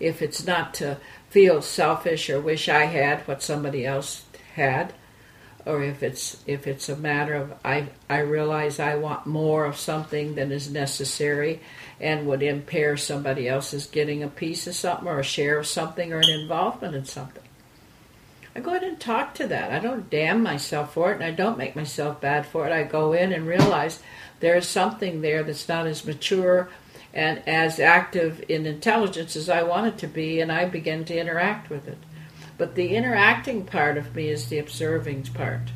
If 0.01 0.22
it's 0.22 0.46
not 0.46 0.74
to 0.74 0.99
feel 1.30 1.62
selfish 1.62 2.30
or 2.30 2.40
wish 2.40 2.68
I 2.68 2.84
had 2.84 3.26
what 3.26 3.42
somebody 3.42 3.84
else 3.84 4.24
had, 4.55 4.92
or 5.66 5.82
if 5.82 6.02
it's 6.02 6.42
if 6.46 6.66
it's 6.66 6.88
a 6.88 6.96
matter 6.96 7.34
of 7.34 7.52
I 7.64 7.88
I 8.09 8.20
realize 8.20 8.80
I 8.80 8.96
want 8.96 9.26
more 9.26 9.64
of 9.64 9.76
something 9.76 10.34
than 10.34 10.52
is 10.52 10.70
necessary 10.70 11.61
and 12.00 12.26
would 12.26 12.42
impair 12.42 12.96
somebody 12.96 13.48
else's 13.48 13.86
getting 13.86 14.22
a 14.22 14.28
piece 14.28 14.66
of 14.66 14.74
something 14.74 15.09
or 15.09 15.18
a 15.18 15.24
share 15.24 15.59
of 15.59 15.66
something 15.66 16.12
or 16.12 16.18
an 16.18 16.30
involvement 16.30 16.94
in 16.94 17.04
something. 17.04 17.42
I 18.54 18.61
go 18.61 18.74
in 18.74 18.84
and 18.84 18.98
talk 18.98 19.34
to 19.34 19.46
that. 19.48 19.70
I 19.70 19.78
don't 19.78 20.11
damn 20.11 20.42
myself 20.42 20.94
for 20.94 21.12
it 21.12 21.16
and 21.16 21.24
I 21.24 21.30
don't 21.30 21.59
make 21.59 21.76
myself 21.76 22.20
bad 22.20 22.46
for 22.46 22.66
it. 22.66 22.72
I 22.72 22.82
go 22.84 23.12
in 23.12 23.32
and 23.32 23.46
realize 23.46 24.02
there's 24.40 24.66
something 24.66 25.20
there 25.20 25.42
that's 25.42 25.68
not 25.68 25.86
as 25.86 26.04
mature 26.04 26.68
and 27.14 27.42
as 27.46 27.80
active 27.80 28.44
in 28.48 28.66
intelligence 28.66 29.36
as 29.36 29.48
I 29.48 29.62
want 29.62 29.86
it 29.86 29.98
to 29.98 30.06
be 30.06 30.40
and 30.40 30.50
I 30.50 30.64
begin 30.66 31.04
to 31.06 31.18
interact 31.18 31.70
with 31.70 31.88
it. 31.88 31.98
But 32.59 32.74
the 32.74 32.96
interacting 32.96 33.64
part 33.64 33.96
of 33.96 34.14
me 34.14 34.28
is 34.28 34.48
the 34.48 34.59
observing 34.59 35.22
part. 35.32 35.70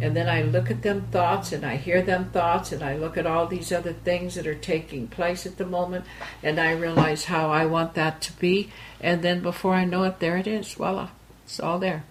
And 0.00 0.16
then 0.16 0.28
I 0.28 0.42
look 0.42 0.70
at 0.70 0.82
them 0.82 1.06
thoughts 1.12 1.52
and 1.52 1.64
I 1.64 1.76
hear 1.76 2.02
them 2.02 2.30
thoughts 2.30 2.72
and 2.72 2.82
I 2.82 2.96
look 2.96 3.16
at 3.16 3.26
all 3.26 3.46
these 3.46 3.70
other 3.70 3.92
things 3.92 4.34
that 4.34 4.46
are 4.46 4.54
taking 4.54 5.06
place 5.06 5.46
at 5.46 5.56
the 5.56 5.64
moment 5.64 6.04
and 6.42 6.58
I 6.58 6.72
realize 6.72 7.26
how 7.26 7.50
I 7.50 7.64
want 7.66 7.94
that 7.94 8.20
to 8.22 8.32
be. 8.34 8.70
And 9.00 9.22
then 9.22 9.40
before 9.40 9.74
I 9.74 9.84
know 9.84 10.02
it, 10.02 10.18
there 10.18 10.36
it 10.36 10.48
is. 10.48 10.72
Voila, 10.72 11.10
it's 11.44 11.60
all 11.60 11.78
there. 11.78 12.04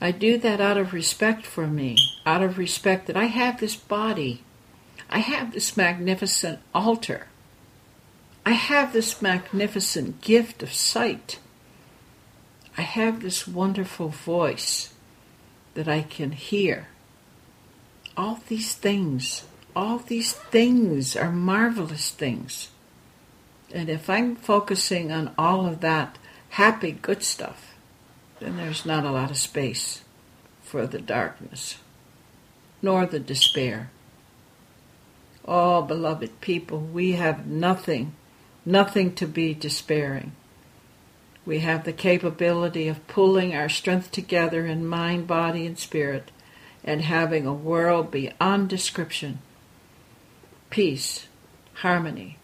I 0.00 0.10
do 0.10 0.36
that 0.38 0.60
out 0.60 0.76
of 0.76 0.92
respect 0.92 1.46
for 1.46 1.68
me, 1.68 1.96
out 2.26 2.42
of 2.42 2.58
respect 2.58 3.06
that 3.06 3.16
I 3.16 3.26
have 3.26 3.60
this 3.60 3.76
body. 3.76 4.42
I 5.08 5.20
have 5.20 5.52
this 5.52 5.76
magnificent 5.76 6.58
altar. 6.74 7.28
I 8.44 8.52
have 8.52 8.92
this 8.92 9.22
magnificent 9.22 10.20
gift 10.20 10.62
of 10.62 10.72
sight. 10.72 11.38
I 12.76 12.82
have 12.82 13.22
this 13.22 13.46
wonderful 13.46 14.08
voice 14.08 14.92
that 15.74 15.88
I 15.88 16.02
can 16.02 16.32
hear. 16.32 16.88
All 18.16 18.40
these 18.48 18.74
things, 18.74 19.44
all 19.74 19.98
these 19.98 20.32
things 20.32 21.16
are 21.16 21.30
marvelous 21.32 22.10
things. 22.10 22.68
And 23.72 23.88
if 23.88 24.08
I'm 24.08 24.36
focusing 24.36 25.10
on 25.12 25.32
all 25.36 25.66
of 25.66 25.80
that 25.80 26.18
happy, 26.50 26.92
good 26.92 27.22
stuff, 27.22 27.74
then 28.40 28.56
there's 28.56 28.86
not 28.86 29.04
a 29.04 29.10
lot 29.10 29.30
of 29.30 29.36
space 29.36 30.02
for 30.62 30.86
the 30.86 31.00
darkness, 31.00 31.76
nor 32.82 33.06
the 33.06 33.20
despair. 33.20 33.90
Oh, 35.44 35.82
beloved 35.82 36.40
people, 36.40 36.80
we 36.80 37.12
have 37.12 37.46
nothing, 37.46 38.14
nothing 38.64 39.14
to 39.16 39.26
be 39.26 39.54
despairing. 39.54 40.32
We 41.46 41.60
have 41.60 41.84
the 41.84 41.92
capability 41.92 42.88
of 42.88 43.06
pulling 43.06 43.54
our 43.54 43.68
strength 43.68 44.10
together 44.10 44.66
in 44.66 44.86
mind, 44.86 45.26
body, 45.26 45.66
and 45.66 45.78
spirit 45.78 46.30
and 46.82 47.02
having 47.02 47.46
a 47.46 47.52
world 47.52 48.10
beyond 48.10 48.68
description. 48.68 49.38
Peace, 50.70 51.26
harmony. 51.74 52.38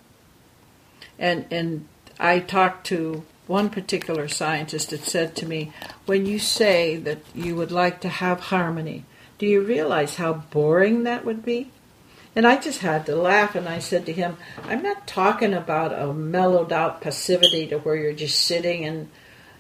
And, 1.19 1.47
and 1.51 1.89
I 2.19 2.41
talked 2.41 2.87
to 2.89 3.25
one 3.47 3.69
particular 3.69 4.29
scientist 4.29 4.91
that 4.91 5.05
said 5.05 5.35
to 5.37 5.47
me, 5.47 5.73
When 6.07 6.25
you 6.25 6.39
say 6.39 6.97
that 6.97 7.19
you 7.35 7.57
would 7.57 7.73
like 7.73 8.01
to 8.03 8.09
have 8.09 8.41
harmony, 8.41 9.05
do 9.39 9.47
you 9.47 9.63
realize 9.63 10.17
how 10.17 10.35
boring 10.35 11.03
that 11.05 11.25
would 11.25 11.45
be? 11.45 11.71
And 12.37 12.47
I 12.47 12.61
just 12.61 12.79
had 12.79 13.07
to 13.07 13.17
laugh 13.17 13.57
and 13.57 13.69
I 13.69 13.81
said 13.81 14.07
to 14.07 14.13
him, 14.13 14.37
I'm 14.65 14.83
not 14.83 15.07
talking 15.07 15.53
about 15.53 15.93
a 15.93 16.13
mellowed 16.15 16.73
out 16.73 17.01
passivity 17.01 17.67
to 17.69 17.79
where 17.79 17.97
you're 17.97 18.13
just 18.13 18.45
sitting 18.45 18.85
and, 18.85 19.09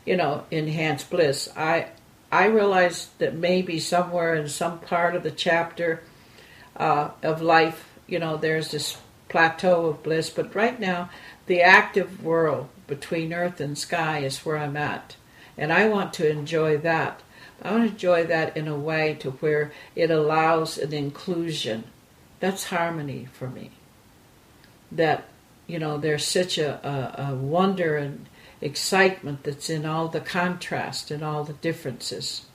you 0.07 0.17
know, 0.17 0.45
enhanced 0.51 1.11
bliss. 1.11 1.49
I 1.57 1.89
I 2.31 2.47
realized 2.47 3.19
that 3.19 3.35
maybe 3.35 3.81
somewhere 3.81 4.37
in 4.37 4.49
some 4.49 4.79
part 4.79 5.17
of 5.17 5.25
the 5.25 5.33
chapter 5.33 6.05
uh, 6.77 7.11
of 7.25 7.43
life, 7.43 7.89
you 8.07 8.21
know, 8.21 8.37
there's 8.37 8.71
this 8.71 8.99
plateau 9.29 9.87
of 9.87 10.05
bliss, 10.05 10.31
but 10.31 10.55
right 10.55 10.79
now 10.79 11.11
the 11.47 11.61
active 11.61 12.23
world 12.23 12.69
between 12.87 13.33
earth 13.33 13.61
and 13.61 13.77
sky 13.77 14.19
is 14.19 14.47
where 14.47 14.59
I'm 14.59 14.77
at. 14.77 15.17
And 15.59 15.73
I 15.73 15.89
want 15.89 16.13
to 16.15 16.31
enjoy 16.31 16.79
that. 16.79 17.23
I 17.63 17.73
want 17.73 17.85
to 17.85 17.91
enjoy 17.91 18.27
that 18.27 18.57
in 18.57 18.69
a 18.69 18.79
way 18.79 19.15
to 19.21 19.33
where 19.33 19.73
it 19.97 20.11
allows 20.11 20.79
an 20.79 20.93
inclusion 20.93 21.85
that's 22.41 22.65
harmony 22.65 23.29
for 23.33 23.49
me. 23.49 23.71
That, 24.91 25.29
you 25.67 25.79
know, 25.79 25.99
there's 25.99 26.27
such 26.27 26.59
a, 26.59 26.87
a, 26.87 27.31
a 27.31 27.35
wonder 27.37 27.97
and 27.97 28.27
excitement 28.61 29.45
that's 29.45 29.71
in 29.71 29.87
all 29.87 30.09
the 30.09 30.21
contrast 30.21 31.11
and 31.11 31.23
all 31.23 31.45
the 31.45 31.53
differences. 31.55 32.47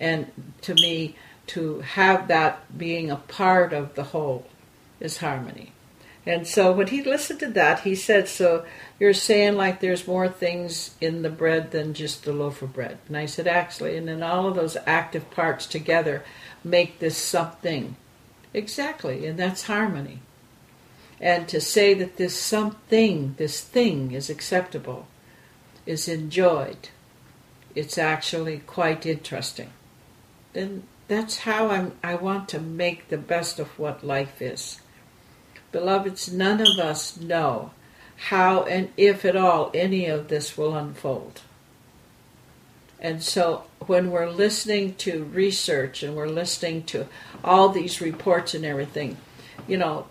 And 0.00 0.30
to 0.62 0.74
me, 0.74 1.16
to 1.48 1.80
have 1.80 2.28
that 2.28 2.78
being 2.78 3.10
a 3.10 3.16
part 3.16 3.72
of 3.72 3.94
the 3.94 4.04
whole 4.04 4.46
is 5.00 5.18
harmony. 5.18 5.72
And 6.24 6.46
so 6.46 6.70
when 6.70 6.86
he 6.86 7.02
listened 7.02 7.40
to 7.40 7.48
that, 7.48 7.80
he 7.80 7.96
said, 7.96 8.28
So 8.28 8.64
you're 9.00 9.12
saying 9.12 9.56
like 9.56 9.80
there's 9.80 10.06
more 10.06 10.28
things 10.28 10.94
in 11.00 11.22
the 11.22 11.30
bread 11.30 11.72
than 11.72 11.94
just 11.94 12.24
the 12.24 12.32
loaf 12.32 12.62
of 12.62 12.72
bread. 12.72 12.98
And 13.08 13.16
I 13.16 13.26
said, 13.26 13.48
Actually, 13.48 13.96
and 13.96 14.06
then 14.06 14.22
all 14.22 14.46
of 14.46 14.54
those 14.54 14.76
active 14.86 15.30
parts 15.32 15.66
together 15.66 16.24
make 16.62 17.00
this 17.00 17.16
something. 17.16 17.96
Exactly, 18.54 19.26
and 19.26 19.38
that's 19.38 19.64
harmony. 19.64 20.20
And 21.20 21.48
to 21.48 21.60
say 21.60 21.94
that 21.94 22.16
this 22.16 22.36
something, 22.36 23.34
this 23.38 23.60
thing 23.60 24.12
is 24.12 24.28
acceptable, 24.28 25.06
is 25.86 26.08
enjoyed, 26.08 26.88
it's 27.74 27.96
actually 27.96 28.58
quite 28.58 29.06
interesting. 29.06 29.72
Then 30.52 30.82
that's 31.08 31.38
how 31.38 31.68
I'm, 31.68 31.92
I 32.02 32.14
want 32.16 32.48
to 32.50 32.60
make 32.60 33.08
the 33.08 33.18
best 33.18 33.58
of 33.58 33.78
what 33.78 34.04
life 34.04 34.42
is. 34.42 34.80
Beloveds, 35.70 36.32
none 36.32 36.60
of 36.60 36.78
us 36.78 37.18
know 37.18 37.70
how 38.28 38.64
and 38.64 38.90
if 38.96 39.24
at 39.24 39.36
all 39.36 39.70
any 39.74 40.06
of 40.06 40.28
this 40.28 40.56
will 40.56 40.76
unfold. 40.76 41.40
And 43.02 43.20
so 43.20 43.64
when 43.86 44.12
we're 44.12 44.30
listening 44.30 44.94
to 44.94 45.24
research 45.24 46.04
and 46.04 46.14
we're 46.14 46.28
listening 46.28 46.84
to 46.84 47.08
all 47.42 47.68
these 47.68 48.00
reports 48.00 48.54
and 48.54 48.64
everything, 48.64 49.16
you 49.66 49.76
know, 49.76 50.06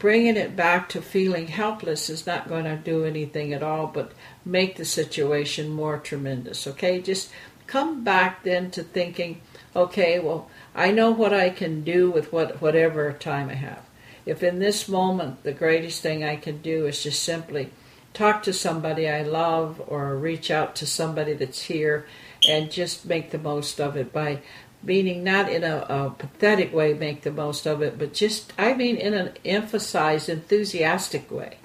bringing 0.00 0.36
it 0.36 0.56
back 0.56 0.88
to 0.88 1.00
feeling 1.00 1.46
helpless 1.46 2.10
is 2.10 2.26
not 2.26 2.48
going 2.48 2.64
to 2.64 2.76
do 2.76 3.04
anything 3.04 3.52
at 3.52 3.62
all 3.62 3.86
but 3.86 4.12
make 4.44 4.76
the 4.76 4.84
situation 4.84 5.68
more 5.70 5.96
tremendous. 5.96 6.66
Okay? 6.66 7.00
Just 7.00 7.30
come 7.68 8.02
back 8.02 8.42
then 8.42 8.68
to 8.72 8.82
thinking, 8.82 9.40
okay, 9.76 10.18
well, 10.18 10.50
I 10.74 10.90
know 10.90 11.12
what 11.12 11.32
I 11.32 11.50
can 11.50 11.84
do 11.84 12.10
with 12.10 12.32
what 12.32 12.60
whatever 12.60 13.12
time 13.12 13.48
I 13.48 13.54
have. 13.54 13.84
If 14.26 14.42
in 14.42 14.58
this 14.58 14.88
moment 14.88 15.44
the 15.44 15.52
greatest 15.52 16.02
thing 16.02 16.24
I 16.24 16.34
can 16.34 16.58
do 16.58 16.86
is 16.86 17.00
just 17.00 17.22
simply 17.22 17.70
talk 18.12 18.42
to 18.42 18.52
somebody 18.52 19.08
I 19.08 19.22
love 19.22 19.80
or 19.86 20.16
reach 20.16 20.50
out 20.50 20.74
to 20.76 20.86
somebody 20.86 21.34
that's 21.34 21.62
here 21.62 22.06
and 22.48 22.70
just 22.70 23.06
make 23.06 23.30
the 23.30 23.38
most 23.38 23.80
of 23.80 23.96
it 23.96 24.12
by 24.12 24.40
meaning 24.82 25.24
not 25.24 25.50
in 25.50 25.64
a, 25.64 25.86
a, 25.88 26.10
pathetic 26.10 26.72
way 26.72 26.92
make 26.92 27.22
the 27.22 27.32
most 27.32 27.66
of 27.66 27.82
it 27.82 27.98
but 27.98 28.12
just 28.12 28.52
i 28.58 28.74
mean 28.74 28.96
in 28.96 29.14
an 29.14 29.32
emphasized 29.44 30.28
enthusiastic 30.28 31.30
way. 31.30 31.56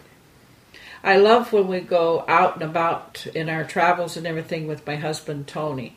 I 1.01 1.15
love 1.15 1.53
when 1.53 1.69
we 1.69 1.79
go 1.79 2.25
out 2.27 2.55
and 2.55 2.63
about 2.63 3.25
in 3.33 3.47
our 3.47 3.63
travels 3.63 4.17
and 4.17 4.27
everything 4.27 4.67
with 4.67 4.85
my 4.85 4.97
husband 4.97 5.47
tony. 5.47 5.95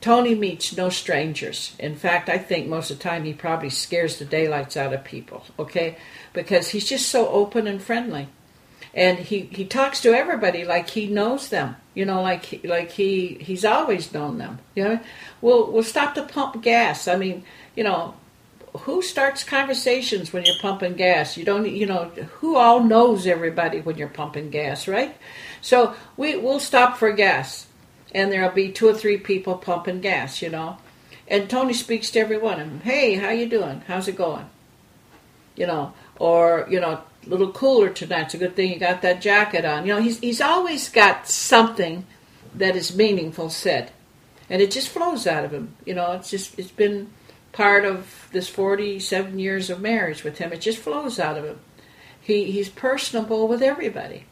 Tony 0.00 0.36
meets 0.36 0.76
no 0.76 0.90
strangers. 0.90 1.74
In 1.78 1.96
fact 1.96 2.28
i 2.28 2.38
think 2.38 2.66
most 2.66 2.90
of 2.90 2.98
the 2.98 3.04
time 3.04 3.24
he 3.24 3.32
probably 3.32 3.70
scares 3.70 4.18
the 4.18 4.24
daylights 4.24 4.76
out 4.76 4.92
of 4.92 5.04
people 5.04 5.44
okay? 5.58 5.96
Because 6.32 6.68
he's 6.70 6.88
just 6.88 7.08
so 7.08 7.28
open 7.28 7.66
and 7.66 7.82
friendly. 7.82 8.28
And 8.94 9.18
he 9.18 9.42
he 9.52 9.64
talks 9.64 10.00
to 10.02 10.12
everybody 10.12 10.64
like 10.64 10.90
he 10.90 11.06
knows 11.06 11.48
them 11.48 11.76
you 11.94 12.04
know 12.04 12.22
like 12.22 12.60
like 12.64 12.90
he 12.90 13.38
he's 13.40 13.64
always 13.64 14.12
known 14.12 14.38
them 14.38 14.58
you 14.74 14.84
know? 14.84 15.00
We'll 15.40 15.70
we'll 15.70 15.82
stop 15.82 16.14
to 16.14 16.22
pump 16.22 16.62
gas. 16.62 17.08
I 17.08 17.16
mean 17.16 17.44
you 17.76 17.84
know 17.84 18.14
who 18.80 19.02
starts 19.02 19.44
conversations 19.44 20.32
when 20.32 20.44
you're 20.44 20.58
pumping 20.62 20.94
gas? 20.94 21.36
You 21.36 21.44
don't 21.44 21.68
you 21.70 21.86
know 21.86 22.04
who 22.40 22.56
all 22.56 22.82
knows 22.82 23.26
everybody 23.26 23.80
when 23.80 23.96
you're 23.96 24.08
pumping 24.08 24.50
gas 24.50 24.88
right? 24.88 25.16
So 25.60 25.94
we 26.16 26.36
we'll 26.36 26.60
stop 26.60 26.96
for 26.96 27.12
gas 27.12 27.66
and 28.14 28.30
there'll 28.30 28.52
be 28.52 28.72
two 28.72 28.88
or 28.88 28.94
three 28.94 29.18
people 29.18 29.56
pumping 29.56 30.00
gas 30.00 30.42
you 30.42 30.48
know? 30.48 30.78
And 31.28 31.48
tony 31.48 31.72
speaks 31.72 32.10
to 32.10 32.20
every 32.20 32.38
one 32.38 32.60
of 32.60 32.68
them 32.68 32.80
hey 32.80 33.14
how 33.14 33.30
you 33.30 33.48
doing? 33.48 33.82
How's 33.86 34.08
it 34.08 34.16
going? 34.16 34.46
You 35.56 35.66
know 35.66 35.92
or 36.18 36.66
you 36.70 36.80
know 36.80 37.02
a 37.24 37.28
little 37.28 37.52
cooler 37.52 37.90
tonight. 37.90 38.22
It's 38.22 38.34
a 38.34 38.38
good 38.38 38.56
thing 38.56 38.72
you 38.72 38.78
got 38.78 39.02
that 39.02 39.20
jacket 39.20 39.64
on. 39.64 39.86
You 39.86 39.94
know, 39.94 40.00
he's 40.00 40.18
he's 40.18 40.40
always 40.40 40.88
got 40.88 41.28
something 41.28 42.04
that 42.54 42.76
is 42.76 42.96
meaningful 42.96 43.50
said, 43.50 43.92
and 44.50 44.60
it 44.60 44.70
just 44.70 44.88
flows 44.88 45.26
out 45.26 45.44
of 45.44 45.52
him. 45.52 45.74
You 45.84 45.94
know, 45.94 46.12
it's 46.12 46.30
just 46.30 46.58
it's 46.58 46.70
been 46.70 47.10
part 47.52 47.84
of 47.84 48.28
this 48.32 48.48
forty-seven 48.48 49.38
years 49.38 49.70
of 49.70 49.80
marriage 49.80 50.24
with 50.24 50.38
him. 50.38 50.52
It 50.52 50.60
just 50.60 50.78
flows 50.78 51.18
out 51.18 51.38
of 51.38 51.44
him. 51.44 51.60
He 52.20 52.50
he's 52.50 52.68
personable 52.68 53.48
with 53.48 53.62
everybody, 53.62 54.24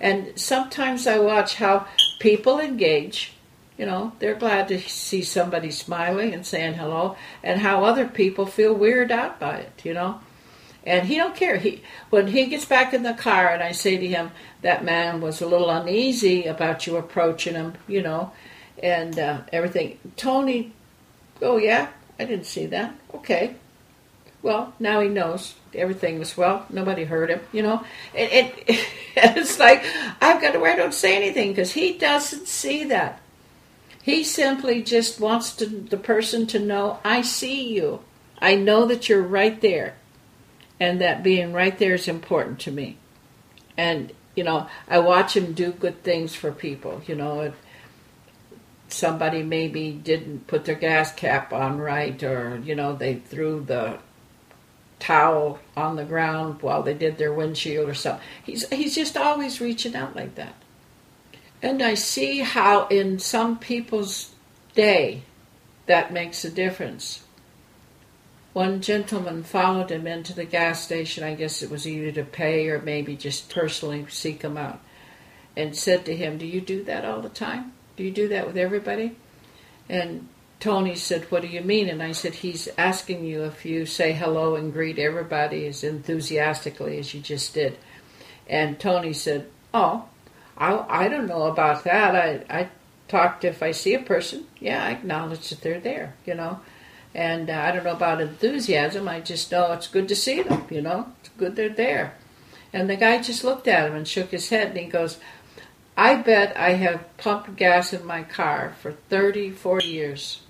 and 0.00 0.38
sometimes 0.38 1.06
I 1.06 1.18
watch 1.18 1.56
how 1.56 1.86
people 2.20 2.58
engage. 2.60 3.34
You 3.76 3.86
know, 3.86 4.12
they're 4.18 4.34
glad 4.34 4.68
to 4.68 4.78
see 4.78 5.22
somebody 5.22 5.70
smiling 5.70 6.34
and 6.34 6.44
saying 6.44 6.74
hello, 6.74 7.16
and 7.42 7.60
how 7.60 7.84
other 7.84 8.06
people 8.06 8.44
feel 8.44 8.78
weirded 8.78 9.10
out 9.10 9.40
by 9.40 9.58
it. 9.58 9.80
You 9.84 9.94
know 9.94 10.20
and 10.84 11.06
he 11.06 11.16
don't 11.16 11.36
care. 11.36 11.56
He 11.56 11.82
when 12.10 12.28
he 12.28 12.46
gets 12.46 12.64
back 12.64 12.94
in 12.94 13.02
the 13.02 13.12
car 13.14 13.48
and 13.48 13.62
I 13.62 13.72
say 13.72 13.96
to 13.96 14.06
him, 14.06 14.30
that 14.62 14.84
man 14.84 15.20
was 15.20 15.40
a 15.40 15.46
little 15.46 15.70
uneasy 15.70 16.46
about 16.46 16.86
you 16.86 16.96
approaching 16.96 17.54
him, 17.54 17.74
you 17.86 18.02
know, 18.02 18.32
and 18.82 19.18
uh, 19.18 19.40
everything. 19.52 19.98
Tony, 20.16 20.72
oh 21.42 21.58
yeah, 21.58 21.88
I 22.18 22.24
didn't 22.24 22.46
see 22.46 22.66
that. 22.66 22.94
Okay, 23.14 23.56
well 24.42 24.72
now 24.80 25.00
he 25.00 25.08
knows 25.08 25.54
everything 25.74 26.18
was 26.18 26.36
well. 26.36 26.66
Nobody 26.70 27.04
hurt 27.04 27.30
him, 27.30 27.40
you 27.52 27.62
know. 27.62 27.84
And, 28.14 28.30
and 29.16 29.36
it's 29.36 29.58
like 29.58 29.84
I've 30.20 30.40
got 30.40 30.52
to 30.52 30.58
where 30.58 30.72
I 30.72 30.76
don't 30.76 30.94
say 30.94 31.16
anything 31.16 31.50
because 31.50 31.72
he 31.72 31.98
doesn't 31.98 32.48
see 32.48 32.84
that. 32.84 33.20
He 34.02 34.24
simply 34.24 34.82
just 34.82 35.20
wants 35.20 35.54
to, 35.56 35.66
the 35.66 35.98
person 35.98 36.46
to 36.48 36.58
know, 36.58 36.98
I 37.04 37.20
see 37.20 37.68
you. 37.68 38.00
I 38.40 38.54
know 38.54 38.86
that 38.86 39.10
you're 39.10 39.22
right 39.22 39.60
there 39.60 39.96
and 40.80 41.00
that 41.00 41.22
being 41.22 41.52
right 41.52 41.78
there 41.78 41.94
is 41.94 42.08
important 42.08 42.58
to 42.60 42.72
me. 42.72 42.96
And 43.76 44.12
you 44.34 44.44
know, 44.44 44.68
I 44.88 44.98
watch 45.00 45.36
him 45.36 45.52
do 45.52 45.72
good 45.72 46.02
things 46.02 46.34
for 46.34 46.50
people. 46.50 47.02
You 47.06 47.14
know, 47.14 47.52
somebody 48.88 49.42
maybe 49.42 49.92
didn't 49.92 50.46
put 50.46 50.64
their 50.64 50.74
gas 50.74 51.12
cap 51.12 51.52
on 51.52 51.78
right, 51.78 52.20
or 52.22 52.58
you 52.64 52.74
know, 52.74 52.94
they 52.94 53.16
threw 53.16 53.60
the 53.60 53.98
towel 54.98 55.58
on 55.76 55.96
the 55.96 56.04
ground 56.04 56.60
while 56.62 56.82
they 56.82 56.94
did 56.94 57.18
their 57.18 57.32
windshield 57.32 57.88
or 57.88 57.94
something. 57.94 58.26
He's 58.44 58.68
he's 58.70 58.94
just 58.94 59.16
always 59.16 59.60
reaching 59.60 59.94
out 59.94 60.16
like 60.16 60.34
that. 60.36 60.54
And 61.62 61.82
I 61.82 61.94
see 61.94 62.38
how 62.38 62.86
in 62.86 63.18
some 63.18 63.58
people's 63.58 64.32
day 64.74 65.22
that 65.86 66.12
makes 66.12 66.44
a 66.44 66.50
difference. 66.50 67.24
One 68.52 68.80
gentleman 68.80 69.42
followed 69.42 69.90
him 69.90 70.06
into 70.06 70.34
the 70.34 70.44
gas 70.44 70.82
station. 70.82 71.24
I 71.24 71.34
guess 71.34 71.62
it 71.62 71.70
was 71.70 71.86
either 71.86 72.12
to 72.12 72.24
pay 72.24 72.68
or 72.68 72.80
maybe 72.80 73.16
just 73.16 73.50
personally 73.50 74.06
seek 74.08 74.42
him 74.42 74.56
out, 74.56 74.80
and 75.56 75.76
said 75.76 76.04
to 76.06 76.16
him, 76.16 76.38
"Do 76.38 76.46
you 76.46 76.60
do 76.60 76.82
that 76.84 77.04
all 77.04 77.20
the 77.20 77.28
time? 77.28 77.72
Do 77.96 78.04
you 78.04 78.10
do 78.10 78.28
that 78.28 78.46
with 78.46 78.56
everybody?" 78.56 79.16
And 79.88 80.28
Tony 80.60 80.94
said, 80.94 81.30
What 81.30 81.42
do 81.42 81.48
you 81.48 81.62
mean? 81.62 81.88
And 81.88 82.02
I 82.02 82.12
said, 82.12 82.34
He's 82.34 82.68
asking 82.76 83.24
you 83.24 83.44
if 83.44 83.64
you 83.64 83.86
say 83.86 84.12
hello 84.12 84.54
and 84.54 84.72
greet 84.72 84.98
everybody 84.98 85.66
as 85.66 85.82
enthusiastically 85.82 86.98
as 86.98 87.14
you 87.14 87.20
just 87.20 87.54
did. 87.54 87.78
And 88.46 88.78
Tony 88.78 89.14
said, 89.14 89.48
Oh, 89.72 90.04
I, 90.56 91.04
I 91.04 91.08
don't 91.08 91.26
know 91.26 91.44
about 91.44 91.84
that. 91.84 92.14
I, 92.14 92.60
I 92.60 92.68
talked 93.08 93.44
if 93.44 93.62
I 93.62 93.70
see 93.70 93.94
a 93.94 94.00
person. 94.02 94.44
Yeah, 94.60 94.84
I 94.84 94.90
acknowledge 94.90 95.48
that 95.48 95.62
they're 95.62 95.80
there, 95.80 96.14
you 96.26 96.34
know. 96.34 96.60
And 97.14 97.50
uh, 97.50 97.54
I 97.54 97.72
don't 97.72 97.84
know 97.84 97.92
about 97.92 98.20
enthusiasm. 98.20 99.08
I 99.08 99.20
just 99.20 99.50
know 99.50 99.72
it's 99.72 99.88
good 99.88 100.08
to 100.08 100.16
see 100.16 100.42
them, 100.42 100.66
you 100.70 100.80
know. 100.80 101.12
It's 101.20 101.30
good 101.30 101.56
they're 101.56 101.68
there. 101.68 102.14
And 102.72 102.88
the 102.88 102.96
guy 102.96 103.20
just 103.20 103.42
looked 103.42 103.66
at 103.66 103.88
him 103.88 103.96
and 103.96 104.06
shook 104.06 104.30
his 104.30 104.48
head 104.48 104.68
and 104.68 104.78
he 104.78 104.86
goes, 104.86 105.18
I 105.96 106.14
bet 106.16 106.56
I 106.56 106.74
have 106.74 107.16
pumped 107.16 107.56
gas 107.56 107.92
in 107.92 108.06
my 108.06 108.22
car 108.22 108.74
for 108.80 108.92
30, 108.92 109.50
40 109.50 109.86
years 109.86 110.40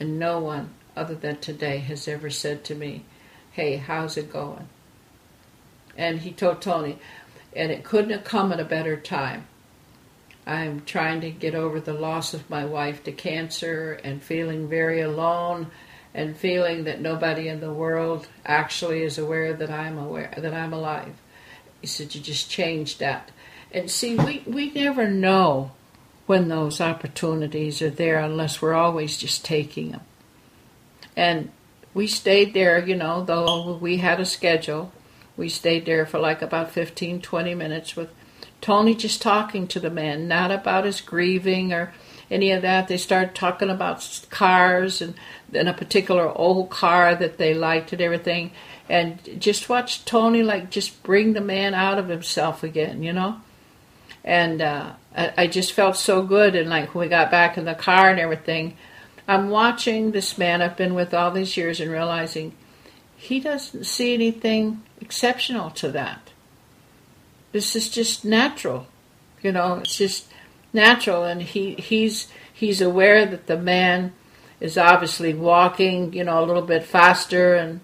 and 0.00 0.18
no 0.18 0.40
one 0.40 0.70
other 0.96 1.14
than 1.14 1.38
today 1.38 1.78
has 1.78 2.08
ever 2.08 2.28
said 2.28 2.64
to 2.64 2.74
me, 2.74 3.04
Hey, 3.52 3.76
how's 3.76 4.16
it 4.16 4.32
going? 4.32 4.68
And 5.96 6.20
he 6.20 6.32
told 6.32 6.60
Tony, 6.60 6.98
and 7.54 7.70
it 7.70 7.84
couldn't 7.84 8.10
have 8.10 8.24
come 8.24 8.50
at 8.50 8.58
a 8.58 8.64
better 8.64 8.96
time. 8.96 9.46
I'm 10.46 10.84
trying 10.84 11.20
to 11.20 11.30
get 11.30 11.54
over 11.54 11.78
the 11.78 11.92
loss 11.92 12.34
of 12.34 12.50
my 12.50 12.64
wife 12.64 13.04
to 13.04 13.12
cancer 13.12 14.00
and 14.02 14.22
feeling 14.22 14.68
very 14.68 15.00
alone 15.00 15.68
and 16.14 16.36
feeling 16.36 16.84
that 16.84 17.00
nobody 17.00 17.48
in 17.48 17.60
the 17.60 17.72
world 17.72 18.28
actually 18.44 19.02
is 19.02 19.18
aware 19.18 19.54
that 19.54 19.70
I'm 19.70 19.98
aware 19.98 20.32
that 20.36 20.52
I'm 20.52 20.72
alive. 20.72 21.14
He 21.80 21.86
said, 21.86 22.14
You 22.14 22.20
just 22.20 22.50
changed 22.50 23.00
that. 23.00 23.30
And 23.72 23.90
see, 23.90 24.16
we, 24.16 24.42
we 24.46 24.70
never 24.70 25.08
know 25.08 25.72
when 26.26 26.48
those 26.48 26.80
opportunities 26.80 27.80
are 27.82 27.90
there 27.90 28.18
unless 28.18 28.60
we're 28.60 28.74
always 28.74 29.16
just 29.16 29.44
taking 29.44 29.92
them. 29.92 30.02
And 31.16 31.50
we 31.94 32.06
stayed 32.06 32.54
there, 32.54 32.84
you 32.86 32.96
know, 32.96 33.24
though 33.24 33.76
we 33.76 33.98
had 33.98 34.20
a 34.20 34.24
schedule. 34.24 34.92
We 35.36 35.48
stayed 35.48 35.86
there 35.86 36.06
for 36.06 36.18
like 36.18 36.42
about 36.42 36.70
15, 36.70 37.22
20 37.22 37.54
minutes 37.54 37.96
with 37.96 38.10
Tony 38.60 38.94
just 38.94 39.20
talking 39.20 39.66
to 39.68 39.80
the 39.80 39.90
man, 39.90 40.28
not 40.28 40.50
about 40.50 40.84
his 40.84 41.00
grieving 41.00 41.72
or 41.72 41.92
any 42.32 42.50
of 42.50 42.62
that. 42.62 42.88
They 42.88 42.96
started 42.96 43.34
talking 43.34 43.70
about 43.70 44.26
cars 44.30 45.00
and 45.02 45.14
then 45.50 45.68
a 45.68 45.74
particular 45.74 46.28
old 46.36 46.70
car 46.70 47.14
that 47.14 47.38
they 47.38 47.54
liked 47.54 47.92
and 47.92 48.00
everything. 48.00 48.52
And 48.88 49.18
just 49.40 49.68
watch 49.68 50.04
Tony 50.04 50.42
like 50.42 50.70
just 50.70 51.02
bring 51.02 51.34
the 51.34 51.40
man 51.40 51.74
out 51.74 51.98
of 51.98 52.08
himself 52.08 52.62
again, 52.62 53.02
you 53.02 53.12
know? 53.12 53.40
And 54.24 54.62
uh, 54.62 54.92
I, 55.16 55.32
I 55.36 55.46
just 55.46 55.72
felt 55.72 55.96
so 55.96 56.22
good. 56.22 56.54
And 56.54 56.70
like 56.70 56.94
when 56.94 57.06
we 57.06 57.08
got 57.08 57.30
back 57.30 57.58
in 57.58 57.64
the 57.64 57.74
car 57.74 58.10
and 58.10 58.18
everything, 58.18 58.76
I'm 59.28 59.50
watching 59.50 60.10
this 60.10 60.36
man 60.36 60.62
I've 60.62 60.76
been 60.76 60.94
with 60.94 61.14
all 61.14 61.30
these 61.30 61.56
years 61.56 61.80
and 61.80 61.90
realizing 61.90 62.54
he 63.16 63.38
doesn't 63.38 63.84
see 63.84 64.14
anything 64.14 64.82
exceptional 65.00 65.70
to 65.70 65.90
that. 65.92 66.30
This 67.52 67.76
is 67.76 67.88
just 67.88 68.24
natural, 68.24 68.86
you 69.42 69.52
know. 69.52 69.76
It's 69.76 69.96
just 69.96 70.31
natural, 70.72 71.24
and 71.24 71.42
he 71.42 71.74
he's 71.74 72.28
he's 72.52 72.80
aware 72.80 73.26
that 73.26 73.46
the 73.46 73.58
man 73.58 74.12
is 74.60 74.78
obviously 74.78 75.34
walking, 75.34 76.12
you 76.12 76.24
know, 76.24 76.42
a 76.42 76.46
little 76.46 76.62
bit 76.62 76.84
faster 76.84 77.54
and 77.54 77.80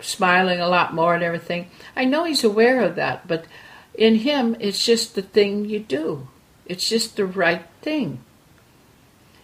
smiling 0.00 0.60
a 0.60 0.68
lot 0.68 0.94
more 0.94 1.14
and 1.14 1.24
everything. 1.24 1.70
I 1.96 2.04
know 2.04 2.24
he's 2.24 2.44
aware 2.44 2.82
of 2.82 2.96
that, 2.96 3.26
but 3.26 3.46
in 3.94 4.16
him, 4.16 4.56
it's 4.60 4.84
just 4.84 5.14
the 5.14 5.22
thing 5.22 5.64
you 5.64 5.80
do. 5.80 6.28
It's 6.66 6.88
just 6.88 7.16
the 7.16 7.26
right 7.26 7.66
thing. 7.82 8.20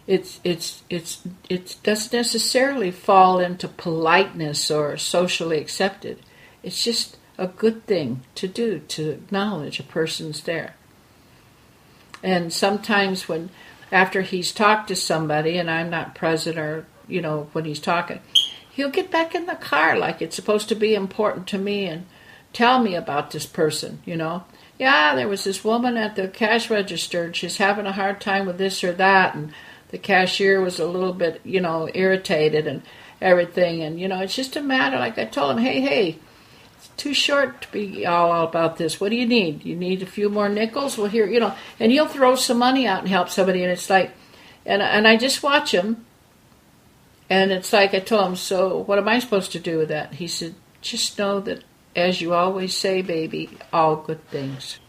It's 0.07 0.39
it's 0.45 0.83
it's 0.89 1.21
it 1.49 1.75
doesn't 1.83 2.13
necessarily 2.13 2.91
fall 2.91 3.39
into 3.39 3.67
politeness 3.67 4.71
or 4.71 4.95
socially 4.97 5.59
accepted. 5.59 6.19
It's 6.63 6.81
just 6.81 7.17
a 7.37 7.47
good 7.47 7.85
thing 7.85 8.21
to 8.35 8.47
do 8.47 8.79
to 8.79 9.09
acknowledge 9.09 9.79
a 9.79 9.83
person's 9.83 10.43
there. 10.43 10.76
And 12.23 12.51
sometimes 12.51 13.27
when 13.27 13.49
after 13.91 14.21
he's 14.21 14.51
talked 14.51 14.87
to 14.89 14.95
somebody 14.95 15.57
and 15.57 15.69
I'm 15.69 15.89
not 15.89 16.15
present 16.15 16.57
or 16.57 16.85
you 17.07 17.21
know 17.21 17.49
when 17.53 17.65
he's 17.65 17.79
talking, 17.79 18.19
he'll 18.71 18.89
get 18.89 19.11
back 19.11 19.33
in 19.33 19.45
the 19.45 19.55
car 19.55 19.97
like 19.97 20.21
it's 20.21 20.35
supposed 20.35 20.69
to 20.69 20.75
be 20.75 20.93
important 20.93 21.47
to 21.47 21.57
me 21.57 21.85
and 21.85 22.05
tell 22.53 22.81
me 22.81 22.95
about 22.95 23.31
this 23.31 23.45
person, 23.45 24.01
you 24.05 24.15
know? 24.15 24.43
Yeah, 24.79 25.15
there 25.15 25.27
was 25.27 25.43
this 25.43 25.63
woman 25.63 25.97
at 25.97 26.15
the 26.15 26.27
cash 26.27 26.69
register 26.69 27.23
and 27.23 27.35
she's 27.35 27.57
having 27.57 27.85
a 27.85 27.91
hard 27.91 28.21
time 28.21 28.45
with 28.45 28.57
this 28.57 28.83
or 28.83 28.93
that 28.93 29.35
and 29.35 29.51
the 29.89 29.97
cashier 29.97 30.61
was 30.61 30.79
a 30.79 30.87
little 30.87 31.13
bit, 31.13 31.41
you 31.43 31.61
know, 31.61 31.89
irritated 31.93 32.67
and 32.67 32.83
everything. 33.21 33.81
And 33.81 33.99
you 33.99 34.07
know, 34.07 34.19
it's 34.19 34.35
just 34.35 34.55
a 34.55 34.61
matter 34.61 34.97
like 34.97 35.17
I 35.17 35.25
told 35.25 35.57
him, 35.57 35.63
"Hey, 35.63 35.79
hey, 35.81 36.19
too 36.97 37.13
short 37.13 37.61
to 37.61 37.71
be 37.71 38.05
all 38.05 38.45
about 38.45 38.77
this. 38.77 38.99
What 38.99 39.09
do 39.09 39.15
you 39.15 39.27
need? 39.27 39.65
You 39.65 39.75
need 39.75 40.01
a 40.01 40.07
few 40.07 40.29
more 40.29 40.49
nickels? 40.49 40.97
Well, 40.97 41.07
here, 41.07 41.27
you 41.27 41.39
know." 41.39 41.55
And 41.79 41.91
he'll 41.91 42.07
throw 42.07 42.35
some 42.35 42.57
money 42.57 42.87
out 42.87 42.99
and 42.99 43.09
help 43.09 43.29
somebody 43.29 43.63
and 43.63 43.71
it's 43.71 43.89
like 43.89 44.11
and 44.65 44.81
and 44.81 45.07
I 45.07 45.15
just 45.15 45.43
watch 45.43 45.71
him 45.71 46.05
and 47.29 47.51
it's 47.51 47.71
like 47.73 47.93
I 47.93 47.99
told 47.99 48.27
him, 48.27 48.35
"So, 48.35 48.79
what 48.79 48.97
am 48.97 49.07
I 49.07 49.19
supposed 49.19 49.51
to 49.53 49.59
do 49.59 49.77
with 49.77 49.89
that?" 49.89 50.15
He 50.15 50.27
said, 50.27 50.55
"Just 50.81 51.17
know 51.17 51.39
that 51.41 51.63
as 51.97 52.21
you 52.21 52.33
always 52.33 52.77
say, 52.77 53.01
baby, 53.01 53.49
all 53.73 53.95
good 53.95 54.23
things. 54.29 54.79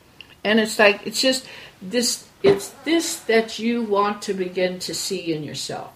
And 0.45 0.61
it's 0.61 0.79
like, 0.79 1.07
it's 1.07 1.23
just 1.23 1.49
this, 1.81 2.29
it's 2.43 2.69
this 2.85 3.19
that 3.21 3.59
you 3.59 3.83
want 3.83 4.21
to 4.23 4.35
begin 4.35 4.79
to 4.81 4.95
see 4.95 5.33
in 5.33 5.43
yourself. 5.43 5.93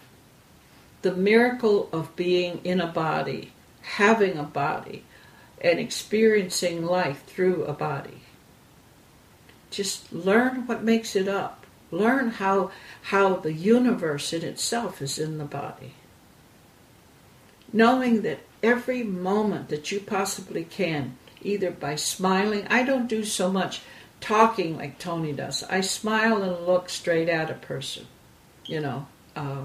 The 1.03 1.15
miracle 1.15 1.91
of 1.93 2.17
being 2.17 2.61
in 2.65 2.81
a 2.81 2.87
body, 2.87 3.53
having 3.83 4.39
a 4.39 4.43
body, 4.43 5.05
and 5.63 5.79
experiencing 5.79 6.85
life 6.85 7.25
through 7.27 7.65
a 7.65 7.73
body. 7.73 8.21
Just 9.71 10.13
learn 10.13 10.67
what 10.67 10.85
makes 10.85 11.17
it 11.17 11.29
up. 11.29 11.65
Learn 11.91 12.31
how, 12.31 12.71
how 13.03 13.37
the 13.37 13.53
universe 13.53 14.33
in 14.33 14.43
itself 14.43 15.01
is 15.01 15.19
in 15.19 15.39
the 15.39 15.45
body. 15.45 15.95
Knowing 17.73 18.23
that 18.23 18.41
every 18.63 19.03
moment 19.03 19.69
that 19.69 19.91
you 19.91 20.01
possibly 20.01 20.65
can, 20.65 21.17
either 21.45 21.71
by 21.71 21.97
smiling. 21.97 22.67
I 22.69 22.83
don't 22.83 23.09
do 23.09 23.25
so 23.25 23.51
much 23.51 23.81
talking 24.21 24.77
like 24.77 24.99
Tony 24.99 25.33
does. 25.33 25.63
I 25.65 25.81
smile 25.81 26.43
and 26.43 26.67
look 26.67 26.89
straight 26.89 27.29
at 27.29 27.51
a 27.51 27.55
person. 27.55 28.07
You 28.67 28.81
know, 28.81 29.07
uh, 29.35 29.65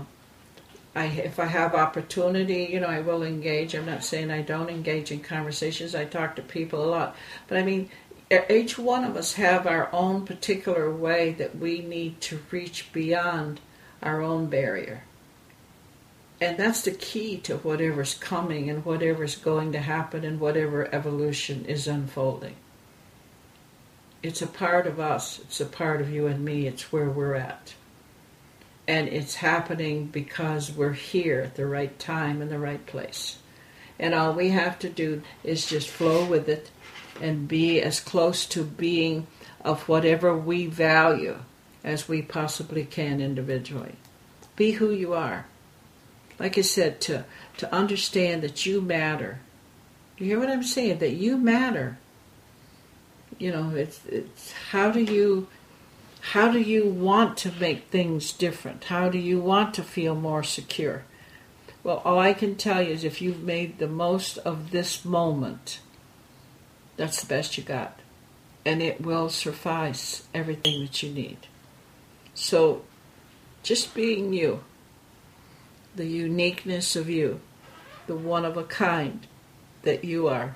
I 0.97 1.05
if 1.05 1.39
I 1.39 1.45
have 1.45 1.75
opportunity, 1.75 2.67
you 2.71 2.79
know, 2.79 2.87
I 2.87 3.01
will 3.01 3.23
engage. 3.23 3.75
I'm 3.75 3.85
not 3.85 4.03
saying 4.03 4.31
I 4.31 4.41
don't 4.41 4.69
engage 4.69 5.11
in 5.11 5.19
conversations. 5.19 5.93
I 5.93 6.05
talk 6.05 6.35
to 6.35 6.41
people 6.41 6.83
a 6.83 6.89
lot, 6.89 7.15
but 7.47 7.57
I 7.57 7.63
mean, 7.63 7.89
each 8.49 8.77
one 8.77 9.03
of 9.03 9.15
us 9.15 9.33
have 9.33 9.67
our 9.67 9.89
own 9.93 10.25
particular 10.25 10.93
way 10.93 11.33
that 11.33 11.57
we 11.57 11.81
need 11.81 12.19
to 12.21 12.39
reach 12.51 12.91
beyond 12.91 13.61
our 14.01 14.21
own 14.21 14.47
barrier. 14.47 15.03
And 16.39 16.57
that's 16.57 16.81
the 16.81 16.91
key 16.91 17.37
to 17.39 17.57
whatever's 17.57 18.13
coming 18.13 18.69
and 18.69 18.85
whatever's 18.85 19.35
going 19.35 19.71
to 19.71 19.79
happen 19.79 20.23
and 20.23 20.39
whatever 20.39 20.93
evolution 20.93 21.65
is 21.65 21.87
unfolding. 21.87 22.55
It's 24.21 24.41
a 24.41 24.47
part 24.47 24.87
of 24.87 24.99
us, 24.99 25.39
it's 25.39 25.61
a 25.61 25.65
part 25.65 26.01
of 26.01 26.11
you 26.11 26.27
and 26.27 26.43
me, 26.43 26.67
it's 26.67 26.91
where 26.91 27.09
we're 27.09 27.35
at. 27.35 27.73
And 28.87 29.07
it's 29.09 29.35
happening 29.35 30.05
because 30.05 30.71
we're 30.71 30.93
here 30.93 31.41
at 31.41 31.55
the 31.55 31.65
right 31.65 31.97
time 31.99 32.41
in 32.41 32.49
the 32.49 32.59
right 32.59 32.85
place. 32.85 33.37
And 33.99 34.13
all 34.13 34.33
we 34.33 34.49
have 34.49 34.79
to 34.79 34.89
do 34.89 35.23
is 35.43 35.67
just 35.67 35.89
flow 35.89 36.25
with 36.25 36.47
it 36.47 36.71
and 37.19 37.47
be 37.47 37.81
as 37.81 37.99
close 37.99 38.45
to 38.45 38.63
being 38.63 39.27
of 39.65 39.89
whatever 39.89 40.37
we 40.37 40.67
value 40.67 41.39
as 41.83 42.07
we 42.07 42.21
possibly 42.21 42.85
can 42.85 43.19
individually. 43.19 43.95
Be 44.55 44.71
who 44.71 44.91
you 44.91 45.13
are 45.13 45.45
like 46.39 46.57
I 46.57 46.61
said, 46.61 47.01
to, 47.01 47.25
to 47.57 47.73
understand 47.73 48.43
that 48.43 48.65
you 48.65 48.81
matter. 48.81 49.39
You 50.17 50.27
hear 50.27 50.39
what 50.39 50.49
I'm 50.49 50.63
saying? 50.63 50.99
That 50.99 51.13
you 51.13 51.37
matter. 51.37 51.97
You 53.39 53.51
know, 53.51 53.75
it's, 53.75 54.03
it's 54.05 54.51
how 54.51 54.91
do 54.91 55.01
you 55.01 55.47
how 56.31 56.51
do 56.51 56.59
you 56.59 56.87
want 56.87 57.37
to 57.37 57.51
make 57.53 57.87
things 57.87 58.31
different? 58.33 58.85
How 58.85 59.09
do 59.09 59.17
you 59.17 59.39
want 59.39 59.73
to 59.75 59.83
feel 59.83 60.15
more 60.15 60.43
secure? 60.43 61.03
Well, 61.83 62.01
all 62.03 62.19
I 62.19 62.33
can 62.33 62.55
tell 62.55 62.81
you 62.81 62.91
is 62.91 63.03
if 63.03 63.21
you've 63.21 63.43
made 63.43 63.79
the 63.79 63.87
most 63.87 64.37
of 64.39 64.71
this 64.71 65.05
moment, 65.05 65.79
that's 66.97 67.21
the 67.21 67.27
best 67.27 67.57
you 67.57 67.63
got. 67.63 67.99
And 68.65 68.81
it 68.81 69.01
will 69.01 69.29
suffice 69.29 70.27
everything 70.33 70.81
that 70.81 71.01
you 71.01 71.11
need. 71.11 71.37
So, 72.33 72.83
just 73.63 73.95
being 73.95 74.33
you, 74.33 74.63
the 75.95 76.07
uniqueness 76.07 76.95
of 76.95 77.09
you 77.09 77.39
the 78.07 78.15
one 78.15 78.45
of 78.45 78.57
a 78.57 78.63
kind 78.63 79.27
that 79.83 80.03
you 80.03 80.27
are, 80.27 80.55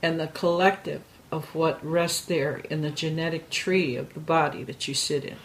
and 0.00 0.18
the 0.18 0.28
collective 0.28 1.02
of 1.30 1.54
what 1.54 1.84
rests 1.84 2.24
there 2.24 2.56
in 2.70 2.80
the 2.82 2.90
genetic 2.90 3.50
tree 3.50 3.96
of 3.96 4.14
the 4.14 4.20
body 4.20 4.64
that 4.64 4.88
you 4.88 4.94
sit 4.94 5.24
in. 5.24 5.36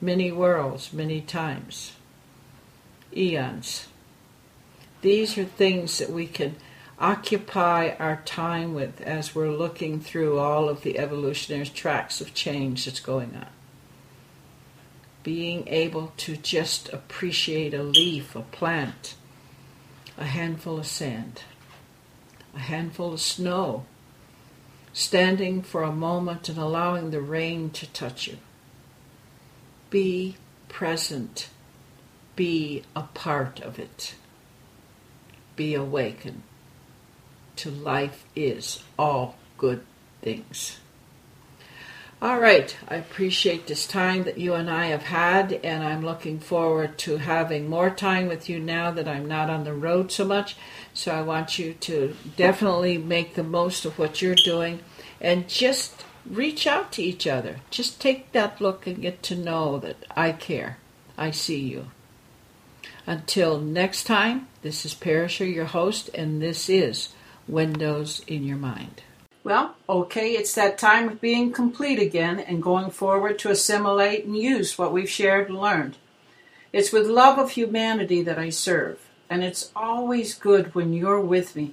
Many 0.00 0.30
worlds, 0.30 0.92
many 0.92 1.20
times, 1.20 1.92
eons. 3.14 3.88
These 5.00 5.38
are 5.38 5.44
things 5.44 5.98
that 5.98 6.10
we 6.10 6.26
can 6.26 6.56
occupy 6.98 7.90
our 7.98 8.22
time 8.24 8.74
with 8.74 9.00
as 9.00 9.34
we're 9.34 9.50
looking 9.50 10.00
through 10.00 10.38
all 10.38 10.68
of 10.68 10.82
the 10.82 10.98
evolutionary 10.98 11.66
tracks 11.66 12.20
of 12.20 12.34
change 12.34 12.84
that's 12.84 13.00
going 13.00 13.34
on. 13.36 13.48
Being 15.22 15.66
able 15.68 16.12
to 16.18 16.36
just 16.36 16.88
appreciate 16.92 17.74
a 17.74 17.82
leaf, 17.82 18.36
a 18.36 18.42
plant, 18.42 19.14
a 20.16 20.24
handful 20.24 20.78
of 20.78 20.86
sand, 20.86 21.42
a 22.54 22.60
handful 22.60 23.12
of 23.12 23.20
snow, 23.20 23.84
standing 24.96 25.60
for 25.60 25.82
a 25.82 25.92
moment 25.92 26.48
and 26.48 26.56
allowing 26.56 27.10
the 27.10 27.20
rain 27.20 27.68
to 27.68 27.86
touch 27.92 28.26
you. 28.26 28.38
Be 29.90 30.36
present. 30.68 31.50
Be 32.34 32.82
a 32.96 33.02
part 33.02 33.60
of 33.60 33.78
it. 33.78 34.14
Be 35.54 35.74
awakened 35.74 36.42
to 37.56 37.70
life 37.70 38.24
is 38.34 38.82
all 38.98 39.36
good 39.58 39.84
things. 40.22 40.78
All 42.22 42.40
right, 42.40 42.74
I 42.88 42.94
appreciate 42.96 43.66
this 43.66 43.86
time 43.86 44.22
that 44.22 44.38
you 44.38 44.54
and 44.54 44.70
I 44.70 44.86
have 44.86 45.02
had, 45.02 45.52
and 45.52 45.84
I'm 45.84 46.02
looking 46.02 46.38
forward 46.38 46.96
to 47.00 47.18
having 47.18 47.68
more 47.68 47.90
time 47.90 48.28
with 48.28 48.48
you 48.48 48.58
now 48.58 48.90
that 48.92 49.06
I'm 49.06 49.26
not 49.26 49.50
on 49.50 49.64
the 49.64 49.74
road 49.74 50.10
so 50.10 50.24
much. 50.24 50.56
So 50.96 51.12
I 51.12 51.20
want 51.20 51.58
you 51.58 51.74
to 51.74 52.16
definitely 52.38 52.96
make 52.96 53.34
the 53.34 53.42
most 53.42 53.84
of 53.84 53.98
what 53.98 54.22
you're 54.22 54.34
doing 54.34 54.80
and 55.20 55.46
just 55.46 56.06
reach 56.24 56.66
out 56.66 56.90
to 56.92 57.02
each 57.02 57.26
other. 57.26 57.56
Just 57.70 58.00
take 58.00 58.32
that 58.32 58.62
look 58.62 58.86
and 58.86 59.02
get 59.02 59.22
to 59.24 59.36
know 59.36 59.78
that 59.80 60.06
I 60.16 60.32
care. 60.32 60.78
I 61.18 61.32
see 61.32 61.60
you. 61.60 61.88
Until 63.06 63.60
next 63.60 64.04
time, 64.04 64.48
this 64.62 64.86
is 64.86 64.94
Parisha, 64.94 65.52
your 65.52 65.66
host, 65.66 66.08
and 66.14 66.40
this 66.40 66.70
is 66.70 67.10
Windows 67.46 68.22
in 68.26 68.44
Your 68.44 68.56
Mind. 68.56 69.02
Well, 69.44 69.76
okay, 69.86 70.32
it's 70.32 70.54
that 70.54 70.78
time 70.78 71.10
of 71.10 71.20
being 71.20 71.52
complete 71.52 71.98
again 71.98 72.40
and 72.40 72.62
going 72.62 72.90
forward 72.90 73.38
to 73.40 73.50
assimilate 73.50 74.24
and 74.24 74.34
use 74.34 74.78
what 74.78 74.94
we've 74.94 75.10
shared 75.10 75.50
and 75.50 75.60
learned. 75.60 75.98
It's 76.72 76.90
with 76.90 77.06
love 77.06 77.38
of 77.38 77.50
humanity 77.50 78.22
that 78.22 78.38
I 78.38 78.48
serve, 78.48 79.05
and 79.28 79.42
it's 79.42 79.70
always 79.74 80.34
good 80.34 80.74
when 80.74 80.92
you're 80.92 81.20
with 81.20 81.56
me. 81.56 81.72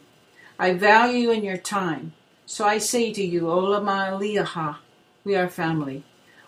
I 0.57 0.73
value 0.73 1.31
in 1.31 1.43
your 1.43 1.57
time, 1.57 2.13
so 2.45 2.65
I 2.65 2.77
say 2.77 3.13
to 3.13 3.23
you, 3.23 3.43
Olama 3.43 4.11
Aliaha, 4.11 4.77
we 5.23 5.35
are 5.35 5.49
family. 5.49 6.03